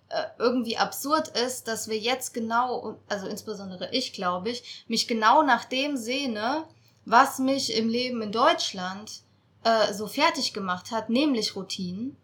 äh, 0.09 0.25
irgendwie 0.39 0.77
absurd 0.77 1.29
ist, 1.29 1.69
dass 1.69 1.89
wir 1.89 1.99
jetzt 1.99 2.35
genau, 2.35 2.99
also 3.09 3.27
insbesondere 3.27 3.91
ich 3.93 4.13
glaube 4.13 4.51
ich, 4.51 4.85
mich 4.89 5.07
genau 5.07 5.43
nach 5.43 5.65
dem 5.65 5.97
sehne, 5.97 6.65
was 7.11 7.39
mich 7.39 7.75
im 7.77 7.89
Leben 7.89 8.23
in 8.23 8.33
Deutschland 8.33 9.23
äh, 9.65 9.93
so 9.93 10.07
fertig 10.07 10.53
gemacht 10.53 10.91
hat, 10.91 11.11
nämlich 11.11 11.57
Routinen 11.57 12.17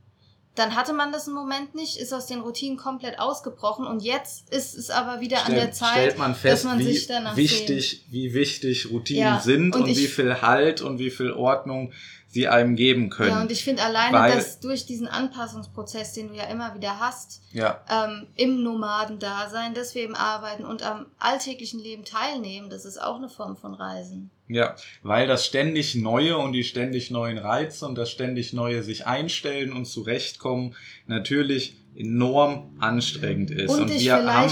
dann 0.54 0.74
hatte 0.74 0.94
man 0.94 1.12
das 1.12 1.28
im 1.28 1.34
Moment 1.34 1.74
nicht, 1.74 1.98
ist 1.98 2.14
aus 2.14 2.24
den 2.24 2.40
Routinen 2.40 2.78
komplett 2.78 3.18
ausgebrochen 3.18 3.86
und 3.86 4.02
jetzt 4.02 4.48
ist 4.48 4.74
es 4.74 4.88
aber 4.88 5.20
wieder 5.20 5.36
Stell, 5.36 5.50
an 5.54 5.60
der 5.60 5.72
Zeit, 5.72 5.90
stellt 5.92 6.18
man 6.18 6.34
fest, 6.34 6.64
dass 6.64 6.64
man 6.64 6.78
wie 6.78 6.84
sich 6.94 7.06
danach 7.06 7.36
wichtig, 7.36 7.90
sehnt. 7.90 8.02
wie 8.12 8.32
wichtig 8.32 8.90
Routinen 8.90 9.22
Ja, 9.22 9.40
sind 9.40 9.74
und 9.76 9.82
und, 9.82 9.88
ich- 9.90 9.98
wie 9.98 10.06
viel 10.06 10.40
Halt 10.40 10.80
und 10.80 10.98
wie 10.98 11.10
viel 11.10 11.30
Ordnung 11.32 11.92
sie 12.28 12.48
einem 12.48 12.74
geben 12.74 13.10
können. 13.10 13.32
Ja, 13.32 13.40
und 13.42 13.52
ich 13.52 13.64
finde 13.64 13.82
alleine, 13.82 14.16
Weil- 14.16 14.34
dass 14.34 14.58
durch 14.60 14.86
diesen 14.86 15.08
Anpassungsprozess, 15.08 16.14
den 16.14 16.28
du 16.28 16.34
ja 16.34 16.44
immer 16.44 16.74
wieder 16.74 17.00
hast, 17.00 17.42
ja. 17.52 17.78
ähm, 17.90 18.26
im 18.36 18.62
Nomadendasein, 18.62 19.74
dass 19.74 19.94
wir 19.94 20.04
eben 20.04 20.14
arbeiten 20.16 20.64
und 20.64 20.82
am 20.82 21.04
alltäglichen 21.18 21.80
Leben 21.80 22.06
teilnehmen, 22.06 22.70
das 22.70 22.86
ist 22.86 22.96
auch 23.00 23.16
eine 23.16 23.28
Form 23.28 23.56
von 23.58 23.74
Reisen. 23.74 24.30
Ja, 24.48 24.76
weil 25.02 25.26
das 25.26 25.44
ständig 25.44 25.96
Neue 25.96 26.36
und 26.38 26.52
die 26.52 26.62
ständig 26.62 27.10
neuen 27.10 27.38
Reize 27.38 27.84
und 27.86 27.96
das 27.96 28.10
ständig 28.10 28.52
Neue 28.52 28.82
sich 28.82 29.06
einstellen 29.06 29.72
und 29.72 29.86
zurechtkommen 29.86 30.76
natürlich 31.06 31.76
enorm 31.96 32.76
anstrengend 32.78 33.50
ist. 33.50 33.70
Und 33.70 33.82
Und, 33.82 34.00
wir 34.00 34.14
haben 34.24 34.50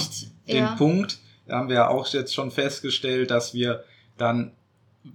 den. 0.49 0.67
Punkt, 0.77 1.19
da 1.47 1.57
haben 1.57 1.69
wir 1.69 1.77
ja 1.77 1.89
auch 1.89 2.07
jetzt 2.09 2.35
schon 2.35 2.51
festgestellt, 2.51 3.31
dass 3.31 3.55
wir 3.55 3.85
dann, 4.17 4.53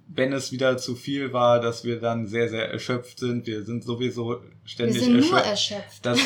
wenn 0.08 0.32
es 0.32 0.52
wieder 0.52 0.78
zu 0.78 0.96
viel 0.96 1.34
war, 1.34 1.60
dass 1.60 1.84
wir 1.84 2.00
dann 2.00 2.28
sehr, 2.28 2.50
sehr 2.50 2.70
erschöpft 2.70 3.20
sind. 3.20 3.48
Wir 3.48 3.64
sind 3.64 3.84
sowieso 3.84 4.30
Wir 4.30 4.42
ständig 4.64 5.02
sind 5.02 5.14
nur 5.18 5.40
erschöpft. 5.40 6.06
erschöpft. 6.06 6.06
Das 6.06 6.20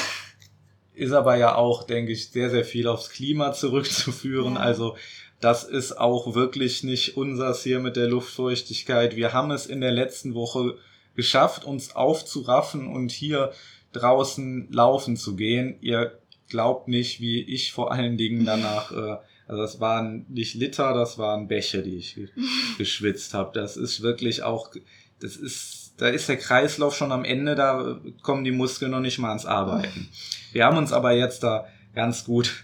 ist 0.93 1.11
aber 1.13 1.37
ja 1.37 1.55
auch, 1.55 1.83
denke 1.83 2.11
ich, 2.11 2.29
sehr, 2.29 2.49
sehr 2.49 2.65
viel 2.65 2.87
aufs 2.87 3.09
Klima 3.09 3.53
zurückzuführen. 3.53 4.55
Ja. 4.55 4.59
Also 4.59 4.95
das 5.43 5.63
ist 5.65 5.99
auch 5.99 6.35
wirklich 6.35 6.83
nicht 6.83 7.17
unsers 7.17 7.63
hier 7.63 7.79
mit 7.79 7.95
der 7.97 8.07
Luftfeuchtigkeit. 8.07 9.15
Wir 9.15 9.33
haben 9.33 9.51
es 9.51 9.65
in 9.65 9.81
der 9.81 9.91
letzten 9.91 10.35
Woche 10.35 10.77
geschafft, 11.15 11.65
uns 11.65 11.95
aufzuraffen 11.95 12.87
und 12.87 13.11
hier 13.11 13.51
draußen 13.91 14.69
laufen 14.71 15.17
zu 15.17 15.35
gehen. 15.35 15.75
Ihr 15.81 16.17
glaubt 16.49 16.87
nicht, 16.87 17.19
wie 17.19 17.41
ich 17.41 17.71
vor 17.73 17.91
allen 17.91 18.17
Dingen 18.17 18.45
danach, 18.45 18.91
äh, 18.91 19.17
also 19.47 19.61
das 19.61 19.79
waren 19.79 20.25
nicht 20.29 20.55
Liter, 20.55 20.93
das 20.93 21.17
waren 21.17 21.47
Bäche, 21.47 21.83
die 21.83 21.97
ich 21.97 22.15
ge- 22.15 22.29
geschwitzt 22.77 23.33
habe. 23.33 23.51
Das 23.53 23.75
ist 23.75 24.01
wirklich 24.01 24.43
auch, 24.43 24.71
das 25.19 25.35
ist, 25.35 25.95
da 25.97 26.07
ist 26.07 26.29
der 26.29 26.37
Kreislauf 26.37 26.95
schon 26.95 27.11
am 27.11 27.25
Ende, 27.25 27.55
da 27.55 27.99
kommen 28.21 28.43
die 28.43 28.51
Muskeln 28.51 28.91
noch 28.91 28.99
nicht 29.01 29.19
mal 29.19 29.29
ans 29.29 29.45
Arbeiten. 29.45 30.07
Wir 30.53 30.65
haben 30.65 30.77
uns 30.77 30.93
aber 30.93 31.11
jetzt 31.11 31.43
da 31.43 31.67
ganz 31.93 32.23
gut, 32.23 32.63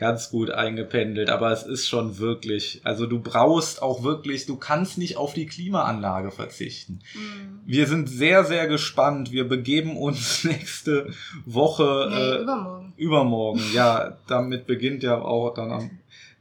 ganz 0.00 0.30
gut 0.30 0.50
eingependelt, 0.50 1.28
aber 1.28 1.52
es 1.52 1.62
ist 1.62 1.86
schon 1.86 2.16
wirklich, 2.18 2.80
also 2.84 3.04
du 3.06 3.20
brauchst 3.20 3.82
auch 3.82 4.02
wirklich, 4.02 4.46
du 4.46 4.56
kannst 4.56 4.96
nicht 4.96 5.18
auf 5.18 5.34
die 5.34 5.44
Klimaanlage 5.44 6.30
verzichten. 6.30 7.00
Mhm. 7.14 7.60
Wir 7.66 7.86
sind 7.86 8.08
sehr, 8.08 8.44
sehr 8.44 8.66
gespannt. 8.66 9.30
Wir 9.30 9.46
begeben 9.46 9.98
uns 9.98 10.42
nächste 10.44 11.10
Woche, 11.44 12.08
Nee, 12.10 12.16
äh, 12.16 12.42
übermorgen. 12.42 12.92
übermorgen. 12.96 13.62
Ja, 13.74 14.16
damit 14.26 14.66
beginnt 14.66 15.02
ja 15.02 15.20
auch 15.20 15.52
dann 15.52 15.70
eine 15.70 15.90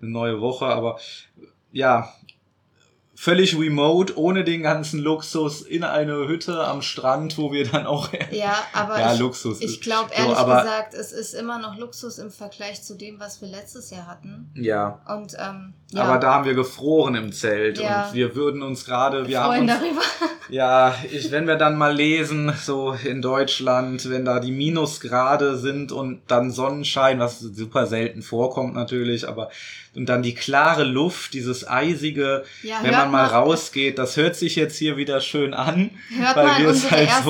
neue 0.02 0.40
Woche, 0.40 0.66
aber 0.66 0.98
ja, 1.74 2.12
völlig 3.22 3.60
remote, 3.60 4.18
ohne 4.18 4.46
den 4.46 4.64
ganzen 4.64 5.02
Luxus, 5.02 5.62
in 5.62 5.84
eine 5.84 6.30
Hütte 6.30 6.64
am 6.66 6.82
Strand, 6.82 7.38
wo 7.38 7.52
wir 7.52 7.68
dann 7.68 7.86
auch 7.86 8.08
Ja, 8.32 8.56
aber 8.72 8.98
ja, 8.98 9.14
ich, 9.14 9.20
Luxus 9.20 9.60
ich 9.60 9.82
glaube 9.82 10.10
so, 10.16 10.22
ehrlich 10.24 10.38
aber- 10.38 10.62
gesagt, 10.62 10.94
es 10.94 11.12
ist 11.12 11.34
immer 11.34 11.60
noch 11.60 11.78
Luxus 11.78 12.18
im 12.18 12.32
Vergleich 12.32 12.82
zu 12.82 12.96
dem, 12.96 13.20
was 13.20 13.42
wir 13.42 13.50
letztes 13.50 13.90
Jahr 13.92 14.08
hatten. 14.08 14.50
ja. 14.56 15.02
Und 15.14 15.34
ähm, 15.38 15.74
ja, 15.92 16.04
Aber 16.04 16.20
da 16.20 16.36
haben 16.36 16.46
wir 16.46 16.54
gefroren 16.54 17.16
im 17.16 17.32
Zelt 17.34 17.80
Ja. 17.80 18.06
und 18.08 18.14
wir 18.14 18.36
würden 18.36 18.62
uns 18.62 18.86
gerade, 18.86 19.28
wir 19.28 19.42
haben 19.42 19.48
freuen 19.48 19.70
uns 19.70 19.80
darüber. 19.80 20.02
Ja, 20.52 20.96
ich, 21.12 21.30
wenn 21.32 21.46
wir 21.46 21.58
dann 21.58 21.78
mal 21.78 21.94
lesen, 21.96 22.52
so 22.60 22.96
in 23.04 23.22
Deutschland, 23.22 24.10
wenn 24.10 24.26
da 24.26 24.40
die 24.40 24.52
Minusgrade 24.52 25.58
sind 25.58 25.92
und 25.92 26.22
dann 26.28 26.50
Sonnenschein, 26.50 27.20
was 27.20 27.40
super 27.40 27.86
selten 27.86 28.24
vorkommt 28.24 28.74
natürlich, 28.74 29.28
aber 29.28 29.50
und 29.96 30.08
dann 30.08 30.22
die 30.24 30.34
klare 30.36 30.84
Luft, 30.86 31.34
dieses 31.34 31.68
eisige, 31.68 32.44
Ja, 32.64 32.78
wenn 32.82 32.92
hört 32.96 33.09
man 33.12 33.26
mal 33.28 33.36
rausgeht, 33.36 33.98
das 33.98 34.16
hört 34.18 34.36
sich 34.36 34.56
jetzt 34.56 34.78
hier 34.78 34.98
wieder 34.98 35.22
schön 35.22 35.54
an, 35.54 35.92
Hört 36.18 36.36
weil 36.36 36.48
mal 36.48 36.60
wir 36.62 36.70
es 36.70 36.76
unsere 36.84 36.92
halt 36.96 37.10
erste 37.10 37.24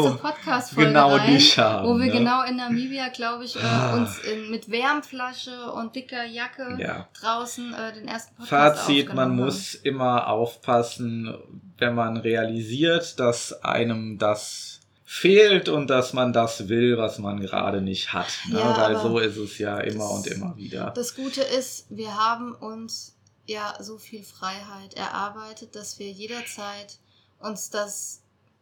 so 0.73 0.81
genau 0.81 1.15
rein, 1.15 1.33
nicht 1.33 1.57
haben. 1.57 1.87
wo 1.87 1.97
wir 1.99 2.05
ne? 2.07 2.11
genau 2.11 2.43
in 2.43 2.55
Namibia, 2.57 3.09
glaube 3.09 3.45
ich, 3.45 3.55
äh, 3.55 3.59
Ah. 3.59 3.93
uns 3.95 4.19
in, 4.19 4.49
mit 4.51 4.69
Wärmflasche 4.71 5.71
und 5.71 5.95
dicker 5.95 6.25
Jacke 6.25 6.75
Ja. 6.79 7.07
draußen 7.19 7.73
äh, 7.73 7.93
den 7.93 8.07
ersten 8.07 8.35
Podcast 8.35 8.49
Fazit, 8.49 9.07
man 9.13 9.17
aufgenommen 9.31 9.35
muss 9.45 9.75
immer 9.75 10.27
aufpassen, 10.27 11.33
wenn 11.77 11.95
man 11.95 12.17
realisiert, 12.17 13.19
dass 13.19 13.63
einem 13.63 14.17
das 14.17 14.79
fehlt 15.05 15.69
und 15.69 15.89
dass 15.89 16.13
man 16.13 16.33
das 16.33 16.69
will, 16.69 16.97
was 16.97 17.17
man 17.17 17.39
gerade 17.39 17.81
nicht 17.81 18.13
hat. 18.13 18.27
Ne? 18.49 18.59
Ja, 18.59 18.77
Weil 18.77 18.95
so 18.97 19.17
ist 19.17 19.37
es 19.37 19.57
ja 19.57 19.79
immer 19.79 20.09
und 20.11 20.27
immer 20.27 20.55
wieder. 20.55 20.91
Das 20.95 21.15
Gute 21.15 21.41
ist, 21.41 21.87
wir 21.89 22.15
haben 22.15 22.53
uns 22.53 23.15
ja 23.49 23.75
so 23.81 23.97
viel 23.97 24.23
Freiheit 24.23 24.93
erarbeitet, 24.93 25.75
dass 25.75 25.99
wir 25.99 26.09
jederzeit 26.11 26.99
uns 27.39 27.69
das 27.69 28.21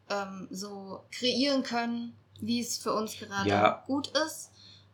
ähm, 0.10 0.48
so 0.50 1.04
kreieren 1.12 1.64
können, 1.64 2.16
wie 2.40 2.60
es 2.62 2.78
für 2.78 2.94
uns 2.94 3.18
gerade 3.18 3.50
Ja. 3.50 3.84
gut 3.86 4.08
ist. 4.26 4.52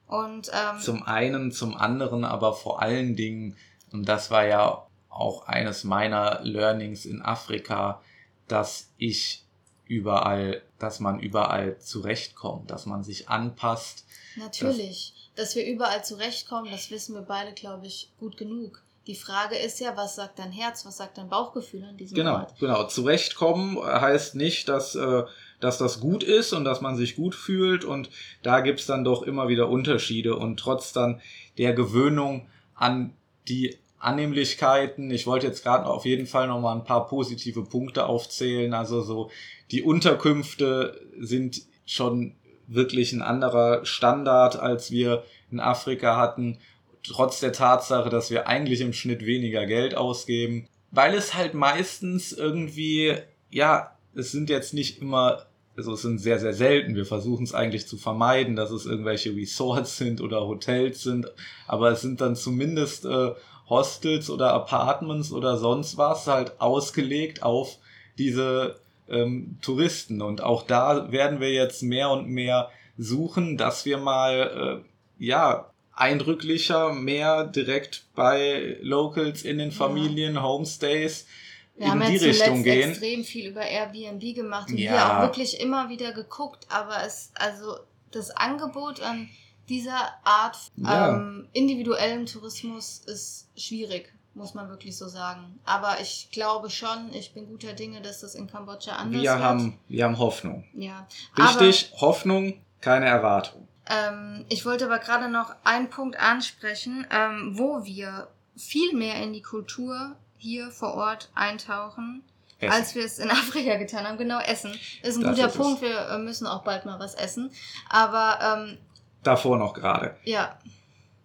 Und 0.08 0.52
ähm, 0.54 0.80
Zum 0.80 1.04
einen, 1.04 1.52
zum 1.52 1.76
anderen, 1.76 2.26
aber 2.26 2.54
vor 2.54 2.82
allen 2.82 3.16
Dingen, 3.16 3.56
und 3.92 4.08
das 4.08 4.32
war 4.32 4.46
ja 4.46 4.88
auch 5.10 5.48
eines 5.48 5.84
meiner 5.84 6.42
Learnings 6.42 7.06
in 7.06 7.22
Afrika, 7.22 8.02
dass 8.48 8.90
ich 8.98 9.46
überall, 9.86 10.62
dass 10.80 11.00
man 11.00 11.20
überall 11.20 11.80
zurechtkommt, 11.80 12.72
dass 12.72 12.86
man 12.86 13.04
sich 13.04 13.30
anpasst. 13.30 14.06
Natürlich, 14.36 15.32
dass 15.36 15.56
wir 15.56 15.66
überall 15.66 16.04
zurechtkommen, 16.04 16.72
das 16.72 16.90
wissen 16.92 17.16
wir 17.16 17.22
beide, 17.22 17.54
glaube 17.54 17.86
ich, 17.88 18.12
gut 18.20 18.38
genug. 18.38 18.83
Die 19.06 19.16
Frage 19.16 19.58
ist 19.58 19.80
ja, 19.82 19.98
was 19.98 20.16
sagt 20.16 20.40
dein 20.40 20.52
Herz, 20.52 20.86
was 20.86 20.98
sagt 20.98 21.18
dein 21.18 21.28
Bauchgefühl 21.30 21.84
an 21.84 21.98
diesem 21.98 22.16
Genau, 22.16 22.36
Ort? 22.36 22.58
genau. 22.60 22.86
Zurechtkommen 22.88 23.78
heißt 23.84 24.36
nicht, 24.36 24.70
dass, 24.70 24.96
äh, 24.96 25.24
dass 25.60 25.78
das 25.78 26.00
gut 26.00 26.24
ist 26.24 26.54
und 26.54 26.64
dass 26.64 26.80
man 26.80 26.96
sich 26.96 27.16
gut 27.18 27.36
fühlt. 27.36 27.84
Und 27.84 28.10
da 28.44 28.62
gibt's 28.62 28.86
dann 28.86 29.04
doch 29.04 29.24
immer 29.24 29.50
wieder 29.50 29.68
Unterschiede. 29.68 30.38
Und 30.38 30.58
trotz 30.58 30.94
dann 30.94 31.22
der 31.58 31.74
Gewöhnung 31.74 32.48
an 32.76 33.14
die 33.50 33.78
Annehmlichkeiten, 34.00 35.12
ich 35.12 35.28
wollte 35.28 35.48
jetzt 35.48 35.64
gerade 35.64 35.86
auf 35.86 36.06
jeden 36.06 36.26
Fall 36.28 36.48
noch 36.48 36.62
mal 36.62 36.74
ein 36.74 36.84
paar 36.86 37.08
positive 37.08 37.64
Punkte 37.64 38.06
aufzählen. 38.06 38.74
Also 38.74 39.02
so, 39.02 39.30
die 39.72 39.82
Unterkünfte 39.82 41.02
sind 41.20 41.62
schon 41.86 42.36
wirklich 42.68 43.12
ein 43.12 43.22
anderer 43.22 43.86
Standard, 43.86 44.58
als 44.58 44.92
wir 44.92 45.24
in 45.52 45.60
Afrika 45.60 46.16
hatten 46.18 46.58
trotz 47.04 47.40
der 47.40 47.54
Tatsache, 47.54 48.10
dass 48.10 48.32
wir 48.32 48.48
eigentlich 48.48 48.82
im 48.82 48.94
Schnitt 48.94 49.26
weniger 49.26 49.66
Geld 49.66 49.96
ausgeben, 49.96 50.68
weil 50.92 51.14
es 51.16 51.34
halt 51.34 51.54
meistens 51.54 52.32
irgendwie, 52.32 53.16
ja, 53.50 53.96
es 54.16 54.32
sind 54.32 54.50
jetzt 54.50 54.74
nicht 54.74 55.02
immer 55.02 55.46
also 55.76 55.94
es 55.94 56.02
sind 56.02 56.20
sehr, 56.20 56.40
sehr 56.40 56.54
selten. 56.54 56.96
Wir 56.96 57.06
versuchen 57.06 57.44
es 57.44 57.54
eigentlich 57.54 57.88
zu 57.88 57.98
vermeiden, 57.98 58.56
dass 58.56 58.72
es 58.72 58.86
irgendwelche 58.86 59.36
Resorts 59.36 59.98
sind 59.98 60.22
oder 60.22 60.42
Hotels 60.48 61.02
sind. 61.02 61.32
Aber 61.68 61.92
es 61.92 62.02
sind 62.02 62.22
dann 62.22 62.36
zumindest 62.36 63.06
äh, 63.06 63.32
Hostels 63.70 64.30
oder 64.30 64.54
Apartments 64.54 65.32
oder 65.32 65.58
sonst 65.58 65.98
was 65.98 66.28
halt 66.28 66.62
ausgelegt 66.62 67.44
auf 67.44 67.78
diese 68.18 68.76
ähm, 69.10 69.58
Touristen. 69.62 70.22
Und 70.22 70.42
auch 70.42 70.64
da 70.64 71.12
werden 71.12 71.40
wir 71.40 71.52
jetzt 71.52 71.82
mehr 71.82 72.12
und 72.12 72.28
mehr 72.28 72.70
suchen, 72.98 73.58
dass 73.58 73.86
wir 73.86 73.98
mal, 73.98 74.84
äh, 75.20 75.26
ja, 75.26 75.70
eindrücklicher, 75.96 76.94
mehr 76.94 77.46
direkt 77.46 78.06
bei 78.16 78.78
Locals 78.82 79.44
in 79.44 79.58
den 79.58 79.72
Familien, 79.72 80.36
ja. 80.36 80.44
Homestays, 80.44 81.28
wir 81.76 81.86
in 81.86 81.92
haben 81.92 82.12
die 82.12 82.18
ja 82.18 82.28
Richtung 82.28 82.64
gehen. 82.64 82.90
extrem 82.90 83.24
viel 83.24 83.48
über 83.48 83.62
Airbnb 83.62 84.36
gemacht 84.36 84.70
und 84.70 84.78
ja. 84.78 84.92
hier 84.92 85.06
auch 85.06 85.22
wirklich 85.22 85.60
immer 85.60 85.90
wieder 85.90 86.12
geguckt, 86.12 86.68
aber 86.70 87.04
es, 87.06 87.32
also 87.36 87.78
das 88.12 88.32
Angebot 88.32 89.02
an 89.02 89.30
dieser 89.70 90.14
Art 90.24 90.58
ja. 90.76 91.16
ähm, 91.16 91.48
individuellen 91.54 92.26
Tourismus 92.26 93.02
ist 93.06 93.48
schwierig, 93.56 94.14
muss 94.36 94.54
man 94.54 94.70
wirklich 94.70 94.98
so 94.98 95.08
sagen. 95.08 95.60
Aber 95.64 95.98
ich 96.02 96.30
glaube 96.32 96.70
schon, 96.70 97.12
ich 97.14 97.34
bin 97.34 97.48
guter 97.48 97.74
Dinge, 97.74 98.02
dass 98.02 98.22
das 98.22 98.36
in 98.36 98.48
Kambodscha 98.48 98.96
anders 98.96 99.22
wir 99.22 99.32
wird. 99.32 99.42
Haben, 99.42 99.80
wir 99.88 100.04
haben 100.04 100.18
Hoffnung. 100.18 100.66
Ja. 100.74 101.08
Richtig, 101.38 101.92
aber, 101.94 102.02
Hoffnung, 102.02 102.62
keine 102.82 103.06
Erwartung. 103.06 103.68
Ähm, 103.90 104.46
ich 104.50 104.66
wollte 104.66 104.86
aber 104.86 105.00
gerade 105.00 105.30
noch 105.30 105.56
einen 105.64 105.90
Punkt 105.90 106.18
ansprechen, 106.20 107.06
ähm, 107.12 107.58
wo 107.58 107.84
wir 107.84 108.28
viel 108.56 108.96
mehr 108.96 109.22
in 109.22 109.34
die 109.34 109.42
Kultur 109.42 110.16
hier 110.38 110.72
vor 110.72 110.94
Ort 110.94 111.32
eintauchen, 111.36 112.24
essen. 112.60 112.74
als 112.74 112.96
wir 112.96 113.04
es 113.04 113.20
in 113.20 113.30
Afrika 113.32 113.76
getan 113.76 114.06
haben. 114.06 114.18
Genau, 114.18 114.40
essen. 114.40 114.72
Ist 115.02 115.18
ein 115.18 115.24
das 115.24 115.36
guter 115.36 115.48
ist 115.48 115.58
Punkt. 115.58 115.82
Wir 115.82 116.10
äh, 116.10 116.18
müssen 116.18 116.48
auch 116.48 116.64
bald 116.64 116.86
mal 116.86 117.00
was 117.00 117.16
essen. 117.16 117.52
Aber 117.90 118.40
ähm, 118.42 118.78
davor 119.24 119.58
noch 119.58 119.74
gerade. 119.74 120.16
Ja. 120.24 120.58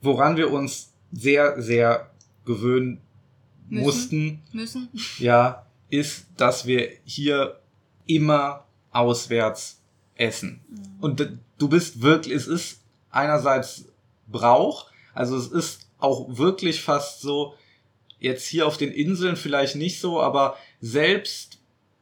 Woran 0.01 0.37
wir 0.37 0.53
uns 0.53 0.93
sehr, 1.13 1.61
sehr 1.61 2.11
gewöhnen 2.45 3.01
müssen. 3.69 3.85
mussten. 3.85 4.43
Müssen. 4.53 4.89
Ja, 5.19 5.67
ist, 5.91 6.27
dass 6.37 6.67
wir 6.67 6.91
hier 7.05 7.61
immer 8.07 8.67
auswärts 8.91 9.81
essen. 10.15 10.65
Mhm. 10.69 10.97
Und 11.01 11.39
du 11.59 11.69
bist 11.69 12.03
wirklich, 12.03 12.35
es 12.35 12.47
ist 12.47 12.81
einerseits 13.11 13.87
Brauch, 14.27 14.91
also 15.15 15.37
es 15.37 15.49
ist 15.49 15.89
auch 15.99 16.37
wirklich 16.37 16.83
fast 16.83 17.21
so, 17.21 17.55
Jetzt 18.19 18.47
hier 18.47 18.67
auf 18.67 18.77
den 18.77 18.91
Inseln 18.91 19.37
vielleicht 19.37 19.77
nicht 19.77 20.01
so, 20.01 20.21
aber 20.21 20.57
selbst 20.81 21.59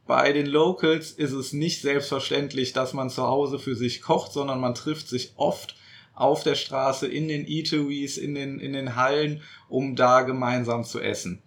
bei 0.07 0.33
den 0.33 0.47
Locals 0.47 1.11
ist 1.11 1.33
es 1.33 1.53
nicht 1.53 1.83
selbstverständlich, 1.83 2.73
dass 2.73 2.95
man 2.95 3.11
zu 3.11 3.25
Hause 3.25 3.59
für 3.59 3.75
sich 3.75 4.01
kocht, 4.01 4.33
sondern 4.33 4.61
man 4.61 4.75
trifft 4.75 5.09
sich 5.09 5.33
oft 5.37 5.77
auf 6.15 6.43
der 6.43 6.55
Straße, 6.55 7.07
in 7.07 7.29
den 7.29 7.47
Eateries, 7.47 8.17
in 8.17 8.35
den, 8.35 8.61
in 8.61 8.73
den 8.73 8.97
Hallen, 8.97 9.43
um 9.69 9.97
da 9.97 10.23
gemeinsam 10.23 10.85
zu 10.85 11.01
essen. 11.01 11.43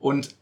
Und, 0.00 0.34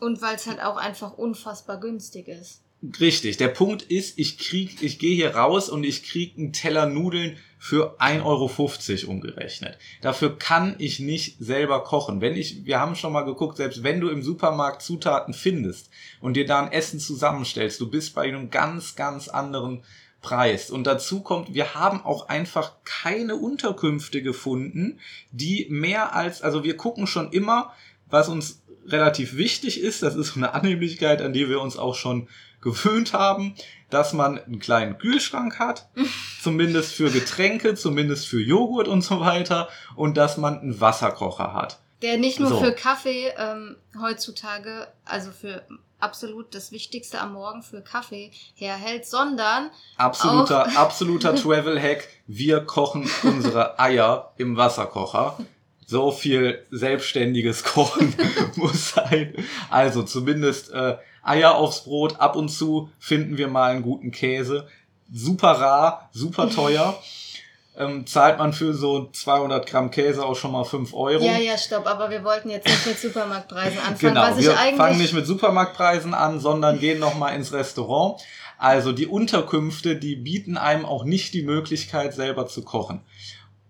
und 0.00 0.20
weil 0.20 0.34
es 0.34 0.46
halt 0.46 0.60
auch 0.60 0.76
einfach 0.76 1.16
unfassbar 1.16 1.80
günstig 1.80 2.28
ist. 2.28 2.60
Richtig. 3.00 3.38
Der 3.38 3.48
Punkt 3.48 3.82
ist, 3.82 4.18
ich 4.18 4.36
krieg, 4.38 4.82
ich 4.82 4.98
gehe 4.98 5.14
hier 5.14 5.34
raus 5.36 5.70
und 5.70 5.84
ich 5.84 6.02
krieg 6.02 6.34
einen 6.36 6.52
Teller 6.52 6.86
Nudeln 6.86 7.36
für 7.58 7.98
1,50 7.98 8.24
Euro 8.24 9.10
umgerechnet. 9.10 9.78
Dafür 10.02 10.38
kann 10.38 10.74
ich 10.78 11.00
nicht 11.00 11.36
selber 11.38 11.82
kochen. 11.82 12.20
Wenn 12.20 12.36
ich, 12.36 12.66
wir 12.66 12.80
haben 12.80 12.94
schon 12.94 13.12
mal 13.12 13.22
geguckt, 13.22 13.56
selbst 13.56 13.82
wenn 13.82 14.00
du 14.00 14.10
im 14.10 14.22
Supermarkt 14.22 14.82
Zutaten 14.82 15.32
findest 15.32 15.88
und 16.20 16.34
dir 16.36 16.44
da 16.44 16.62
ein 16.62 16.72
Essen 16.72 17.00
zusammenstellst, 17.00 17.80
du 17.80 17.88
bist 17.88 18.14
bei 18.14 18.22
einem 18.22 18.50
ganz, 18.50 18.96
ganz 18.96 19.28
anderen 19.28 19.82
Preis. 20.20 20.70
Und 20.70 20.86
dazu 20.86 21.22
kommt, 21.22 21.54
wir 21.54 21.74
haben 21.74 22.02
auch 22.04 22.28
einfach 22.28 22.74
keine 22.84 23.36
Unterkünfte 23.36 24.20
gefunden, 24.20 24.98
die 25.30 25.66
mehr 25.70 26.14
als, 26.14 26.42
also 26.42 26.64
wir 26.64 26.76
gucken 26.76 27.06
schon 27.06 27.32
immer, 27.32 27.72
was 28.10 28.28
uns 28.28 28.62
relativ 28.86 29.36
wichtig 29.36 29.80
ist, 29.80 30.02
das 30.02 30.14
ist 30.14 30.36
eine 30.36 30.52
Annehmlichkeit, 30.52 31.22
an 31.22 31.32
die 31.32 31.48
wir 31.48 31.60
uns 31.60 31.78
auch 31.78 31.94
schon 31.94 32.28
gewöhnt 32.64 33.12
haben, 33.12 33.54
dass 33.90 34.12
man 34.12 34.38
einen 34.38 34.58
kleinen 34.58 34.98
Kühlschrank 34.98 35.60
hat, 35.60 35.88
zumindest 36.42 36.94
für 36.94 37.10
Getränke, 37.10 37.76
zumindest 37.76 38.26
für 38.26 38.40
Joghurt 38.40 38.88
und 38.88 39.02
so 39.02 39.20
weiter, 39.20 39.68
und 39.94 40.16
dass 40.16 40.36
man 40.36 40.58
einen 40.58 40.80
Wasserkocher 40.80 41.54
hat. 41.54 41.78
Der 42.02 42.18
nicht 42.18 42.40
nur 42.40 42.50
so. 42.50 42.60
für 42.60 42.72
Kaffee 42.72 43.32
ähm, 43.38 43.76
heutzutage, 44.00 44.88
also 45.04 45.30
für 45.30 45.62
absolut 46.00 46.54
das 46.54 46.70
Wichtigste 46.70 47.20
am 47.20 47.32
Morgen 47.32 47.62
für 47.62 47.80
Kaffee 47.80 48.30
herhält, 48.54 49.06
sondern 49.06 49.70
absoluter 49.96 50.66
absoluter 50.76 51.34
Travel 51.34 51.80
Hack. 51.80 52.08
Wir 52.26 52.60
kochen 52.60 53.08
unsere 53.22 53.78
Eier 53.78 54.32
im 54.36 54.56
Wasserkocher. 54.56 55.38
So 55.86 56.12
viel 56.12 56.64
selbstständiges 56.70 57.64
Kochen 57.64 58.14
muss 58.56 58.90
sein. 58.90 59.34
Also 59.70 60.02
zumindest 60.02 60.72
äh, 60.72 60.96
Eier 61.24 61.54
aufs 61.54 61.84
Brot, 61.84 62.20
ab 62.20 62.36
und 62.36 62.48
zu 62.48 62.90
finden 62.98 63.36
wir 63.36 63.48
mal 63.48 63.72
einen 63.72 63.82
guten 63.82 64.10
Käse. 64.10 64.68
Super 65.12 65.52
rar, 65.52 66.10
super 66.12 66.50
teuer. 66.50 67.00
ähm, 67.76 68.06
zahlt 68.06 68.38
man 68.38 68.52
für 68.52 68.74
so 68.74 69.08
200 69.12 69.66
Gramm 69.66 69.90
Käse 69.90 70.24
auch 70.24 70.36
schon 70.36 70.52
mal 70.52 70.64
5 70.64 70.94
Euro. 70.94 71.24
Ja, 71.24 71.38
ja, 71.38 71.58
stopp, 71.58 71.86
aber 71.86 72.10
wir 72.10 72.22
wollten 72.24 72.50
jetzt 72.50 72.66
nicht 72.66 72.86
mit 72.86 72.98
Supermarktpreisen 72.98 73.78
anfangen. 73.78 74.14
Genau, 74.14 74.36
wir 74.36 74.76
fangen 74.76 74.98
nicht 74.98 75.14
mit 75.14 75.26
Supermarktpreisen 75.26 76.14
an, 76.14 76.40
sondern 76.40 76.78
gehen 76.78 77.00
nochmal 77.00 77.34
ins 77.34 77.52
Restaurant. 77.52 78.20
Also 78.58 78.92
die 78.92 79.06
Unterkünfte, 79.06 79.96
die 79.96 80.16
bieten 80.16 80.56
einem 80.56 80.86
auch 80.86 81.04
nicht 81.04 81.34
die 81.34 81.42
Möglichkeit, 81.42 82.14
selber 82.14 82.46
zu 82.46 82.62
kochen. 82.62 83.00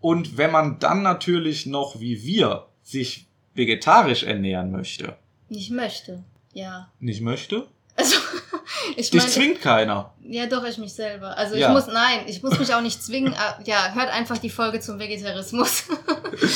Und 0.01 0.37
wenn 0.37 0.51
man 0.51 0.79
dann 0.79 1.03
natürlich 1.03 1.65
noch, 1.65 1.99
wie 1.99 2.23
wir, 2.23 2.67
sich 2.83 3.27
vegetarisch 3.55 4.25
ernähren 4.25 4.71
möchte. 4.71 5.17
Nicht 5.49 5.71
möchte. 5.71 6.23
Ja. 6.55 6.91
Nicht 7.01 7.21
möchte? 7.21 7.67
Also, 7.97 8.17
ich 8.97 9.11
Dich 9.11 9.21
mein, 9.21 9.31
zwingt 9.31 9.61
keiner. 9.61 10.13
Ja, 10.23 10.47
doch, 10.47 10.65
ich 10.65 10.79
mich 10.79 10.95
selber. 10.95 11.37
Also 11.37 11.55
ja. 11.57 11.69
ich 11.69 11.75
muss, 11.75 11.87
nein, 11.87 12.21
ich 12.27 12.43
muss 12.43 12.59
mich 12.59 12.73
auch 12.75 12.81
nicht 12.81 13.03
zwingen. 13.03 13.35
Ah, 13.35 13.59
ja, 13.65 13.93
hört 13.95 14.11
einfach 14.11 14.39
die 14.39 14.51
Folge 14.51 14.81
zum 14.81 14.99
Vegetarismus. 14.99 15.85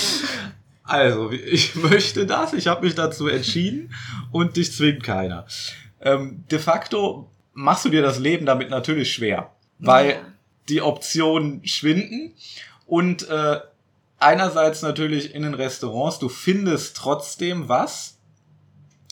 also, 0.84 1.30
ich 1.30 1.74
möchte 1.74 2.26
das, 2.26 2.54
ich 2.54 2.66
habe 2.66 2.86
mich 2.86 2.94
dazu 2.94 3.28
entschieden 3.28 3.94
und 4.32 4.56
dich 4.56 4.72
zwingt 4.72 5.02
keiner. 5.02 5.46
Ähm, 6.00 6.44
de 6.50 6.58
facto 6.58 7.30
machst 7.52 7.84
du 7.84 7.88
dir 7.88 8.02
das 8.02 8.18
Leben 8.18 8.46
damit 8.46 8.70
natürlich 8.70 9.12
schwer, 9.12 9.50
weil 9.80 10.10
ja. 10.10 10.16
die 10.68 10.80
Optionen 10.80 11.66
schwinden 11.66 12.34
und 12.86 13.28
äh, 13.28 13.60
einerseits 14.18 14.82
natürlich 14.82 15.34
in 15.34 15.42
den 15.42 15.54
Restaurants, 15.54 16.20
du 16.20 16.28
findest 16.28 16.96
trotzdem 16.96 17.68
was, 17.68 18.17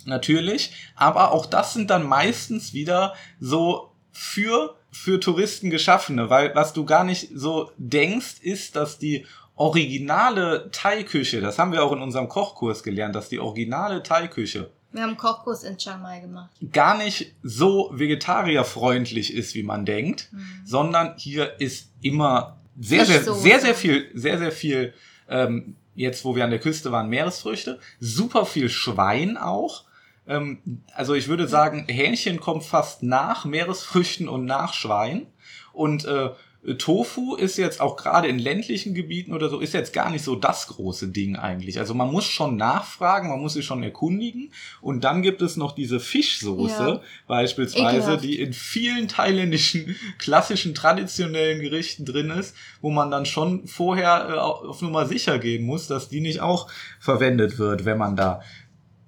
natürlich. 0.06 0.72
Aber 0.94 1.32
auch 1.32 1.46
das 1.46 1.74
sind 1.74 1.90
dann 1.90 2.06
meistens 2.06 2.72
wieder 2.72 3.14
so 3.40 3.92
für, 4.12 4.76
für 4.90 5.20
Touristen 5.20 5.70
geschaffene, 5.70 6.30
weil 6.30 6.54
was 6.54 6.72
du 6.72 6.84
gar 6.84 7.04
nicht 7.04 7.30
so 7.34 7.70
denkst, 7.76 8.36
ist, 8.40 8.76
dass 8.76 8.98
die 8.98 9.26
originale 9.54 10.70
Thai-Küche, 10.70 11.40
das 11.40 11.58
haben 11.58 11.72
wir 11.72 11.82
auch 11.82 11.92
in 11.92 12.02
unserem 12.02 12.28
Kochkurs 12.28 12.82
gelernt, 12.82 13.14
dass 13.14 13.28
die 13.28 13.40
originale 13.40 14.02
Thai-Küche 14.02 14.70
wir 14.96 15.02
haben 15.02 15.10
einen 15.10 15.18
Kochkurs 15.18 15.62
in 15.62 15.76
Chiang 15.76 16.00
Mai 16.00 16.20
gemacht. 16.20 16.50
Gar 16.72 16.96
nicht 16.96 17.34
so 17.42 17.90
vegetarierfreundlich 17.92 19.34
ist, 19.34 19.54
wie 19.54 19.62
man 19.62 19.84
denkt, 19.84 20.30
mhm. 20.32 20.62
sondern 20.64 21.14
hier 21.18 21.60
ist 21.60 21.90
immer 22.00 22.56
sehr, 22.80 23.04
sehr, 23.04 23.22
sehr, 23.22 23.60
sehr 23.60 23.74
viel, 23.74 24.10
sehr, 24.14 24.38
sehr 24.38 24.52
viel, 24.52 24.94
ähm, 25.28 25.76
jetzt 25.94 26.24
wo 26.24 26.34
wir 26.34 26.44
an 26.44 26.50
der 26.50 26.60
Küste 26.60 26.92
waren, 26.92 27.10
Meeresfrüchte, 27.10 27.78
super 28.00 28.46
viel 28.46 28.70
Schwein 28.70 29.36
auch, 29.36 29.84
ähm, 30.28 30.82
also 30.94 31.14
ich 31.14 31.28
würde 31.28 31.48
sagen, 31.48 31.86
Hähnchen 31.88 32.40
kommt 32.40 32.64
fast 32.64 33.02
nach 33.02 33.44
Meeresfrüchten 33.44 34.28
und 34.28 34.44
nach 34.44 34.74
Schwein. 34.74 35.26
Und 35.72 36.04
äh, 36.04 36.30
Tofu 36.74 37.36
ist 37.36 37.58
jetzt 37.58 37.80
auch 37.80 37.96
gerade 37.96 38.26
in 38.26 38.40
ländlichen 38.40 38.92
Gebieten 38.94 39.32
oder 39.32 39.48
so, 39.48 39.60
ist 39.60 39.72
jetzt 39.72 39.92
gar 39.92 40.10
nicht 40.10 40.24
so 40.24 40.34
das 40.34 40.66
große 40.66 41.08
Ding 41.08 41.36
eigentlich. 41.36 41.78
Also 41.78 41.94
man 41.94 42.10
muss 42.10 42.24
schon 42.24 42.56
nachfragen, 42.56 43.28
man 43.28 43.40
muss 43.40 43.52
sich 43.52 43.64
schon 43.64 43.84
erkundigen. 43.84 44.50
Und 44.80 45.04
dann 45.04 45.22
gibt 45.22 45.42
es 45.42 45.56
noch 45.56 45.72
diese 45.72 46.00
Fischsoße 46.00 46.88
ja. 46.88 47.00
beispielsweise, 47.28 47.98
Ekelhaft. 47.98 48.24
die 48.24 48.40
in 48.40 48.52
vielen 48.52 49.06
thailändischen 49.06 49.94
klassischen 50.18 50.74
traditionellen 50.74 51.60
Gerichten 51.60 52.04
drin 52.04 52.30
ist, 52.30 52.56
wo 52.80 52.90
man 52.90 53.10
dann 53.10 53.26
schon 53.26 53.68
vorher 53.68 54.28
äh, 54.28 54.38
auf 54.38 54.82
Nummer 54.82 55.06
sicher 55.06 55.38
gehen 55.38 55.64
muss, 55.64 55.86
dass 55.86 56.08
die 56.08 56.20
nicht 56.20 56.40
auch 56.40 56.68
verwendet 56.98 57.58
wird, 57.58 57.84
wenn 57.84 57.98
man 57.98 58.16
da 58.16 58.42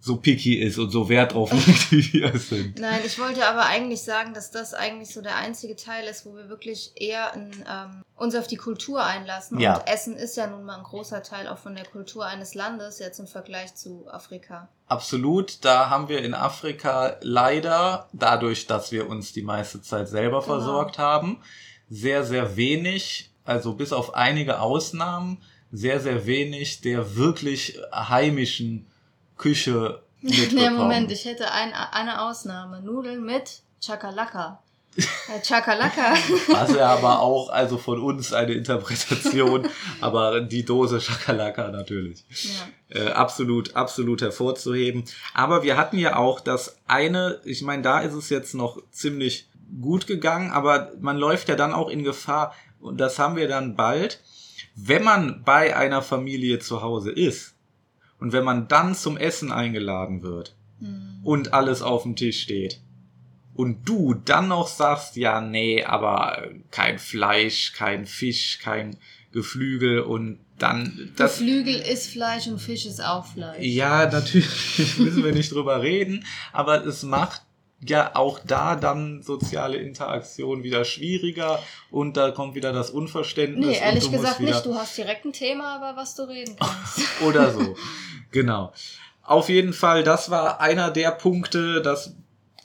so 0.08 0.16
picky 0.16 0.54
ist 0.56 0.78
und 0.78 0.90
so 0.90 1.08
Wert 1.08 1.34
drauf 1.34 1.52
legt, 1.66 1.92
wie 1.92 2.12
wir 2.14 2.34
es 2.34 2.48
sind. 2.48 2.80
Nein, 2.80 3.00
ich 3.06 3.18
wollte 3.18 3.46
aber 3.46 3.66
eigentlich 3.66 4.02
sagen, 4.02 4.34
dass 4.34 4.50
das 4.50 4.74
eigentlich 4.74 5.12
so 5.12 5.20
der 5.22 5.36
einzige 5.36 5.76
Teil 5.76 6.08
ist, 6.08 6.26
wo 6.26 6.34
wir 6.34 6.48
wirklich 6.48 6.92
eher 6.96 7.32
in, 7.34 7.50
ähm, 7.70 8.02
uns 8.16 8.34
auf 8.34 8.46
die 8.48 8.56
Kultur 8.56 9.04
einlassen. 9.04 9.60
Ja. 9.60 9.76
Und 9.76 9.86
Essen 9.86 10.16
ist 10.16 10.36
ja 10.36 10.46
nun 10.46 10.64
mal 10.64 10.78
ein 10.78 10.82
großer 10.82 11.22
Teil 11.22 11.46
auch 11.46 11.58
von 11.58 11.74
der 11.76 11.84
Kultur 11.84 12.26
eines 12.26 12.54
Landes, 12.54 12.98
jetzt 12.98 13.20
im 13.20 13.26
Vergleich 13.26 13.74
zu 13.74 14.08
Afrika. 14.10 14.68
Absolut, 14.86 15.64
da 15.64 15.90
haben 15.90 16.08
wir 16.08 16.22
in 16.24 16.34
Afrika 16.34 17.16
leider, 17.20 18.08
dadurch, 18.12 18.66
dass 18.66 18.90
wir 18.90 19.08
uns 19.08 19.32
die 19.32 19.42
meiste 19.42 19.82
Zeit 19.82 20.08
selber 20.08 20.40
Genau. 20.40 20.54
versorgt 20.56 20.98
haben, 20.98 21.40
sehr, 21.90 22.24
sehr 22.24 22.56
wenig, 22.56 23.30
also 23.44 23.74
bis 23.74 23.92
auf 23.92 24.14
einige 24.14 24.60
Ausnahmen, 24.60 25.42
sehr, 25.70 26.00
sehr 26.00 26.24
wenig 26.26 26.80
der 26.80 27.16
wirklich 27.16 27.78
heimischen 27.92 28.86
Küche 29.38 30.02
mitbekommen. 30.20 30.54
Nee, 30.54 30.70
Moment, 30.70 31.12
ich 31.12 31.24
hätte 31.24 31.50
ein, 31.50 31.72
eine 31.72 32.22
Ausnahme. 32.22 32.82
Nudeln 32.82 33.24
mit 33.24 33.62
Chakalaka. 33.80 34.62
Äh, 34.96 35.40
Chakalaka. 35.42 36.14
Was 36.48 36.74
ja 36.74 36.88
aber 36.88 37.20
auch, 37.20 37.50
also 37.50 37.78
von 37.78 38.00
uns 38.00 38.32
eine 38.32 38.52
Interpretation, 38.52 39.68
aber 40.00 40.40
die 40.40 40.64
Dose 40.64 41.00
Schakalaka 41.00 41.68
natürlich. 41.68 42.24
ja. 42.30 43.00
Äh, 43.00 43.10
absolut, 43.10 43.76
absolut 43.76 44.22
hervorzuheben. 44.22 45.04
Aber 45.34 45.62
wir 45.62 45.76
hatten 45.76 45.98
ja 45.98 46.16
auch 46.16 46.40
das 46.40 46.78
eine, 46.86 47.40
ich 47.44 47.62
meine, 47.62 47.82
da 47.82 48.00
ist 48.00 48.14
es 48.14 48.28
jetzt 48.30 48.54
noch 48.54 48.82
ziemlich 48.90 49.48
gut 49.80 50.06
gegangen, 50.06 50.50
aber 50.50 50.92
man 51.00 51.18
läuft 51.18 51.48
ja 51.48 51.54
dann 51.54 51.72
auch 51.72 51.90
in 51.90 52.02
Gefahr, 52.02 52.54
und 52.80 52.98
das 52.98 53.18
haben 53.18 53.36
wir 53.36 53.48
dann 53.48 53.76
bald, 53.76 54.20
wenn 54.74 55.02
man 55.02 55.42
bei 55.44 55.76
einer 55.76 56.00
Familie 56.00 56.60
zu 56.60 56.82
Hause 56.82 57.10
ist 57.10 57.54
und 58.20 58.32
wenn 58.32 58.44
man 58.44 58.68
dann 58.68 58.94
zum 58.94 59.16
Essen 59.16 59.52
eingeladen 59.52 60.22
wird 60.22 60.54
Hm. 60.80 61.20
und 61.24 61.52
alles 61.54 61.82
auf 61.82 62.04
dem 62.04 62.14
Tisch 62.14 62.40
steht 62.40 62.80
und 63.54 63.88
du 63.88 64.14
dann 64.14 64.46
noch 64.48 64.68
sagst, 64.68 65.16
ja, 65.16 65.40
nee, 65.40 65.82
aber 65.82 66.46
kein 66.70 66.98
Fleisch, 67.00 67.72
kein 67.72 68.06
Fisch, 68.06 68.60
kein 68.62 68.96
Geflügel 69.32 70.00
und 70.00 70.38
dann 70.58 71.10
das 71.16 71.38
Geflügel 71.38 71.74
ist 71.74 72.10
Fleisch 72.12 72.46
und 72.46 72.60
Fisch 72.60 72.86
ist 72.86 73.04
auch 73.04 73.26
Fleisch. 73.26 73.64
ja, 73.64 74.08
natürlich 74.10 74.98
müssen 74.98 75.24
wir 75.24 75.32
nicht 75.32 75.50
drüber 75.52 75.82
reden, 75.82 76.24
aber 76.52 76.84
es 76.86 77.02
macht 77.02 77.42
ja 77.80 78.14
auch 78.14 78.40
da 78.44 78.74
dann 78.76 79.22
soziale 79.22 79.76
Interaktion 79.76 80.62
wieder 80.62 80.84
schwieriger 80.84 81.62
und 81.90 82.16
da 82.16 82.30
kommt 82.30 82.54
wieder 82.54 82.72
das 82.72 82.90
Unverständnis. 82.90 83.66
Nee, 83.66 83.78
ehrlich 83.78 84.10
gesagt 84.10 84.40
nicht. 84.40 84.66
Du 84.66 84.74
hast 84.74 84.96
direkt 84.98 85.24
ein 85.24 85.32
Thema, 85.32 85.76
aber 85.76 85.96
was 85.96 86.14
du 86.16 86.22
reden 86.22 86.56
kannst. 86.58 87.08
Oder 87.22 87.52
so. 87.52 87.76
genau. 88.32 88.72
Auf 89.22 89.48
jeden 89.48 89.72
Fall, 89.72 90.02
das 90.02 90.30
war 90.30 90.60
einer 90.60 90.90
der 90.90 91.10
Punkte, 91.10 91.82
dass 91.82 92.14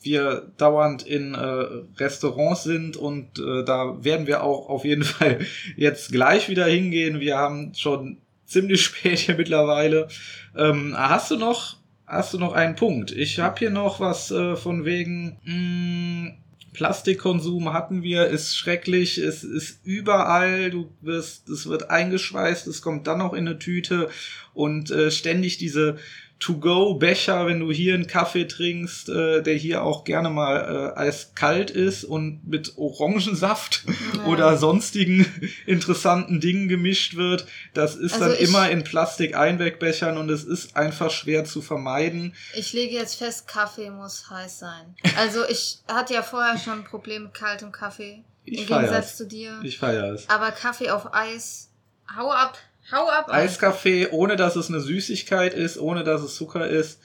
wir 0.01 0.51
dauernd 0.57 1.03
in 1.03 1.33
äh, 1.33 1.67
Restaurants 1.97 2.63
sind 2.63 2.97
und 2.97 3.39
äh, 3.39 3.63
da 3.63 4.03
werden 4.03 4.27
wir 4.27 4.43
auch 4.43 4.69
auf 4.69 4.85
jeden 4.85 5.03
Fall 5.03 5.39
jetzt 5.75 6.11
gleich 6.11 6.49
wieder 6.49 6.65
hingehen. 6.65 7.19
Wir 7.19 7.37
haben 7.37 7.73
schon 7.75 8.17
ziemlich 8.45 8.81
spät 8.85 9.19
hier 9.19 9.35
mittlerweile. 9.35 10.07
Ähm, 10.55 10.95
hast 10.97 11.31
du 11.31 11.37
noch, 11.37 11.77
hast 12.05 12.33
du 12.33 12.39
noch 12.39 12.53
einen 12.53 12.75
Punkt? 12.75 13.11
Ich 13.11 13.39
habe 13.39 13.59
hier 13.59 13.69
noch 13.69 13.99
was 13.99 14.31
äh, 14.31 14.55
von 14.55 14.85
wegen 14.85 15.37
mh, 15.43 16.35
Plastikkonsum 16.73 17.71
hatten 17.71 18.03
wir, 18.03 18.27
ist 18.27 18.57
schrecklich, 18.57 19.17
es 19.17 19.43
ist 19.43 19.79
überall, 19.85 20.71
du 20.71 20.91
wirst, 21.01 21.47
es 21.49 21.67
wird 21.67 21.89
eingeschweißt, 21.89 22.67
es 22.67 22.81
kommt 22.81 23.07
dann 23.07 23.19
noch 23.19 23.33
in 23.33 23.47
eine 23.47 23.59
Tüte 23.59 24.09
und 24.53 24.91
äh, 24.91 25.11
ständig 25.11 25.57
diese 25.57 25.97
To-Go-Becher, 26.43 27.45
wenn 27.47 27.59
du 27.59 27.71
hier 27.71 27.93
einen 27.93 28.07
Kaffee 28.07 28.45
trinkst, 28.45 29.09
äh, 29.09 29.41
der 29.41 29.55
hier 29.55 29.83
auch 29.83 30.03
gerne 30.03 30.29
mal 30.29 30.93
äh, 30.95 30.99
eiskalt 30.99 31.71
ist 31.71 32.03
und 32.03 32.45
mit 32.47 32.73
Orangensaft 32.77 33.83
Ja. 34.17 34.25
oder 34.25 34.57
sonstigen 34.57 35.25
interessanten 35.65 36.39
Dingen 36.41 36.67
gemischt 36.67 37.15
wird. 37.15 37.45
Das 37.73 37.95
ist 37.95 38.13
Also 38.13 38.27
dann 38.27 38.35
immer 38.37 38.69
in 38.69 38.83
Plastik-Einwegbechern 38.83 40.17
und 40.17 40.29
es 40.29 40.43
ist 40.43 40.75
einfach 40.75 41.11
schwer 41.11 41.45
zu 41.45 41.61
vermeiden. 41.61 42.33
Ich 42.55 42.73
lege 42.73 42.93
jetzt 42.95 43.15
fest, 43.15 43.47
Kaffee 43.47 43.89
muss 43.89 44.29
heiß 44.29 44.59
sein. 44.59 44.95
Also 45.17 45.45
ich 45.49 45.79
hatte 45.87 46.13
ja 46.13 46.23
vorher 46.23 46.57
schon 46.57 46.79
ein 46.79 46.83
Problem 46.83 47.23
mit 47.23 47.33
kaltem 47.33 47.71
Kaffee. 47.71 48.23
Ich 48.45 48.59
Im 48.61 48.67
Gegensatz 48.67 48.89
feier's. 48.91 49.17
zu 49.17 49.27
dir. 49.27 49.59
Ich 49.63 49.77
feiere 49.79 50.13
es. 50.13 50.29
Aber 50.29 50.51
Kaffee 50.51 50.89
auf 50.89 51.13
Eis, 51.13 51.69
hau 52.15 52.29
ab, 52.29 52.57
hau 52.91 53.07
ab. 53.07 53.29
Eiskaffee, 53.29 54.07
ohne 54.11 54.35
dass 54.35 54.55
es 54.55 54.69
eine 54.69 54.79
Süßigkeit 54.79 55.53
ist, 55.53 55.77
ohne 55.79 56.03
dass 56.03 56.21
es 56.21 56.35
Zucker 56.35 56.67
ist. 56.67 56.99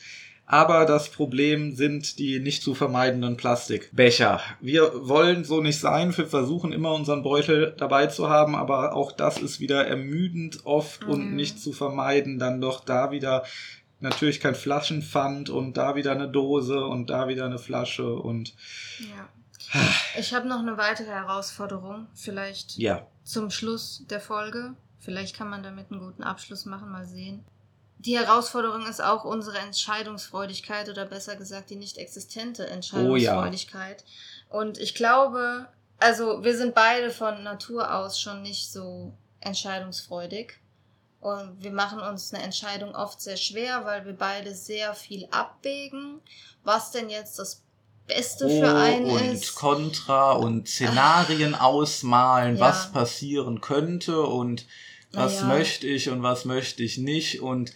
Aber 0.50 0.86
das 0.86 1.10
Problem 1.10 1.76
sind 1.76 2.18
die 2.18 2.40
nicht 2.40 2.62
zu 2.62 2.74
vermeidenden 2.74 3.36
Plastikbecher. 3.36 4.40
Wir 4.60 4.90
wollen 5.06 5.44
so 5.44 5.60
nicht 5.60 5.78
sein. 5.78 6.16
Wir 6.16 6.26
versuchen 6.26 6.72
immer 6.72 6.94
unseren 6.94 7.22
Beutel 7.22 7.74
dabei 7.76 8.06
zu 8.06 8.30
haben, 8.30 8.56
aber 8.56 8.94
auch 8.94 9.12
das 9.12 9.36
ist 9.36 9.60
wieder 9.60 9.86
ermüdend 9.86 10.64
oft 10.64 11.04
und 11.04 11.30
Mhm. 11.32 11.36
nicht 11.36 11.60
zu 11.60 11.72
vermeiden. 11.72 12.38
Dann 12.38 12.62
doch 12.62 12.82
da 12.82 13.10
wieder 13.10 13.44
natürlich 14.00 14.40
kein 14.40 14.54
Flaschenpfand 14.54 15.50
und 15.50 15.76
da 15.76 15.96
wieder 15.96 16.12
eine 16.12 16.28
Dose 16.30 16.82
und 16.82 17.10
da 17.10 17.28
wieder 17.28 17.44
eine 17.44 17.58
Flasche 17.58 18.14
und 18.14 18.54
Ja. 19.00 19.28
Ich 20.18 20.32
habe 20.32 20.48
noch 20.48 20.60
eine 20.60 20.78
weitere 20.78 21.10
Herausforderung, 21.10 22.06
vielleicht 22.14 22.78
ja. 22.78 23.06
zum 23.22 23.50
Schluss 23.50 24.02
der 24.08 24.20
Folge. 24.20 24.72
Vielleicht 25.00 25.36
kann 25.36 25.48
man 25.48 25.62
damit 25.62 25.90
einen 25.90 26.00
guten 26.00 26.22
Abschluss 26.22 26.64
machen, 26.64 26.90
mal 26.90 27.06
sehen. 27.06 27.44
Die 28.00 28.16
Herausforderung 28.16 28.86
ist 28.86 29.02
auch 29.02 29.24
unsere 29.24 29.58
Entscheidungsfreudigkeit 29.58 30.88
oder 30.88 31.04
besser 31.04 31.34
gesagt 31.36 31.70
die 31.70 31.76
nicht 31.76 31.98
existente 31.98 32.66
Entscheidungsfreudigkeit. 32.68 34.04
Und 34.50 34.78
ich 34.78 34.94
glaube, 34.94 35.66
also 35.98 36.44
wir 36.44 36.56
sind 36.56 36.74
beide 36.74 37.10
von 37.10 37.42
Natur 37.42 37.92
aus 37.92 38.20
schon 38.20 38.42
nicht 38.42 38.70
so 38.70 39.12
entscheidungsfreudig. 39.40 40.58
Und 41.20 41.60
wir 41.62 41.72
machen 41.72 41.98
uns 41.98 42.32
eine 42.32 42.44
Entscheidung 42.44 42.94
oft 42.94 43.20
sehr 43.20 43.36
schwer, 43.36 43.84
weil 43.84 44.06
wir 44.06 44.12
beide 44.12 44.54
sehr 44.54 44.94
viel 44.94 45.26
abwägen, 45.32 46.20
was 46.62 46.92
denn 46.92 47.10
jetzt 47.10 47.38
das 47.40 47.62
Beste 48.06 48.48
für 48.48 48.74
einen 48.74 49.10
und 49.10 49.20
ist. 49.20 49.56
Contra 49.56 50.32
und 50.32 50.68
Szenarien 50.68 51.56
ausmalen, 51.56 52.56
Ja. 52.56 52.60
was 52.66 52.92
passieren 52.92 53.60
könnte 53.60 54.22
und 54.22 54.66
was 55.12 55.42
Naja. 55.42 55.56
möchte 55.58 55.86
ich 55.86 56.08
und 56.10 56.22
was 56.22 56.44
möchte 56.44 56.82
ich 56.82 56.98
nicht 56.98 57.40
und 57.40 57.72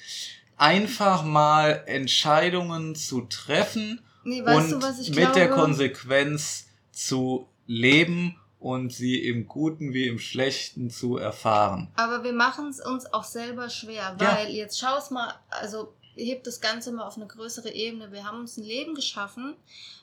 einfach 0.56 1.24
mal 1.24 1.82
Entscheidungen 1.86 2.94
zu 2.94 3.22
treffen 3.22 4.00
Nee, 4.24 4.42
und 4.42 4.70
du, 4.70 4.78
mit 4.78 5.12
glaube? 5.12 5.32
der 5.34 5.50
Konsequenz 5.50 6.68
zu 6.92 7.48
leben 7.66 8.36
und 8.60 8.92
sie 8.92 9.18
im 9.26 9.48
Guten 9.48 9.92
wie 9.92 10.06
im 10.06 10.20
Schlechten 10.20 10.90
zu 10.90 11.16
erfahren. 11.16 11.88
Aber 11.96 12.22
wir 12.22 12.32
machen 12.32 12.68
es 12.68 12.78
uns 12.80 13.06
auch 13.12 13.24
selber 13.24 13.68
schwer, 13.70 14.16
Ja. 14.20 14.36
weil 14.36 14.50
jetzt 14.50 14.78
schau 14.78 14.96
es 14.98 15.10
mal, 15.10 15.34
also 15.50 15.92
hebt 16.14 16.46
das 16.46 16.60
Ganze 16.60 16.92
mal 16.92 17.04
auf 17.06 17.16
eine 17.16 17.26
größere 17.26 17.70
Ebene. 17.72 18.12
Wir 18.12 18.24
haben 18.24 18.38
uns 18.40 18.56
ein 18.58 18.64
Leben 18.64 18.94
geschaffen, 18.94 19.56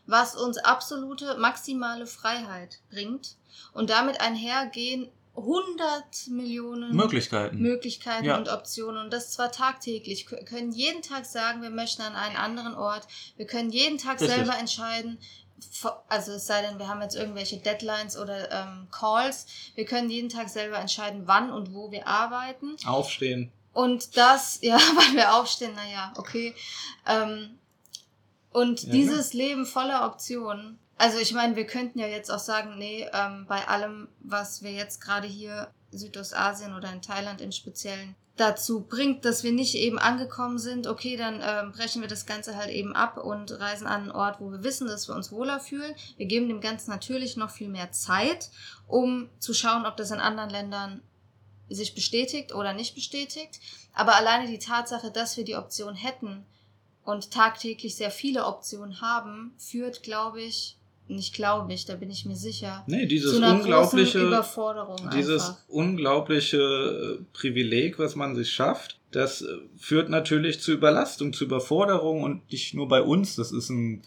was 0.08 0.36
uns 0.36 0.58
absolute 0.58 1.38
maximale 1.38 2.06
Freiheit 2.08 2.80
bringt 2.90 3.36
und 3.74 3.90
damit 3.92 4.20
einhergehen 4.20 5.08
100 5.40 6.28
Millionen 6.30 6.96
Möglichkeiten. 6.96 7.58
Möglichkeiten 7.60 8.26
Ja. 8.26 8.38
und 8.38 8.50
Optionen 8.50 9.04
und 9.04 9.12
das 9.14 9.32
zwar 9.32 9.52
tagtäglich. 9.52 10.30
Wir 10.30 10.44
können 10.46 10.72
jeden 10.72 11.02
Tag 11.02 11.26
sagen, 11.26 11.62
wir 11.62 11.70
möchten 11.70 12.02
an 12.02 12.16
einen 12.16 12.36
anderen 12.36 12.76
Ort. 12.76 13.08
Wir 13.38 13.46
können 13.48 13.70
jeden 13.72 13.98
Tag 13.98 14.20
Richtig. 14.22 14.36
selber 14.38 14.58
entscheiden. 14.58 15.20
Also 16.08 16.34
es 16.34 16.48
sei 16.48 16.62
denn, 16.62 16.80
wir 16.80 16.88
haben 16.88 17.02
jetzt 17.02 17.16
irgendwelche 17.16 17.58
Deadlines 17.58 18.18
oder 18.18 18.50
ähm, 18.52 18.88
Calls. 18.92 19.46
Wir 19.76 19.86
können 19.86 20.10
jeden 20.10 20.30
Tag 20.30 20.50
selber 20.50 20.78
entscheiden, 20.78 21.24
wann 21.26 21.52
und 21.52 21.74
wo 21.74 21.92
wir 21.92 22.08
arbeiten. 22.08 22.76
Aufstehen. 22.86 23.52
Und 23.74 24.16
das, 24.18 24.60
ja, 24.62 24.78
weil 24.78 25.16
wir 25.16 25.34
aufstehen, 25.36 25.74
naja, 25.76 26.14
okay. 26.18 26.56
Ähm, 27.06 27.58
und 28.52 28.84
Ja, 28.84 28.92
dieses 28.92 29.34
Leben 29.34 29.66
voller 29.66 30.06
Optionen, 30.06 30.80
also 31.00 31.18
ich 31.18 31.34
meine, 31.34 31.56
wir 31.56 31.66
könnten 31.66 31.98
ja 31.98 32.08
jetzt 32.08 32.30
auch 32.30 32.40
sagen, 32.40 32.78
nee, 32.78 33.08
ähm, 33.14 33.46
bei 33.48 33.66
allem, 33.68 34.10
was 34.20 34.64
wir 34.64 34.74
jetzt 34.74 35.00
gerade 35.00 35.28
hier 35.28 35.72
Südostasien 35.92 36.76
oder 36.76 36.92
in 36.92 37.02
Thailand 37.02 37.40
im 37.40 37.54
Speziellen 37.54 38.16
dazu 38.36 38.82
bringt, 38.82 39.24
dass 39.24 39.44
wir 39.44 39.54
nicht 39.54 39.76
eben 39.76 39.98
angekommen 39.98 40.60
sind, 40.60 40.88
okay, 40.88 41.16
dann 41.16 41.42
ähm, 41.42 41.72
brechen 41.72 42.02
wir 42.02 42.10
das 42.10 42.26
Ganze 42.26 42.58
halt 42.58 42.70
eben 42.70 42.96
ab 42.96 43.18
und 43.18 43.50
reisen 43.60 43.88
an 43.88 44.02
einen 44.02 44.12
Ort, 44.12 44.42
wo 44.42 44.52
wir 44.52 44.64
wissen, 44.64 44.88
dass 44.88 45.08
wir 45.08 45.16
uns 45.16 45.32
wohler 45.32 45.62
fühlen. 45.62 45.96
Wir 46.18 46.26
geben 46.26 46.50
dem 46.50 46.60
Ganzen 46.60 46.92
natürlich 46.92 47.38
noch 47.38 47.50
viel 47.50 47.70
mehr 47.70 47.94
Zeit, 47.94 48.50
um 48.86 49.30
zu 49.40 49.54
schauen, 49.54 49.86
ob 49.86 49.96
das 49.96 50.12
in 50.12 50.20
anderen 50.20 50.50
Ländern 50.50 51.02
sich 51.70 51.96
bestätigt 51.96 52.54
oder 52.54 52.74
nicht 52.74 52.94
bestätigt. 52.94 53.62
Aber 53.94 54.16
alleine 54.16 54.48
die 54.48 54.60
Tatsache, 54.60 55.12
dass 55.12 55.38
wir 55.38 55.46
die 55.46 55.56
Option 55.56 55.96
hätten 55.96 56.46
und 57.06 57.32
tagtäglich 57.32 57.96
sehr 57.96 58.12
viele 58.12 58.46
Optionen 58.46 59.00
haben, 59.00 59.54
führt, 59.58 60.04
glaube 60.04 60.42
ich, 60.42 60.79
nicht 61.10 61.34
glaube 61.34 61.74
ich, 61.74 61.86
da 61.86 61.96
bin 61.96 62.10
ich 62.10 62.26
mir 62.26 62.36
sicher. 62.36 62.84
Nee, 62.88 63.06
dieses 63.06 63.36
unglaubliche, 63.36 64.20
Überforderung 64.20 65.10
dieses 65.14 65.50
einfach. 65.50 65.64
unglaubliche 65.68 66.58
äh, 67.20 67.24
Privileg, 67.34 68.00
was 68.00 68.16
man 68.16 68.36
sich 68.36 68.52
schafft, 68.52 69.00
das 69.12 69.42
äh, 69.42 69.58
führt 69.78 70.10
natürlich 70.10 70.62
zu 70.62 70.72
Überlastung, 70.72 71.34
zu 71.34 71.46
Überforderung 71.46 72.24
und 72.24 72.52
nicht 72.52 72.74
nur 72.74 72.88
bei 72.88 73.02
uns. 73.02 73.36
Das 73.36 73.52
ist 73.52 73.70
ein, 73.70 74.04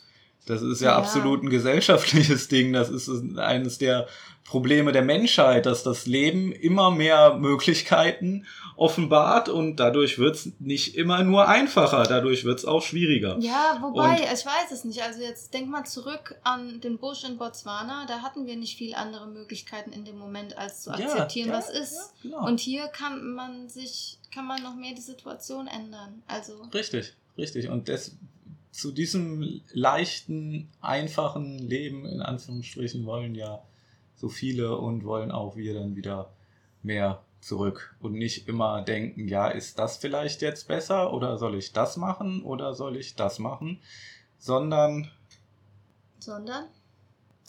das 0.46 0.62
ist 0.62 0.80
ja, 0.80 0.90
Ja. 0.90 0.96
absolut 0.98 1.42
ein 1.42 1.50
gesellschaftliches 1.50 2.48
Ding. 2.48 2.72
Das 2.72 2.88
ist 2.90 3.08
eines 3.38 3.78
der 3.78 4.06
Probleme 4.44 4.90
der 4.92 5.02
Menschheit, 5.02 5.66
dass 5.66 5.82
das 5.84 6.06
Leben 6.06 6.50
immer 6.52 6.90
mehr 6.90 7.34
Möglichkeiten 7.36 8.44
offenbart 8.76 9.48
und 9.48 9.76
dadurch 9.76 10.18
wird's 10.18 10.48
nicht 10.58 10.96
immer 10.96 11.22
nur 11.22 11.46
einfacher, 11.46 12.02
dadurch 12.02 12.44
wird's 12.44 12.64
auch 12.64 12.82
schwieriger. 12.82 13.36
Ja, 13.38 13.78
wobei, 13.80 14.10
Und- 14.14 14.20
ich 14.22 14.44
weiß 14.44 14.72
es 14.72 14.84
nicht. 14.84 15.00
Also 15.02 15.20
jetzt 15.22 15.54
denk 15.54 15.68
mal 15.68 15.84
zurück 15.84 16.34
an 16.42 16.80
den 16.80 16.98
Busch 16.98 17.22
in 17.24 17.38
Botswana. 17.38 18.04
Da 18.08 18.20
hatten 18.22 18.46
wir 18.46 18.56
nicht 18.56 18.76
viel 18.76 18.94
andere 18.94 19.28
Möglichkeiten 19.28 19.92
in 19.92 20.04
dem 20.04 20.18
Moment, 20.18 20.58
als 20.58 20.82
zu 20.82 20.90
Ja, 20.90 20.96
akzeptieren, 20.96 21.50
ja, 21.50 21.54
was 21.58 21.70
ist. 21.70 21.94
ja, 21.94 22.30
genau. 22.30 22.46
Und 22.46 22.58
hier 22.60 22.88
kann 22.88 23.34
man 23.34 23.68
sich, 23.68 24.18
kann 24.34 24.46
man 24.46 24.62
noch 24.62 24.74
mehr 24.74 24.94
die 24.94 25.02
Situation 25.02 25.68
ändern. 25.68 26.22
Also, 26.26 26.62
Richtig, 26.74 27.14
richtig. 27.38 27.68
Und 27.68 27.88
das, 27.88 28.16
zu 28.72 28.90
diesem 28.90 29.60
leichten, 29.72 30.68
einfachen 30.80 31.58
Leben 31.58 32.06
in 32.06 32.22
Anführungsstrichen 32.22 33.04
wollen 33.04 33.34
ja 33.34 33.62
so 34.16 34.28
viele 34.28 34.76
und 34.76 35.04
wollen 35.04 35.30
auch 35.30 35.56
wir 35.56 35.74
dann 35.74 35.94
wieder 35.94 36.32
mehr 36.82 37.22
zurück 37.40 37.94
und 38.00 38.12
nicht 38.14 38.48
immer 38.48 38.82
denken, 38.82 39.28
ja, 39.28 39.48
ist 39.48 39.78
das 39.78 39.98
vielleicht 39.98 40.42
jetzt 40.42 40.68
besser 40.68 41.12
oder 41.12 41.36
soll 41.38 41.56
ich 41.56 41.72
das 41.72 41.96
machen 41.96 42.42
oder 42.42 42.74
soll 42.74 42.96
ich 42.96 43.14
das 43.14 43.38
machen, 43.38 43.78
sondern 44.38 45.10
sondern 46.18 46.66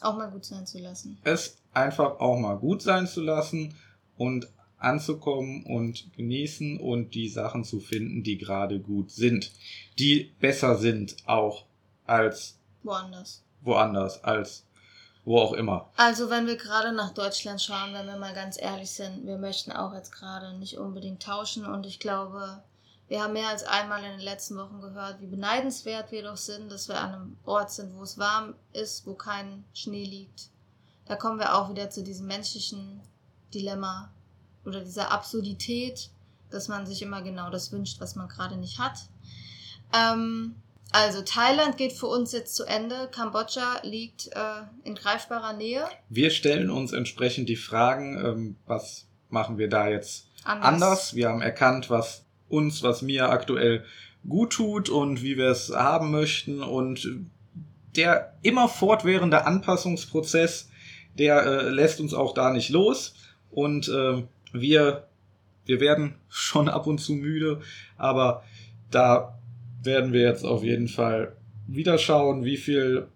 auch 0.01 0.17
mal 0.17 0.29
gut 0.29 0.43
sein 0.43 0.65
zu 0.65 0.79
lassen. 0.79 1.17
es 1.23 1.57
einfach 1.73 2.19
auch 2.19 2.37
mal 2.37 2.57
gut 2.57 2.81
sein 2.81 3.07
zu 3.07 3.21
lassen 3.21 3.75
und 4.17 4.47
anzukommen 4.83 5.63
und 5.65 6.13
genießen 6.13 6.79
und 6.79 7.13
die 7.15 7.29
Sachen 7.29 7.63
zu 7.63 7.79
finden, 7.79 8.23
die 8.23 8.37
gerade 8.37 8.79
gut 8.79 9.11
sind, 9.11 9.51
die 9.97 10.33
besser 10.39 10.77
sind 10.77 11.15
auch 11.25 11.65
als 12.05 12.59
Woanders. 12.83 13.43
woanders, 13.61 14.23
als 14.23 14.65
wo 15.25 15.39
auch 15.39 15.53
immer. 15.53 15.89
Also, 15.95 16.29
wenn 16.29 16.47
wir 16.47 16.57
gerade 16.57 16.91
nach 16.91 17.13
Deutschland 17.13 17.61
schauen, 17.61 17.93
wenn 17.93 18.05
wir 18.05 18.17
mal 18.17 18.33
ganz 18.33 18.61
ehrlich 18.61 18.91
sind, 18.91 19.25
wir 19.25 19.37
möchten 19.37 19.71
auch 19.71 19.93
jetzt 19.93 20.11
gerade 20.11 20.57
nicht 20.57 20.77
unbedingt 20.77 21.23
tauschen 21.23 21.65
und 21.65 21.85
ich 21.85 21.99
glaube, 21.99 22.61
wir 23.07 23.23
haben 23.23 23.33
mehr 23.33 23.49
als 23.49 23.63
einmal 23.63 24.03
in 24.03 24.11
den 24.11 24.19
letzten 24.19 24.57
Wochen 24.57 24.81
gehört, 24.81 25.21
wie 25.21 25.27
beneidenswert 25.27 26.11
wir 26.11 26.23
doch 26.23 26.37
sind, 26.37 26.71
dass 26.71 26.89
wir 26.89 26.99
an 26.99 27.13
einem 27.13 27.37
Ort 27.45 27.71
sind, 27.71 27.95
wo 27.95 28.03
es 28.03 28.17
warm 28.17 28.55
ist, 28.73 29.05
wo 29.05 29.13
kein 29.13 29.63
Schnee 29.73 30.05
liegt. 30.05 30.49
Da 31.05 31.15
kommen 31.15 31.39
wir 31.39 31.55
auch 31.55 31.69
wieder 31.69 31.89
zu 31.89 32.03
diesem 32.03 32.27
menschlichen 32.27 33.01
Dilemma 33.53 34.11
oder 34.65 34.81
dieser 34.81 35.11
Absurdität, 35.11 36.09
dass 36.49 36.67
man 36.67 36.85
sich 36.85 37.01
immer 37.01 37.21
genau 37.21 37.49
das 37.49 37.71
wünscht, 37.71 37.99
was 37.99 38.15
man 38.15 38.27
gerade 38.27 38.57
nicht 38.57 38.79
hat. 38.79 38.97
Ähm, 39.93 40.55
also 40.91 41.21
Thailand 41.23 41.77
geht 41.77 41.93
für 41.93 42.05
uns 42.05 42.31
jetzt 42.31 42.55
zu 42.55 42.65
Ende. 42.65 43.09
Kambodscha 43.11 43.79
liegt 43.81 44.27
äh, 44.27 44.61
in 44.83 44.93
greifbarer 44.93 45.53
Nähe. 45.53 45.85
Wir 46.09 46.29
stellen 46.29 46.69
uns 46.69 46.93
entsprechend 46.93 47.49
die 47.49 47.55
Fragen, 47.55 48.23
ähm, 48.23 48.55
was 48.67 49.07
machen 49.29 49.57
wir 49.57 49.69
da 49.69 49.87
jetzt 49.87 50.27
Anders. 50.43 50.67
anders? 50.67 51.15
Wir 51.15 51.29
haben 51.29 51.41
erkannt, 51.41 51.89
was 51.89 52.25
uns, 52.47 52.83
was 52.83 53.01
mir 53.01 53.29
aktuell 53.29 53.83
gut 54.29 54.53
tut 54.53 54.89
und 54.89 55.23
wie 55.23 55.37
wir 55.37 55.47
es 55.47 55.73
haben 55.73 56.11
möchten 56.11 56.61
und 56.61 57.07
der 57.95 58.33
immer 58.41 58.69
fortwährende 58.69 59.45
Anpassungsprozess, 59.45 60.69
der 61.17 61.43
äh, 61.43 61.69
lässt 61.69 61.99
uns 61.99 62.13
auch 62.13 62.33
da 62.33 62.51
nicht 62.51 62.69
los 62.69 63.15
und 63.51 63.87
äh, 63.87 64.23
wir 64.53 65.07
wir 65.65 65.79
werden 65.79 66.15
schon 66.29 66.67
ab 66.67 66.87
und 66.87 66.99
zu 66.99 67.13
müde, 67.13 67.61
aber 67.97 68.43
da 68.91 69.39
werden 69.81 70.13
wir 70.13 70.21
jetzt 70.21 70.45
auf 70.45 70.63
jeden 70.63 70.87
Fall 70.87 71.35
wieder 71.67 71.97
schauen, 71.97 72.43
wie 72.43 72.57
viel 72.57 73.07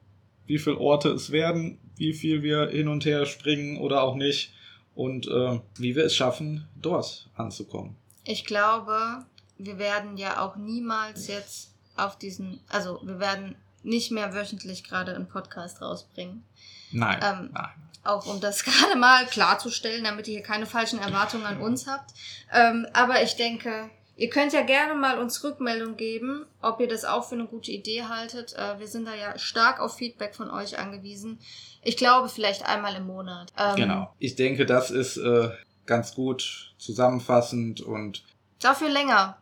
wie 0.45 0.57
viel 0.57 0.73
Orte 0.73 1.09
es 1.09 1.31
werden, 1.31 1.77
wie 1.97 2.13
viel 2.13 2.41
wir 2.41 2.69
hin 2.69 2.87
und 2.87 3.05
her 3.05 3.25
springen 3.25 3.77
oder 3.77 4.01
auch 4.01 4.15
nicht 4.15 4.53
und 4.95 5.27
äh, 5.27 5.59
wie 5.77 5.95
wir 5.95 6.05
es 6.05 6.15
schaffen, 6.15 6.67
dort 6.81 7.29
anzukommen. 7.35 7.95
Ich 8.23 8.45
glaube, 8.45 9.25
wir 9.57 9.77
werden 9.77 10.17
ja 10.17 10.43
auch 10.43 10.55
niemals 10.55 11.27
jetzt 11.27 11.73
auf 11.95 12.17
diesen, 12.17 12.59
also 12.69 12.99
wir 13.03 13.19
werden 13.19 13.55
nicht 13.87 14.11
mehr 14.11 14.33
wöchentlich 14.33 14.83
gerade 14.83 15.15
einen 15.15 15.27
Podcast 15.27 15.81
rausbringen. 15.81 16.43
Nein, 16.91 17.19
Ähm, 17.23 17.49
nein. 17.53 17.69
Auch 18.03 18.25
um 18.25 18.39
das 18.39 18.63
gerade 18.65 18.95
mal 18.97 19.25
klarzustellen, 19.25 20.03
damit 20.03 20.27
ihr 20.27 20.35
hier 20.35 20.43
keine 20.43 20.65
falschen 20.65 20.99
Erwartungen 20.99 21.45
an 21.45 21.61
uns 21.61 21.87
habt. 21.87 22.11
Ähm, 22.53 22.85
aber 22.93 23.21
ich 23.23 23.35
denke, 23.35 23.89
ihr 24.15 24.29
könnt 24.29 24.53
ja 24.53 24.61
gerne 24.61 24.95
mal 24.95 25.19
uns 25.19 25.43
Rückmeldung 25.43 25.97
geben, 25.97 26.45
ob 26.61 26.79
ihr 26.79 26.87
das 26.87 27.05
auch 27.05 27.27
für 27.27 27.35
eine 27.35 27.45
gute 27.47 27.71
Idee 27.71 28.03
haltet. 28.03 28.53
Äh, 28.53 28.79
wir 28.79 28.87
sind 28.87 29.05
da 29.05 29.15
ja 29.15 29.37
stark 29.37 29.79
auf 29.79 29.97
Feedback 29.97 30.35
von 30.35 30.49
euch 30.49 30.77
angewiesen. 30.79 31.39
Ich 31.81 31.97
glaube, 31.97 32.29
vielleicht 32.29 32.65
einmal 32.65 32.95
im 32.95 33.07
Monat. 33.07 33.51
Ähm, 33.57 33.75
Genau. 33.75 34.13
Ich 34.19 34.35
denke, 34.35 34.65
das 34.65 34.91
ist 34.91 35.17
äh, 35.17 35.49
ganz 35.85 36.13
gut 36.13 36.73
zusammenfassend 36.77 37.81
und 37.81 38.23
Dafür 38.59 38.89
länger. 38.89 39.37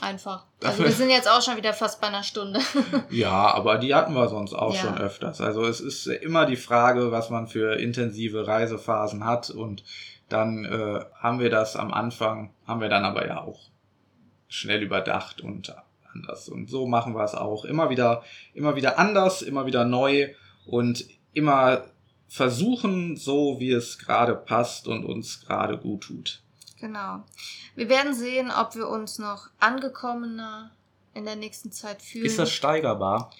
Einfach. 0.00 0.44
Also 0.64 0.84
wir 0.84 0.92
sind 0.92 1.10
jetzt 1.10 1.28
auch 1.28 1.42
schon 1.42 1.56
wieder 1.56 1.74
fast 1.74 2.00
bei 2.00 2.06
einer 2.06 2.22
Stunde. 2.22 2.60
ja, 3.10 3.52
aber 3.52 3.78
die 3.78 3.94
hatten 3.94 4.14
wir 4.14 4.28
sonst 4.28 4.54
auch 4.54 4.74
Ja. 4.74 4.80
schon 4.80 4.98
öfters. 4.98 5.40
Also 5.40 5.64
es 5.64 5.80
ist 5.80 6.06
immer 6.06 6.46
die 6.46 6.56
Frage, 6.56 7.10
was 7.10 7.30
man 7.30 7.48
für 7.48 7.74
intensive 7.80 8.46
Reisephasen 8.46 9.24
hat 9.24 9.50
und 9.50 9.82
dann 10.28 10.64
äh, 10.64 11.00
haben 11.18 11.40
wir 11.40 11.50
das 11.50 11.74
am 11.76 11.92
Anfang, 11.92 12.54
haben 12.66 12.80
wir 12.80 12.88
dann 12.88 13.04
aber 13.04 13.26
ja 13.26 13.40
auch 13.40 13.58
schnell 14.48 14.82
überdacht 14.82 15.40
und 15.40 15.74
anders. 16.14 16.48
Und 16.48 16.70
so 16.70 16.86
machen 16.86 17.14
wir 17.14 17.24
es 17.24 17.34
auch. 17.34 17.64
Immer 17.64 17.90
wieder, 17.90 18.22
immer 18.54 18.76
wieder 18.76 18.98
anders, 18.98 19.42
immer 19.42 19.66
wieder 19.66 19.84
neu 19.84 20.28
und 20.66 21.04
immer 21.32 21.84
versuchen, 22.28 23.16
so 23.16 23.58
wie 23.60 23.72
es 23.72 23.98
gerade 23.98 24.34
passt 24.34 24.86
und 24.86 25.04
uns 25.04 25.44
gerade 25.44 25.76
gut 25.76 26.04
tut. 26.04 26.42
Genau. 26.82 27.22
Wir 27.76 27.88
werden 27.88 28.12
sehen, 28.12 28.50
ob 28.50 28.74
wir 28.74 28.88
uns 28.88 29.20
noch 29.20 29.48
angekommener 29.60 30.72
in 31.14 31.24
der 31.24 31.36
nächsten 31.36 31.70
Zeit 31.70 32.02
fühlen. 32.02 32.24
Ist 32.26 32.40
das 32.40 32.50
steigerbar? 32.50 33.30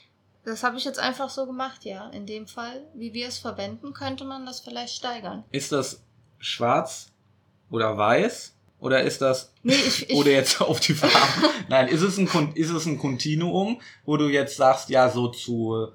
das 0.44 0.62
habe 0.62 0.76
ich 0.76 0.84
jetzt 0.84 0.98
einfach 1.00 1.28
so 1.28 1.44
gemacht, 1.46 1.84
ja. 1.84 2.08
In 2.10 2.24
dem 2.24 2.46
Fall, 2.46 2.84
wie 2.94 3.12
wir 3.12 3.26
es 3.28 3.38
verwenden, 3.38 3.92
könnte 3.94 4.24
man 4.24 4.46
das 4.46 4.60
vielleicht 4.60 4.94
steigern. 4.94 5.42
Ist 5.50 5.72
das 5.72 6.02
schwarz 6.38 7.10
oder 7.70 7.96
weiß? 7.98 8.54
Oder 8.78 9.02
ist 9.02 9.20
das, 9.20 9.52
Nee, 9.64 9.74
ich, 9.74 10.08
ich, 10.10 10.16
oder 10.16 10.30
jetzt 10.30 10.60
auf 10.60 10.78
die 10.78 10.94
Farbe? 10.94 11.48
Nein, 11.68 11.88
ist 11.88 12.02
es, 12.02 12.18
ein, 12.18 12.52
ist 12.54 12.70
es 12.70 12.86
ein 12.86 12.98
Kontinuum, 12.98 13.80
wo 14.04 14.16
du 14.16 14.28
jetzt 14.28 14.56
sagst, 14.56 14.88
ja, 14.88 15.08
so 15.10 15.28
zu 15.28 15.88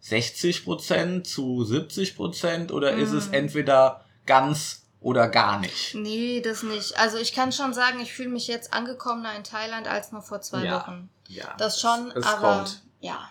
60 0.00 0.64
Prozent, 0.64 1.26
zu 1.28 1.64
70 1.64 2.16
Prozent, 2.16 2.72
oder 2.72 2.92
ist 2.92 3.12
es 3.12 3.28
Mm. 3.30 3.34
entweder 3.34 4.04
ganz 4.26 4.81
oder 5.02 5.28
gar 5.28 5.58
nicht? 5.60 5.94
nee, 5.94 6.40
das 6.40 6.62
nicht. 6.62 6.98
Also 6.98 7.18
ich 7.18 7.32
kann 7.34 7.52
schon 7.52 7.74
sagen, 7.74 8.00
ich 8.00 8.12
fühle 8.12 8.28
mich 8.30 8.46
jetzt 8.46 8.72
angekommener 8.72 9.34
in 9.36 9.44
Thailand 9.44 9.86
als 9.88 10.12
noch 10.12 10.24
vor 10.24 10.40
zwei 10.40 10.64
Ja. 10.64 10.76
Wochen. 10.80 11.08
Ja, 11.28 11.54
Das 11.58 11.80
schon, 11.80 12.10
es 12.14 12.24
aber 12.26 12.56
kommt. 12.58 12.82
ja. 13.00 13.28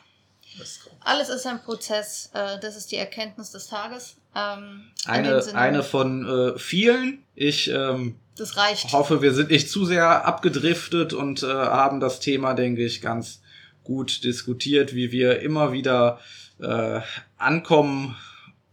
Es 0.62 0.82
kommt. 0.84 0.96
Alles 1.00 1.30
ist 1.30 1.46
ein 1.48 1.62
Prozess. 1.64 2.30
Äh, 2.34 2.60
das 2.60 2.76
ist 2.76 2.92
die 2.92 2.98
Erkenntnis 2.98 3.52
des 3.52 3.68
Tages. 3.68 4.18
Ähm, 4.36 4.92
Eine, 5.06 5.44
eine 5.54 5.82
von 5.84 6.28
äh, 6.56 6.60
vielen. 6.60 7.24
Ich 7.36 7.70
ähm, 7.70 8.18
das 8.38 8.58
reicht. 8.58 8.92
hoffe, 8.92 9.22
wir 9.22 9.34
sind 9.34 9.50
nicht 9.50 9.70
zu 9.70 9.86
sehr 9.86 10.26
abgedriftet 10.26 11.14
und 11.14 11.44
äh, 11.44 11.48
haben 11.48 12.00
das 12.00 12.20
Thema, 12.20 12.54
denke 12.54 12.84
ich, 12.84 13.02
ganz 13.02 13.42
gut 13.84 14.24
diskutiert, 14.24 14.94
wie 14.94 15.12
wir 15.12 15.40
immer 15.42 15.72
wieder 15.72 16.20
äh, 16.60 17.02
ankommen, 17.38 18.18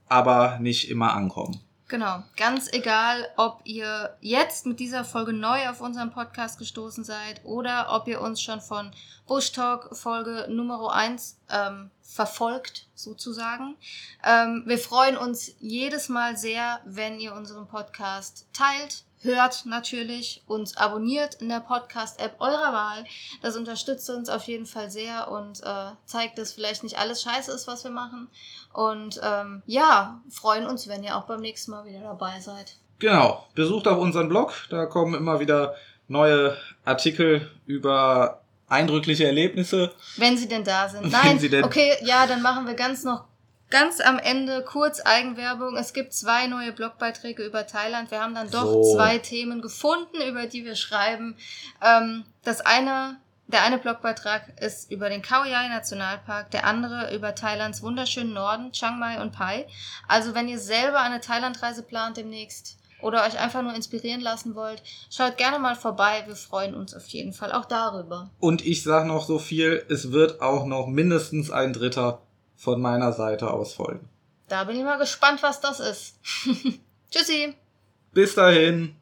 aber 0.08 0.58
nicht 0.60 0.90
immer 0.90 1.12
ankommen. 1.14 1.60
Genau. 1.88 2.22
Ganz 2.36 2.70
egal, 2.70 3.26
ob 3.38 3.62
ihr 3.64 4.14
jetzt 4.20 4.66
mit 4.66 4.78
dieser 4.78 5.04
Folge 5.04 5.32
neu 5.32 5.70
auf 5.70 5.80
unseren 5.80 6.10
Podcast 6.10 6.58
gestoßen 6.58 7.02
seid 7.02 7.40
oder 7.44 7.86
ob 7.90 8.06
ihr 8.08 8.20
uns 8.20 8.42
schon 8.42 8.60
von 8.60 8.92
Bush 9.26 9.52
Talk 9.52 9.96
Folge 9.96 10.46
Nummer 10.50 10.92
1 10.92 11.38
ähm, 11.48 11.90
verfolgt, 12.02 12.86
sozusagen. 12.94 13.74
Ähm, 14.22 14.64
wir 14.66 14.78
freuen 14.78 15.16
uns 15.16 15.52
jedes 15.60 16.10
Mal 16.10 16.36
sehr, 16.36 16.80
wenn 16.84 17.20
ihr 17.20 17.34
unseren 17.34 17.66
Podcast 17.66 18.46
teilt, 18.52 19.04
hört 19.22 19.66
natürlich, 19.66 20.42
uns 20.46 20.76
abonniert 20.76 21.34
in 21.36 21.48
der 21.48 21.60
Podcast-App 21.60 22.36
eurer 22.40 22.72
Wahl. 22.72 23.04
Das 23.42 23.56
unterstützt 23.56 24.08
uns 24.10 24.28
auf 24.28 24.44
jeden 24.44 24.66
Fall 24.66 24.90
sehr 24.90 25.30
und 25.30 25.60
äh, 25.62 25.90
zeigt, 26.06 26.38
dass 26.38 26.52
vielleicht 26.52 26.82
nicht 26.82 26.98
alles 26.98 27.22
scheiße 27.22 27.50
ist, 27.52 27.66
was 27.66 27.84
wir 27.84 27.90
machen. 27.90 28.28
Und 28.72 29.20
ähm, 29.22 29.62
ja, 29.66 30.20
freuen 30.30 30.66
uns, 30.66 30.88
wenn 30.88 31.02
ihr 31.02 31.16
auch 31.16 31.24
beim 31.24 31.40
nächsten 31.40 31.70
Mal 31.72 31.84
wieder 31.84 32.00
dabei 32.00 32.40
seid. 32.40 32.76
Genau, 32.98 33.46
besucht 33.54 33.86
auch 33.86 33.98
unseren 33.98 34.28
Blog, 34.28 34.52
da 34.70 34.86
kommen 34.86 35.14
immer 35.14 35.38
wieder 35.40 35.74
neue 36.08 36.56
Artikel 36.84 37.48
über 37.66 38.40
eindrückliche 38.68 39.24
Erlebnisse. 39.26 39.92
Wenn 40.16 40.36
sie 40.36 40.48
denn 40.48 40.64
da 40.64 40.88
sind. 40.88 41.10
Nein, 41.10 41.38
sie 41.38 41.48
denn- 41.48 41.64
okay, 41.64 41.92
ja, 42.02 42.26
dann 42.26 42.42
machen 42.42 42.66
wir 42.66 42.74
ganz 42.74 43.04
noch 43.04 43.24
Ganz 43.70 44.00
am 44.00 44.18
Ende 44.18 44.62
kurz 44.62 45.00
Eigenwerbung. 45.00 45.76
Es 45.76 45.92
gibt 45.92 46.14
zwei 46.14 46.46
neue 46.46 46.72
Blogbeiträge 46.72 47.44
über 47.44 47.66
Thailand. 47.66 48.10
Wir 48.10 48.22
haben 48.22 48.34
dann 48.34 48.50
doch 48.50 48.64
So. 48.64 48.94
zwei 48.94 49.18
Themen 49.18 49.60
gefunden, 49.60 50.22
über 50.26 50.46
die 50.46 50.64
wir 50.64 50.74
schreiben. 50.74 51.36
Ähm, 51.84 52.24
das 52.44 52.62
eine, 52.62 53.18
der 53.46 53.62
eine 53.64 53.76
Blogbeitrag 53.76 54.58
ist 54.62 54.90
über 54.90 55.10
den 55.10 55.20
Khao 55.20 55.44
Yai 55.44 55.68
Nationalpark, 55.68 56.50
der 56.50 56.64
andere 56.66 57.14
über 57.14 57.34
Thailands 57.34 57.82
wunderschönen 57.82 58.32
Norden, 58.32 58.72
Chiang 58.72 58.98
Mai 58.98 59.20
und 59.20 59.32
Pai. 59.32 59.66
Also 60.06 60.34
wenn 60.34 60.48
ihr 60.48 60.58
selber 60.58 61.00
eine 61.00 61.20
Thailandreise 61.20 61.82
plant 61.82 62.16
demnächst 62.16 62.78
oder 63.02 63.26
euch 63.26 63.38
einfach 63.38 63.62
nur 63.62 63.74
inspirieren 63.74 64.22
lassen 64.22 64.54
wollt, 64.54 64.82
schaut 65.10 65.36
gerne 65.36 65.58
mal 65.58 65.76
vorbei. 65.76 66.24
Wir 66.26 66.36
freuen 66.36 66.74
uns 66.74 66.94
auf 66.94 67.06
jeden 67.08 67.34
Fall 67.34 67.52
auch 67.52 67.66
darüber. 67.66 68.30
Und 68.40 68.64
ich 68.64 68.82
sag 68.82 69.06
noch 69.06 69.26
so 69.26 69.38
viel, 69.38 69.84
es 69.90 70.10
wird 70.10 70.40
auch 70.40 70.64
noch 70.64 70.86
mindestens 70.86 71.50
ein 71.50 71.74
Dritter 71.74 72.22
von 72.58 72.82
meiner 72.82 73.12
Seite 73.12 73.50
aus 73.50 73.72
folgen. 73.74 74.08
Da 74.48 74.64
bin 74.64 74.76
ich 74.76 74.84
mal 74.84 74.98
gespannt, 74.98 75.42
was 75.42 75.60
das 75.60 75.78
ist. 75.78 76.18
Tschüssi! 77.10 77.54
Bis 78.12 78.34
dahin. 78.34 78.96